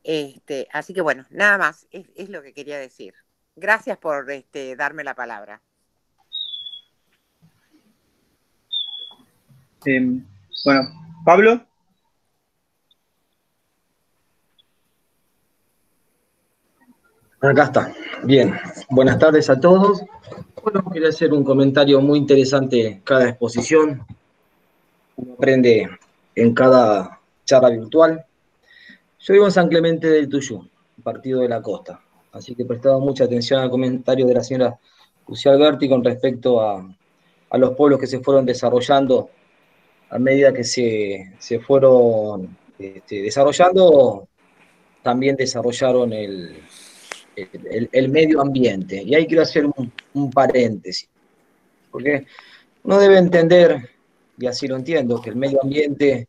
[0.02, 3.14] Este, así que bueno, nada más, es, es lo que quería decir.
[3.56, 5.60] Gracias por este, darme la palabra.
[9.84, 10.24] Em,
[10.64, 10.88] bueno,
[11.24, 11.66] Pablo.
[17.40, 17.92] Acá está.
[18.24, 18.54] Bien.
[18.90, 20.02] Buenas tardes a todos.
[20.62, 24.06] Bueno, quería hacer un comentario muy interesante cada exposición.
[25.16, 25.88] Uno aprende
[26.34, 28.26] en cada charla virtual.
[29.20, 30.66] Yo vivo en San Clemente del Tuyú,
[31.02, 32.02] partido de la costa.
[32.32, 34.78] Así que he prestado mucha atención al comentario de la señora
[35.28, 36.88] Lucía Alberti con respecto a,
[37.58, 39.30] los pueblos que se fueron desarrollando
[40.08, 44.28] a medida que se, fueron este, desarrollando,
[45.02, 46.62] también desarrollaron el,
[47.92, 49.02] el, medio ambiente.
[49.02, 51.08] Y ahí quiero hacer un, paréntesis,
[51.90, 52.26] porque
[52.84, 53.90] uno debe entender,
[54.38, 56.28] y así lo entiendo, que el medio ambiente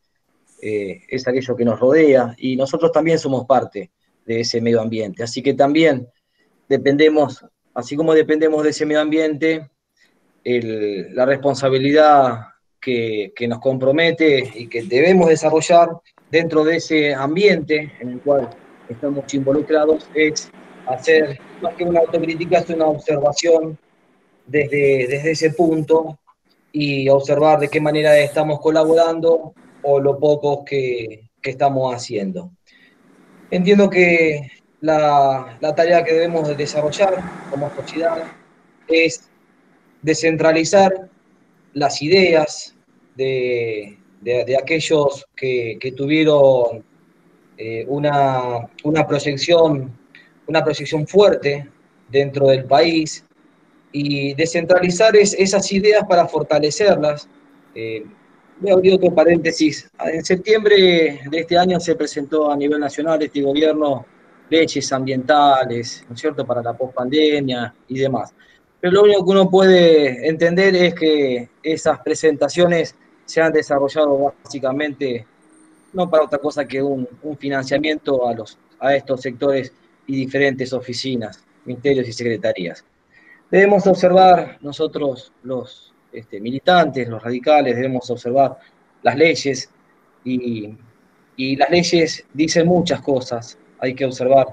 [0.61, 3.89] eh, es aquello que nos rodea y nosotros también somos parte
[4.25, 5.23] de ese medio ambiente.
[5.23, 6.07] Así que también
[6.69, 7.43] dependemos,
[7.73, 9.69] así como dependemos de ese medio ambiente,
[10.43, 12.41] la responsabilidad
[12.79, 15.89] que, nos compromete y que debemos desarrollar
[16.29, 18.49] dentro de ese ambiente en el cual
[18.89, 20.51] estamos involucrados es
[20.87, 23.77] hacer, más que una autocrítica, es una observación
[24.45, 26.19] desde, desde ese punto
[26.71, 29.53] y observar de qué manera estamos colaborando
[29.83, 32.51] o lo poco que, estamos haciendo.
[33.49, 37.15] Entiendo que la, tarea que debemos desarrollar
[37.49, 38.23] como sociedad
[38.87, 39.27] es
[40.03, 41.09] descentralizar
[41.73, 42.75] las ideas
[43.15, 43.97] de,
[44.61, 46.83] aquellos que, que tuvieron
[47.57, 49.97] eh, una, una, proyección,
[50.47, 51.67] una proyección fuerte
[52.09, 53.25] dentro del país
[53.91, 57.27] y descentralizar es, esas ideas para fortalecerlas.
[57.75, 58.05] Eh,
[58.61, 59.89] voy a abrir otro paréntesis.
[59.99, 64.05] En septiembre de este año se presentó a nivel nacional este gobierno
[64.49, 68.33] leyes ambientales, ¿no es cierto?, para la pospandemia y demás.
[68.79, 75.25] Pero lo único que uno puede entender es que esas presentaciones se han desarrollado básicamente
[75.93, 77.07] no para otra cosa que un,
[77.37, 79.73] financiamiento a, los, a estos sectores
[80.07, 82.83] y diferentes oficinas, ministerios y secretarías.
[83.49, 88.57] Debemos observar nosotros los este, militantes, los radicales, debemos observar
[89.03, 89.69] las leyes
[90.23, 90.77] y,
[91.57, 94.47] las leyes dicen muchas cosas, hay que observar.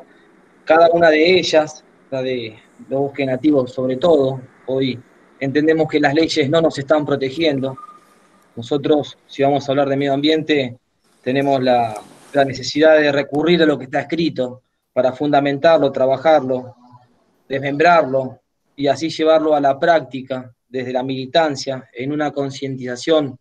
[0.65, 2.59] Cada una de ellas, la de
[2.89, 4.99] los bosques nativos sobre todo, hoy
[5.39, 7.77] entendemos que las leyes no nos están protegiendo,
[8.57, 10.79] nosotros, si vamos a hablar de medio ambiente,
[11.23, 11.95] tenemos la,
[12.45, 14.63] necesidad de recurrir a lo que está escrito
[14.93, 16.75] para fundamentarlo, trabajarlo,
[17.49, 18.41] desmembrarlo
[18.75, 23.39] y así llevarlo a la práctica desde la militancia en una concientización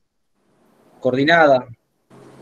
[1.00, 1.68] coordinada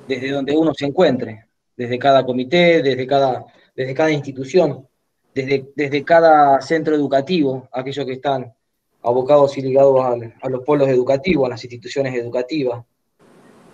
[0.07, 1.45] desde donde uno se encuentre,
[1.75, 3.45] desde cada comité, desde cada,
[3.75, 4.87] desde cada institución,
[5.33, 8.53] desde, desde cada centro educativo, aquellos que están
[9.01, 10.03] abocados y ligados
[10.41, 12.83] a, los pueblos educativos, a las instituciones educativas.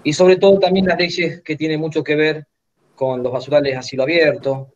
[0.03, 2.47] Y sobre todo también las leyes que tienen mucho que ver
[2.95, 4.73] con los basurales a cielo abierto,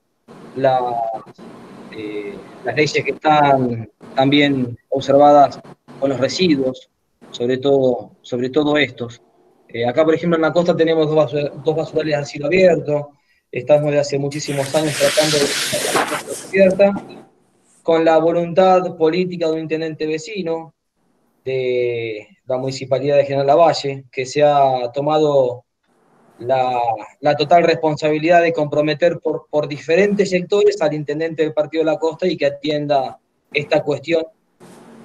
[1.97, 5.59] eh, las leyes que están también observadas
[5.99, 6.89] con los residuos,
[7.31, 9.21] sobre todo, sobre todo estos.
[9.67, 13.11] Eh, acá, por ejemplo, en la costa tenemos dos, basurales a cielo abierto,
[13.51, 17.05] estamos de hace muchísimos años tratando de la abierta,
[17.83, 20.73] con la voluntad política de un intendente vecino
[21.43, 25.65] de la municipalidad de General Lavalle, que se ha tomado
[26.39, 31.99] la, total responsabilidad de comprometer por, por, diferentes sectores al intendente del Partido de la
[31.99, 33.19] Costa y que atienda
[33.53, 34.25] esta cuestión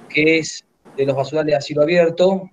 [0.09, 0.65] que es
[0.95, 2.49] de los basurales de asilo abierto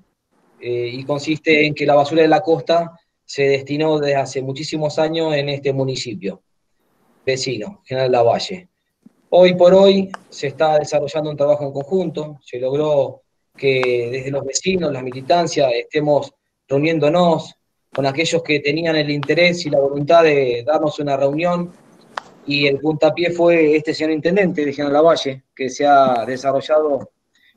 [0.60, 4.98] eh, y consiste en que la basura de la costa se destinó desde hace muchísimos
[4.98, 6.42] años en este municipio
[7.24, 8.68] vecino, General Lavalle.
[9.30, 13.22] Hoy por hoy se está desarrollando un trabajo en conjunto, se logró
[13.54, 16.32] que desde los vecinos, la militancia, estemos
[16.66, 17.54] reuniéndonos
[17.92, 21.72] con aquellos que tenían el interés y la voluntad de darnos una reunión
[22.46, 27.10] y el puntapié fue este señor intendente de General Lavalle, que se ha desarrollado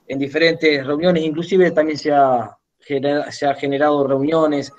[0.08, 2.58] en diferentes reuniones, inclusive también se ha,
[3.56, 4.72] generado reuniones,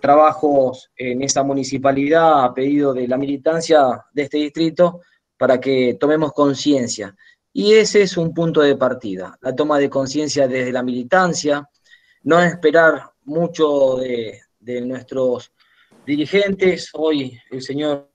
[0.00, 5.02] trabajos en esa municipalidad a pedido de la militancia de este distrito,
[5.36, 7.14] para que tomemos conciencia.
[7.52, 11.68] Y ese es un punto de partida, la toma de conciencia desde la militancia,
[12.22, 14.40] no esperar mucho de,
[14.82, 15.52] nuestros
[16.06, 16.90] dirigentes.
[16.92, 18.10] Hoy el señor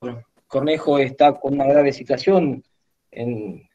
[0.47, 2.63] Cornejo está con una grave situación
[3.11, 3.67] en,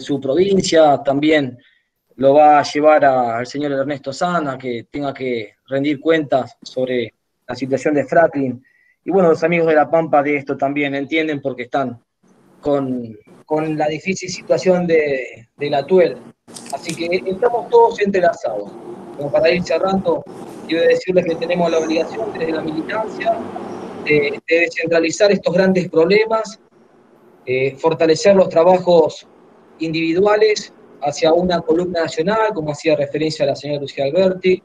[0.00, 1.58] su provincia, también
[2.16, 7.12] lo va a llevar al señor Ernesto Sana, que tenga que rendir cuentas sobre
[7.46, 8.64] la situación de Franklin.
[9.04, 12.00] Y bueno, los amigos de La Pampa de esto también entienden porque están
[12.60, 16.16] con, con la difícil situación de, de, la Tuel.
[16.72, 18.70] Así que estamos todos entrelazados.
[19.16, 20.24] Como para ir cerrando,
[20.66, 23.38] quiero decirles que tenemos la obligación desde la militancia
[24.04, 26.58] de, descentralizar estos grandes problemas,
[27.46, 29.26] eh, fortalecer los trabajos
[29.78, 30.72] individuales
[31.04, 34.62] hacia una columna nacional, como hacía referencia la señora Lucía Alberti,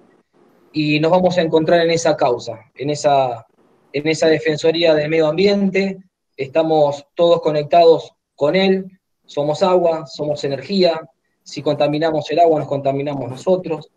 [0.71, 3.45] y nos vamos a encontrar en esa causa, en esa,
[3.93, 5.97] en esa Defensoría del Medio Ambiente,
[6.37, 8.85] estamos todos conectados con él,
[9.25, 11.01] somos agua, somos energía,
[11.43, 13.89] si contaminamos el agua nos contaminamos nosotros,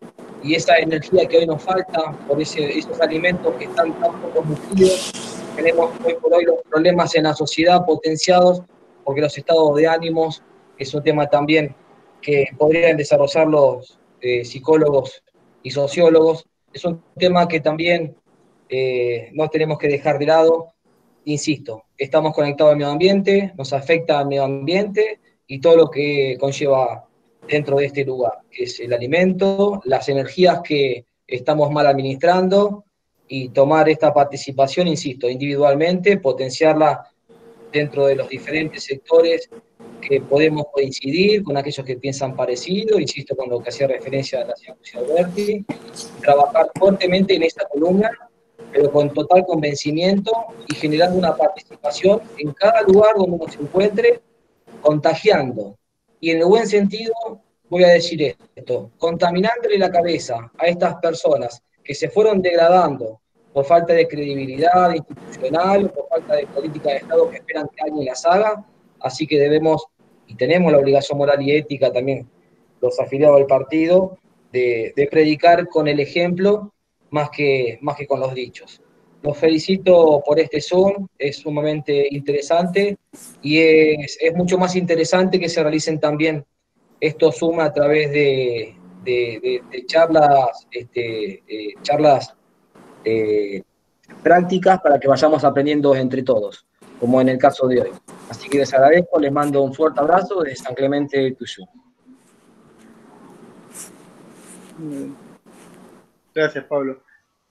[0.43, 5.13] y esa energía que hoy nos falta por esos alimentos que están tan poco nutridos,
[5.55, 8.63] tenemos hoy por hoy los problemas en la sociedad potenciados,
[9.03, 10.41] porque los estados de ánimos
[10.77, 11.75] es un tema también
[12.23, 15.23] que podrían desarrollar los eh, psicólogos
[15.61, 18.15] y sociólogos, es un tema que también
[18.69, 20.73] eh, no tenemos que dejar de lado,
[21.25, 26.37] insisto, estamos conectados al medio ambiente, nos afecta al medio ambiente y todo lo que
[26.39, 27.05] conlleva
[27.47, 32.85] dentro de este lugar, es el alimento, las energías que estamos mal administrando
[33.27, 37.09] y tomar esta participación, insisto, individualmente, potenciarla
[37.71, 39.49] dentro de los diferentes sectores
[40.07, 44.45] que podemos coincidir con aquellos que piensan parecido, insisto con lo que hacía referencia a
[44.45, 45.65] la señora Alberti,
[46.21, 48.11] trabajar fuertemente en esta columna,
[48.71, 50.31] pero con total convencimiento
[50.67, 54.21] y generando una participación en cada lugar donde uno se encuentre,
[54.81, 55.77] contagiando.
[56.19, 57.13] Y en el buen sentido,
[57.69, 63.19] voy a decir esto, contaminándole la cabeza a estas personas que se fueron degradando
[63.51, 68.05] por falta de credibilidad institucional, por falta de política de Estado que esperan que alguien
[68.05, 68.65] las haga,
[68.99, 69.85] así que debemos
[70.27, 72.27] y tenemos la obligación moral y ética también,
[72.81, 74.17] los afiliados al partido,
[74.51, 76.73] de, predicar con el ejemplo
[77.09, 78.81] más que, más que con los dichos.
[79.21, 82.97] Los felicito por este Zoom, es sumamente interesante
[83.41, 86.45] y es, mucho más interesante que se realicen también
[86.99, 88.75] estos Zoom a través de,
[89.87, 92.35] charlas, este, eh, charlas
[93.05, 93.61] eh,
[94.21, 96.65] prácticas para que vayamos aprendiendo entre todos,
[97.03, 97.91] como en el caso de hoy.
[98.29, 101.65] Así que les agradezco, les mando un fuerte abrazo de San Clemente Tuyo.
[106.33, 107.03] Gracias, Pablo.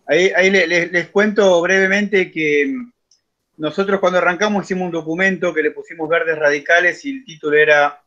[0.07, 2.75] Ahí, les, cuento brevemente que
[3.59, 8.03] nosotros cuando arrancamos hicimos un documento que le pusimos verdes radicales y el título era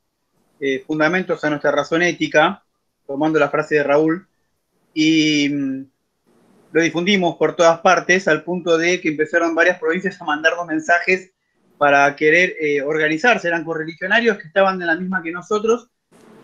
[0.59, 2.63] eh, Fundamentos a nuestra razón ética,
[3.05, 4.27] tomando la frase de Raúl,
[4.95, 5.85] y mm,
[6.71, 11.34] lo difundimos por todas partes al punto de que empezaron varias provincias a mandarnos mensajes
[11.77, 15.89] para querer eh, organizarse, eran correligionarios que estaban en la misma que nosotros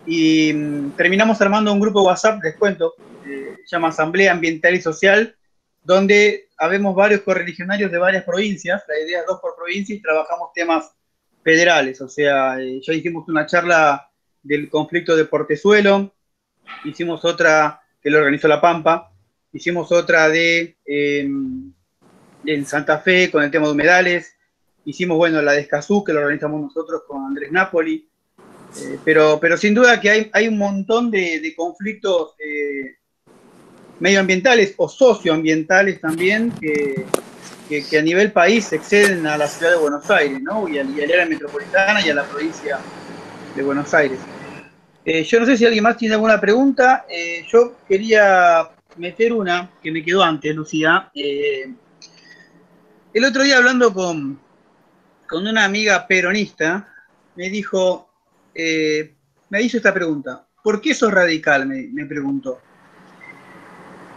[0.06, 2.94] y mm, terminamos armando un grupo WhatsApp, les cuento,
[3.26, 5.36] eh, se llama Asamblea Ambiental y Social,
[5.82, 10.52] donde habemos varios correligionarios de varias provincias, la idea es dos por provincia y trabajamos
[10.54, 10.92] temas
[11.42, 14.08] federales, o sea, eh, ya hicimos una charla
[14.42, 16.14] del conflicto de Portezuelo,
[16.84, 19.12] hicimos otra que lo organizó La Pampa,
[19.52, 21.72] hicimos otra de em,
[22.44, 24.36] en Santa Fe con el tema de humedales,
[24.84, 28.08] hicimos, bueno, la de Escazú, que lo organizamos nosotros con Andrés Napoli,
[28.80, 32.96] eh, pero, pero sin duda que hay, hay un montón de, conflictos eh,
[34.00, 37.04] medioambientales o socioambientales también que,
[37.68, 40.68] que, a nivel país exceden a la ciudad de Buenos Aires, ¿no?
[40.68, 42.78] Y a, la área metropolitana y a la provincia
[43.54, 44.18] de Buenos Aires.
[45.04, 47.04] Eh, yo no sé si alguien más tiene alguna pregunta.
[47.50, 51.10] yo quería meter una que me quedó antes, Lucía.
[51.14, 51.74] el
[53.24, 54.38] otro día hablando con,
[55.32, 56.86] con una amiga peronista,
[57.36, 58.10] me dijo,
[58.54, 59.14] eh,
[59.48, 61.66] me hizo esta pregunta, ¿por qué sos radical?
[61.66, 62.60] Me, preguntó.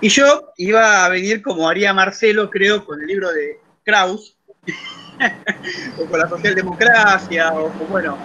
[0.01, 4.35] Y yo iba a venir como haría Marcelo, creo, con el libro de Kraus,
[5.97, 8.17] o con la socialdemocracia, o, bueno,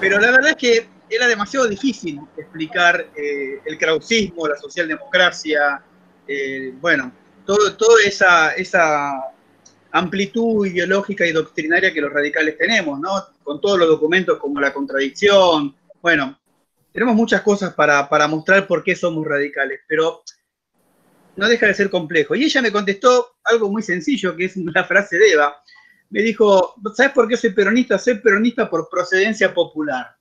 [0.00, 5.82] pero la verdad es que era demasiado difícil explicar eh, el krausismo, la socialdemocracia,
[6.26, 7.12] eh, bueno,
[7.44, 9.12] todo, toda esa, esa
[9.92, 13.10] amplitud ideológica y doctrinaria que los radicales tenemos, ¿no?
[13.42, 15.74] Con todos los documentos como la contradicción.
[16.00, 16.38] Bueno,
[16.92, 20.22] tenemos muchas cosas para, mostrar por qué somos radicales, pero
[21.36, 22.34] no deja de ser complejo.
[22.34, 25.62] Y ella me contestó algo muy sencillo, que es la frase de Eva.
[26.08, 27.98] Me dijo, ¿sabes por qué soy peronista?
[27.98, 30.16] Soy peronista por procedencia popular.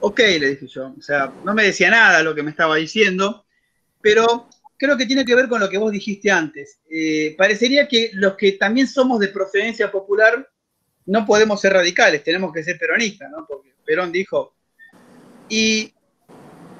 [0.00, 0.94] Ok, le dije yo.
[0.98, 3.44] O sea, no me decía nada lo que me estaba diciendo,
[4.00, 4.48] pero
[4.82, 6.80] creo que tiene que ver con lo que vos dijiste antes.
[6.90, 10.50] Eh, parecería que los que también somos de procedencia popular
[11.06, 13.46] no podemos ser radicales, tenemos que ser peronistas, ¿no?
[13.46, 14.56] Porque Perón dijo.
[15.48, 15.94] Y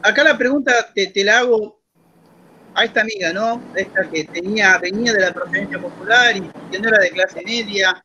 [0.02, 1.80] acá la pregunta te, la hago
[2.74, 3.62] a esta amiga, ¿no?
[3.76, 6.40] Esta que tenía, venía de la procedencia popular y
[6.72, 8.04] que no era de clase media.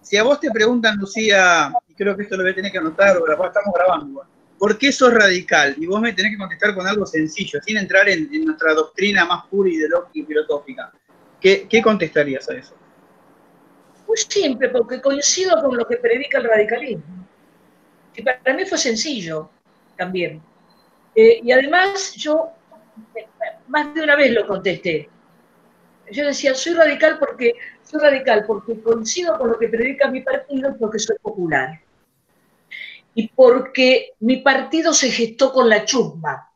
[0.00, 2.78] Si a vos te preguntan, Lucía, y creo que esto lo voy a tener que
[2.78, 4.24] anotar, o estamos grabando,
[4.58, 5.74] ¿por qué sos radical?
[5.78, 9.46] Y vos me tenés que contestar con algo sencillo, sin entrar en, nuestra doctrina más
[9.46, 9.78] pura y
[10.12, 10.92] y filosófica.
[11.40, 12.74] ¿Qué, ¿Qué, contestarías a eso?
[14.06, 17.26] Muy simple, porque coincido con lo que predica el radicalismo.
[18.14, 19.50] Y para mí fue sencillo
[19.96, 20.42] también.
[21.14, 22.52] Eh, y además yo
[23.68, 25.08] más de una vez lo contesté.
[26.10, 30.76] Yo decía, soy radical porque soy radical porque coincido con lo que predica mi partido
[30.78, 31.80] porque soy popular
[33.18, 36.52] y porque mi partido se gestó con la chusma.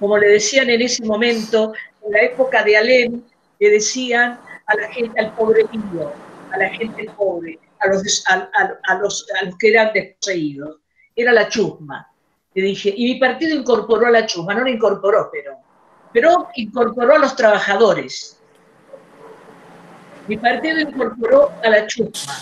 [0.00, 3.22] Como le decían en ese momento, en la época de Alem,
[3.58, 6.10] le decían a la gente, al pobretillo,
[6.50, 9.26] a la gente pobre, a los, a, los,
[9.58, 10.78] que eran desposeídos.
[11.14, 12.10] Era la chusma.
[12.54, 15.58] Le dije, y mi partido incorporó a la chusma, no la incorporó, pero,
[16.14, 18.40] pero incorporó a los trabajadores.
[20.28, 22.32] Mi partido incorporó a la chusma.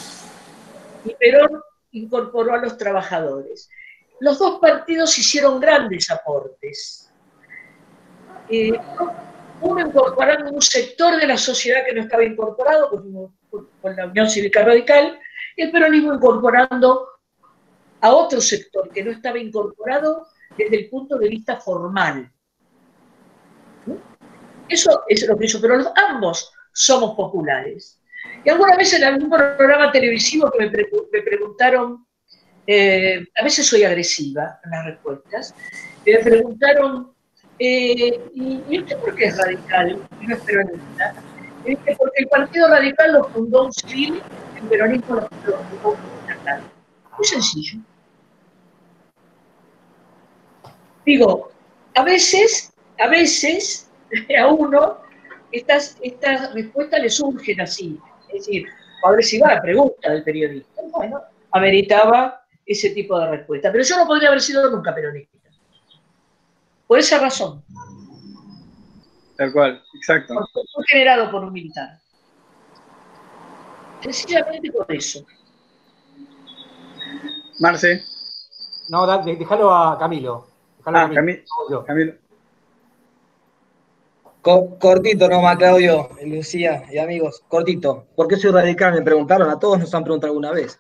[1.05, 1.61] Y Perón
[1.95, 3.71] incorporó a los trabajadores.
[4.21, 7.11] Los dos partidos hicieron grandes aportes.
[8.49, 8.79] Eh,
[9.61, 14.65] uno incorporando un sector de la sociedad que no estaba incorporado con la Unión Cívica
[14.65, 15.19] Radical,
[15.57, 17.09] y el peronismo incorporando
[18.01, 20.27] a otro sector que no estaba incorporado
[20.57, 22.31] desde el punto de vista formal.
[24.69, 28.01] Eso es lo que hizo, pero ambos somos populares.
[28.45, 32.07] Y alguna vez en algún programa televisivo que me, preguntaron,
[32.67, 35.55] eh, a veces soy agresiva en las respuestas,
[36.05, 37.13] me preguntaron,
[37.59, 41.15] eh, ¿y usted por qué es radical y no es peronista?
[41.65, 44.23] Y dije, porque el Partido Radical lo fundó un civil,
[44.57, 46.63] el peronismo lo fundó un estatal.
[47.17, 47.79] Muy sencillo.
[51.07, 51.51] Digo,
[51.95, 53.91] a veces, a veces,
[54.39, 54.99] a uno,
[55.53, 57.99] estas, estas respuestas le surgen así.
[58.35, 58.67] Es decir,
[59.05, 60.83] a ver si va la pregunta del periodista.
[60.91, 63.71] Bueno, ameritaba ese tipo de respuesta.
[63.71, 65.39] Pero yo no podría haber sido nunca peronista.
[66.87, 67.63] Por esa razón.
[69.37, 70.35] Tal cual, exacto.
[70.35, 71.99] Porque fue generado por un militar.
[74.03, 75.25] Sencillamente por eso.
[77.61, 78.03] Marce.
[78.89, 80.47] No, déjalo a Camilo.
[80.85, 81.85] ah, Camilo.
[81.87, 82.15] Camilo.
[84.45, 88.09] Cortito nomás, Claudio, Lucía y amigos, cortito.
[88.15, 88.93] ¿Por qué soy radical?
[88.93, 90.79] Me preguntaron, a todos nos han preguntado alguna vez.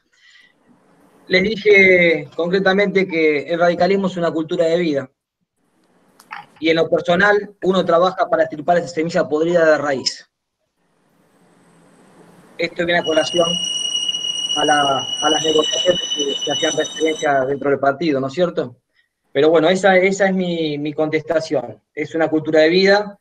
[1.29, 5.11] Les dije concretamente que el radicalismo es una cultura de vida.
[6.61, 10.29] Y en lo personal, uno trabaja para estirpar esa semilla podrida de raíz.
[12.59, 13.49] Esto viene a colación
[14.59, 14.65] a,
[15.31, 16.03] las negociaciones
[16.45, 18.77] que, hacían referencia dentro del partido, ¿no es cierto?
[19.33, 21.83] Pero bueno, esa, esa es mi, mi contestación.
[21.95, 23.19] Es una cultura de vida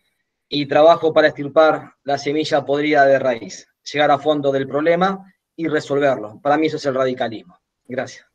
[0.55, 5.25] y trabajo para estirpar la semilla podrida de raíz, llegar a fondo del problema
[5.55, 6.39] y resolverlo.
[6.43, 7.57] Para mí eso es el radicalismo.
[7.87, 8.27] Gracias.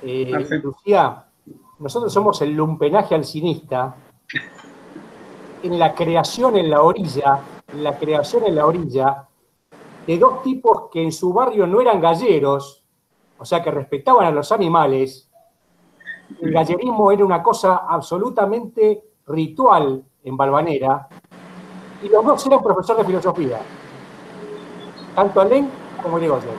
[0.00, 0.30] Eh,
[0.62, 1.24] Lucía,
[1.80, 3.96] nosotros somos el lumpenaje alcinista
[5.60, 7.40] en la creación en la orilla,
[7.72, 9.26] en la creación en la orilla
[10.06, 12.84] de dos tipos que en su barrio no eran galleros,
[13.38, 15.28] o sea que respetaban a los animales.
[16.40, 21.08] El gallerismo era una cosa absolutamente ritual en Balvanera,
[22.02, 23.60] y los dos eran profesores de filosofía,
[25.14, 25.70] tanto Alén
[26.02, 26.50] como Gregorio.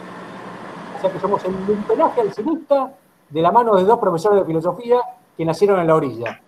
[0.97, 2.93] O sea que somos el lumpenaje alcinista
[3.29, 4.99] de la mano de dos profesores de filosofía
[5.35, 6.41] que nacieron en la orilla.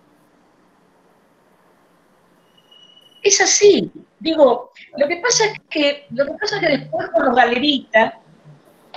[3.22, 3.90] Es así.
[4.18, 8.14] Digo, lo que pasa es que, lo que, pasa es que después con los galeritas,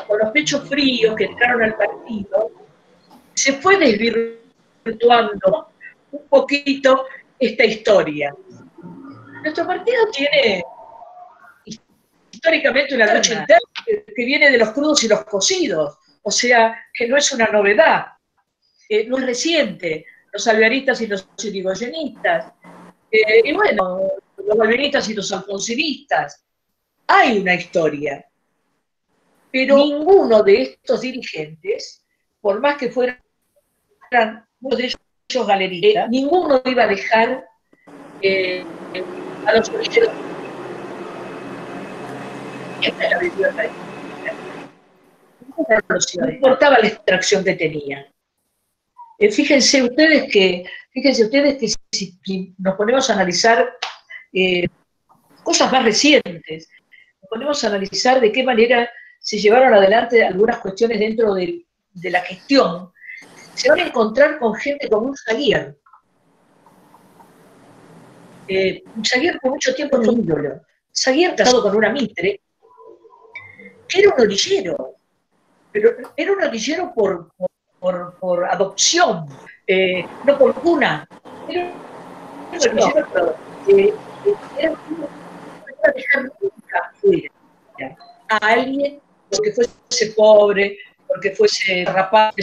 [0.08, 2.52] con los pechos fríos que entraron al partido,
[3.34, 5.68] se fue desvirtuando
[6.12, 7.06] un poquito
[7.40, 8.36] esta historia.
[9.42, 10.64] Nuestro partido tiene
[12.32, 17.08] históricamente una lucha interna que viene de los crudos y los cocidos, o sea, que
[17.08, 18.08] no es una novedad,
[18.90, 22.54] eh, no es reciente, los alvearistas y los irigoyenistas,
[23.12, 24.02] eh, y bueno,
[24.38, 26.46] los alvearistas y los alfonsinistas.
[27.08, 28.26] Hay una historia,
[29.52, 32.06] pero ninguno de estos dirigentes,
[32.40, 33.20] por más que fueran
[34.62, 35.00] uno de ellos
[35.38, 37.46] galerita, ninguno iba a dejar
[38.22, 38.66] eh,
[39.46, 40.12] a los orilleros.
[46.18, 48.12] No importaba la extracción que tenía.
[49.20, 53.70] Eh, fíjense ustedes que, fíjense ustedes que si, nos ponemos a analizar
[54.34, 54.66] eh,
[55.44, 56.70] cosas más recientes,
[57.22, 58.90] nos ponemos a analizar de qué manera
[59.20, 62.92] se llevaron adelante algunas cuestiones dentro de, de la gestión
[63.60, 65.78] se van a encontrar con gente como un Zaguier.
[68.48, 68.84] Eh,
[69.42, 70.62] por mucho tiempo fue un ídolo.
[70.96, 72.40] Zaguier casado con una mitre,
[73.88, 74.96] que era un orillero,
[75.74, 77.32] pero era un orillero por,
[78.20, 79.28] por, adopción,
[79.68, 81.06] eh, no por cuna.
[81.50, 83.36] Era un orillero,
[83.68, 83.94] eh,
[84.58, 87.30] era no dejar nunca fuera
[88.30, 90.78] a alguien porque fuese pobre,
[91.08, 92.34] porque fuese rapaz,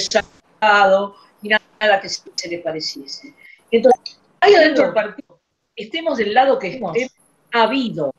[1.43, 3.35] y nada que se le pareciese.
[3.71, 5.41] Entonces, hay adentro del partido,
[5.75, 6.97] estemos del lado que estemos,
[7.53, 8.13] ha habido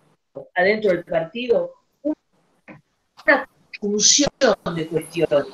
[0.55, 3.49] adentro del partido una
[3.79, 4.29] función
[4.75, 5.45] de cuestiones.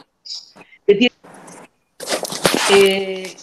[2.72, 3.36] Eh,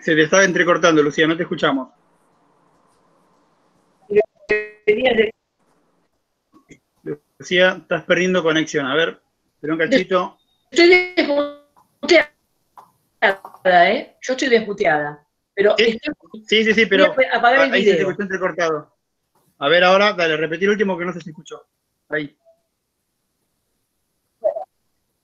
[0.00, 1.88] se te estaba entrecortando, Lucía, no te escuchamos.
[7.38, 8.86] Lucía, estás perdiendo conexión.
[8.86, 9.20] A ver,
[9.60, 10.38] pero un cachito.
[10.70, 12.30] Estoy desmuteada,
[13.64, 14.16] ¿eh?
[14.22, 15.26] Yo estoy desmuteada.
[15.54, 15.98] Pero sí,
[16.46, 18.94] sí, sí, pero ahí se te escuchó entrecortado.
[19.58, 21.66] A ver, ahora, dale, repetir el último que no sé si escuchó.
[22.10, 22.36] Ahí.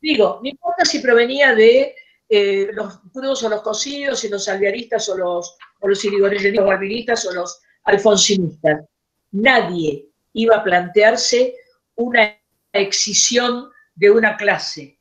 [0.00, 1.94] Digo, no importa si provenía de
[2.28, 7.32] eh, los crudos o los cocidos, y los alvearistas o los, o los irigoyenistas o
[7.32, 8.86] los alfonsinistas.
[9.32, 11.54] Nadie iba a plantearse
[12.02, 12.36] una
[12.72, 14.98] excisión de una clase.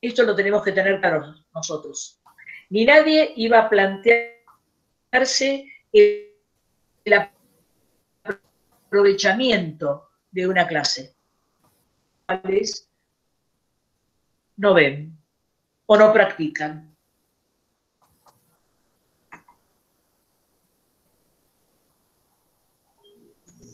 [0.00, 2.20] Esto lo tenemos que tener claro nosotros.
[2.70, 7.30] Ni nadie iba a plantearse el
[8.84, 11.14] aprovechamiento de una clase.
[14.56, 15.18] No ven
[15.86, 16.91] o no practican.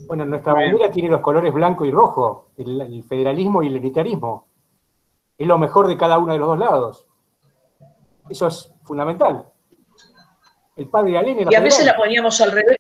[0.09, 4.49] Bueno, nuestra bandera tiene los colores blanco y rojo, el, federalismo y el unitarismo.
[5.37, 7.07] Es lo mejor de cada uno de los dos lados.
[8.31, 9.45] Eso es fundamental.
[10.77, 12.79] El padre Alén Y a veces la poníamos al revés.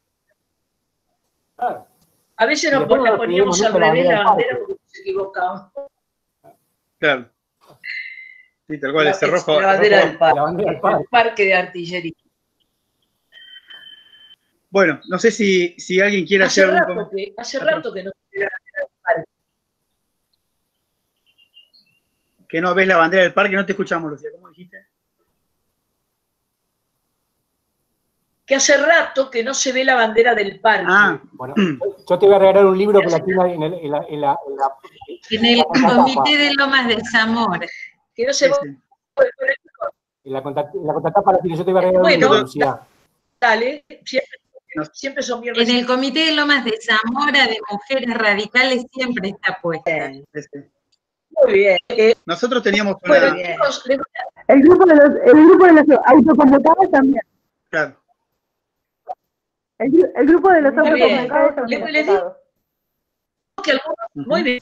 [1.58, 5.70] A veces nos la poníamos al revés la bandera porque se equivocaba.
[6.98, 7.28] Claro.
[8.68, 9.60] Sí, tal cual, ese rojo.
[9.60, 12.12] La bandera, del, parque, el parque de artillería.
[14.70, 18.10] Bueno, no sé si, si alguien quiere hace hacer rato que, Hace rato que no
[22.48, 24.86] Que no ves la bandera del parque, no te escuchamos, Lucía, ¿cómo dijiste?
[28.46, 30.86] Que hace rato que no se ve la bandera del parque.
[30.88, 31.54] Ah, bueno,
[32.08, 34.20] yo te voy a regalar un libro que la tiene en, el, en, la, en,
[34.22, 34.38] la,
[35.30, 37.68] en, el Comité de Lomas de Zamora.
[38.14, 38.54] Que no se ve.
[40.24, 42.80] En la, contratapa la tiene, yo te voy a regalar un libro, Lucía.
[43.38, 44.38] Dale, siempre
[44.92, 49.58] siempre son bien En el Comité de Lomas de Zamora de Mujeres Radicales siempre está
[49.60, 50.10] puesta.
[50.10, 51.78] Muy bien.
[52.26, 53.16] Nosotros teníamos una...
[54.48, 57.22] el, grupo de los, el grupo de los autoconvocados también.
[57.70, 58.00] Claro.
[59.78, 61.92] El, el grupo de los autoconvocados también.
[61.92, 62.36] Les, digo
[63.62, 64.60] que algunos, muy bien,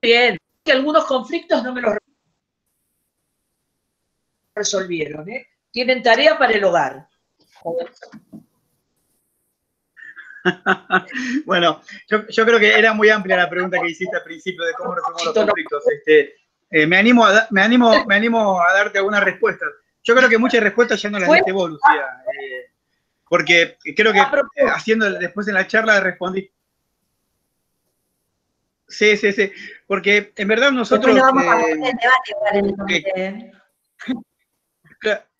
[0.00, 1.96] bien, que algunos conflictos no me los
[4.54, 5.46] resolvieron, ¿eh?
[5.70, 7.08] Tienen tarea para el hogar.
[11.46, 14.94] bueno, yo, creo que era muy amplia la pregunta que hiciste al principio de cómo
[14.94, 15.84] resolver los conflictos.
[15.88, 16.34] Este,
[16.70, 19.68] eh, me, animo a, me, animo, me animo a darte algunas respuestas.
[20.02, 22.06] Yo creo que muchas respuestas ya no las diste vos, Lucía.
[22.26, 22.70] Eh,
[23.28, 26.50] porque creo que eh, haciendo después en la charla respondí.
[28.88, 29.50] Sí, sí, sí.
[29.86, 31.16] Porque en verdad nosotros.
[31.18, 31.56] vamos a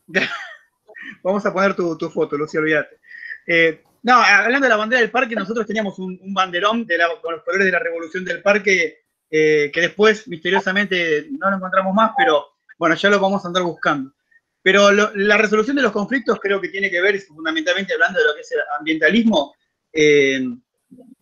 [1.23, 2.99] Vamos a poner tu, foto, Lucía, olvídate.
[3.47, 7.45] Eh, no, hablando de la bandera del parque, nosotros teníamos un, banderón de con los
[7.45, 12.49] colores de la revolución del parque eh, que después misteriosamente no lo encontramos más, pero
[12.79, 14.13] bueno, ya lo vamos a andar buscando.
[14.61, 18.35] Pero la resolución de los conflictos creo que tiene que ver, fundamentalmente hablando de lo
[18.35, 19.55] que es el ambientalismo,
[19.93, 20.45] eh,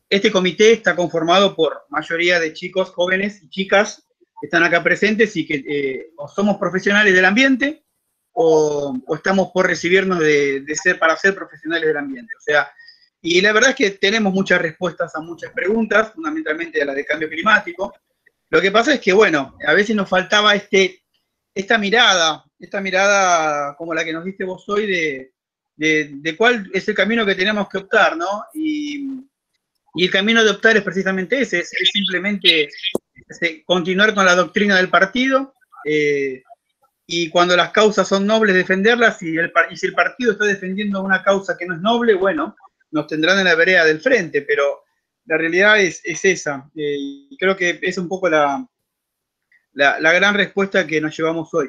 [0.08, 4.06] este comité está conformado por mayoría de chicos, jóvenes y chicas
[4.40, 7.84] que están acá presentes y que somos profesionales del ambiente
[8.32, 12.32] o, estamos por recibirnos de, ser para ser profesionales del ambiente.
[12.36, 12.70] O sea,
[13.22, 17.04] y la verdad es que tenemos muchas respuestas a muchas preguntas, fundamentalmente a la de
[17.04, 17.92] cambio climático.
[18.48, 21.02] Lo que pasa es que, bueno, a veces nos faltaba este,
[21.54, 25.32] esta mirada, esta mirada como la que nos diste vos hoy de,
[25.76, 28.44] de, cuál es el camino que tenemos que optar, ¿no?
[28.54, 29.20] Y,
[29.94, 32.68] y el camino de optar es precisamente ese, es, simplemente
[33.64, 35.54] continuar con la doctrina del partido,
[35.84, 36.42] eh,
[37.12, 41.24] y cuando las causas son nobles, defenderlas, y, el, si el partido está defendiendo una
[41.24, 42.54] causa que no es noble, bueno,
[42.92, 44.84] nos tendrán en la vereda del frente, pero
[45.26, 46.70] la realidad es, esa.
[46.76, 46.96] Eh,
[47.30, 48.64] y creo que es un poco la,
[49.72, 51.68] la, gran respuesta que nos llevamos hoy.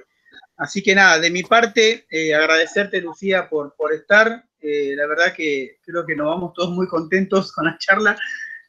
[0.57, 4.45] Así que nada, de mi parte, eh, agradecerte, Lucía, por, por estar.
[4.61, 8.15] Eh, la verdad que creo que nos vamos todos muy contentos con la charla.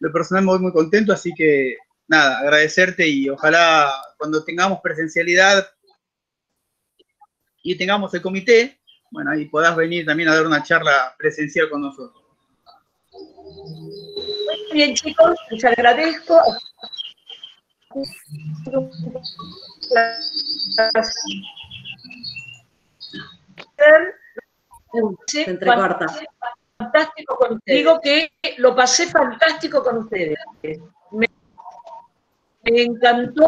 [0.01, 1.77] Lo personal me voy muy contento, así que
[2.09, 5.67] nada, agradecerte y ojalá cuando tengamos presencialidad
[7.63, 8.79] y tengamos el comité,
[9.11, 12.25] bueno, ahí podás venir también a dar una charla presencial con nosotros.
[13.13, 16.41] Muy bien, chicos, les agradezco.
[25.27, 26.07] Se entrecorta.
[26.79, 27.79] Fantástico con ustedes.
[27.79, 30.39] Digo que lo pasé fantástico con ustedes.
[31.11, 31.29] Me,
[32.65, 33.47] encantó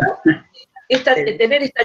[0.88, 1.84] esta, tener esta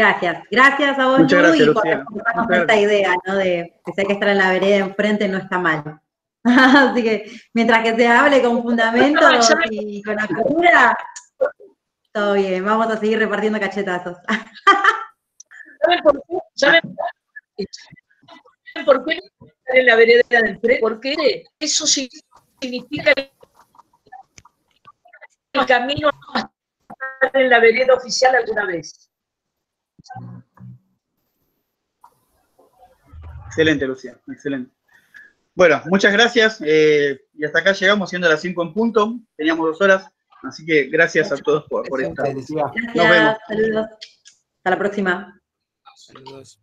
[0.00, 3.36] Gracias, gracias a vos, Muchas y por esta idea, ¿no?
[3.36, 6.00] De que sé que estar en la vereda enfrente no está mal.
[6.42, 9.20] Así que mientras que se hable con fundamento
[9.70, 10.96] y con apertura,
[12.12, 14.16] todo bien, vamos a seguir repartiendo cachetazos.
[15.84, 16.38] ¿Saben por qué?
[16.54, 16.80] ¿Saben
[18.86, 20.78] por qué estar en la vereda del frente?
[20.80, 23.12] Porque eso significa
[25.52, 29.09] el camino a estar en la vereda oficial alguna vez.
[33.46, 34.72] Excelente, Lucía, excelente.
[35.54, 36.62] Bueno, muchas gracias.
[36.64, 39.18] Eh, y hasta acá llegamos, siendo las 5 en punto.
[39.36, 40.08] Teníamos dos horas,
[40.42, 42.32] así que gracias a todos por, por estar.
[42.32, 43.36] Gracias, Nos vemos.
[43.46, 43.86] saludos.
[44.58, 45.40] Hasta la próxima.
[45.96, 46.60] Saludos.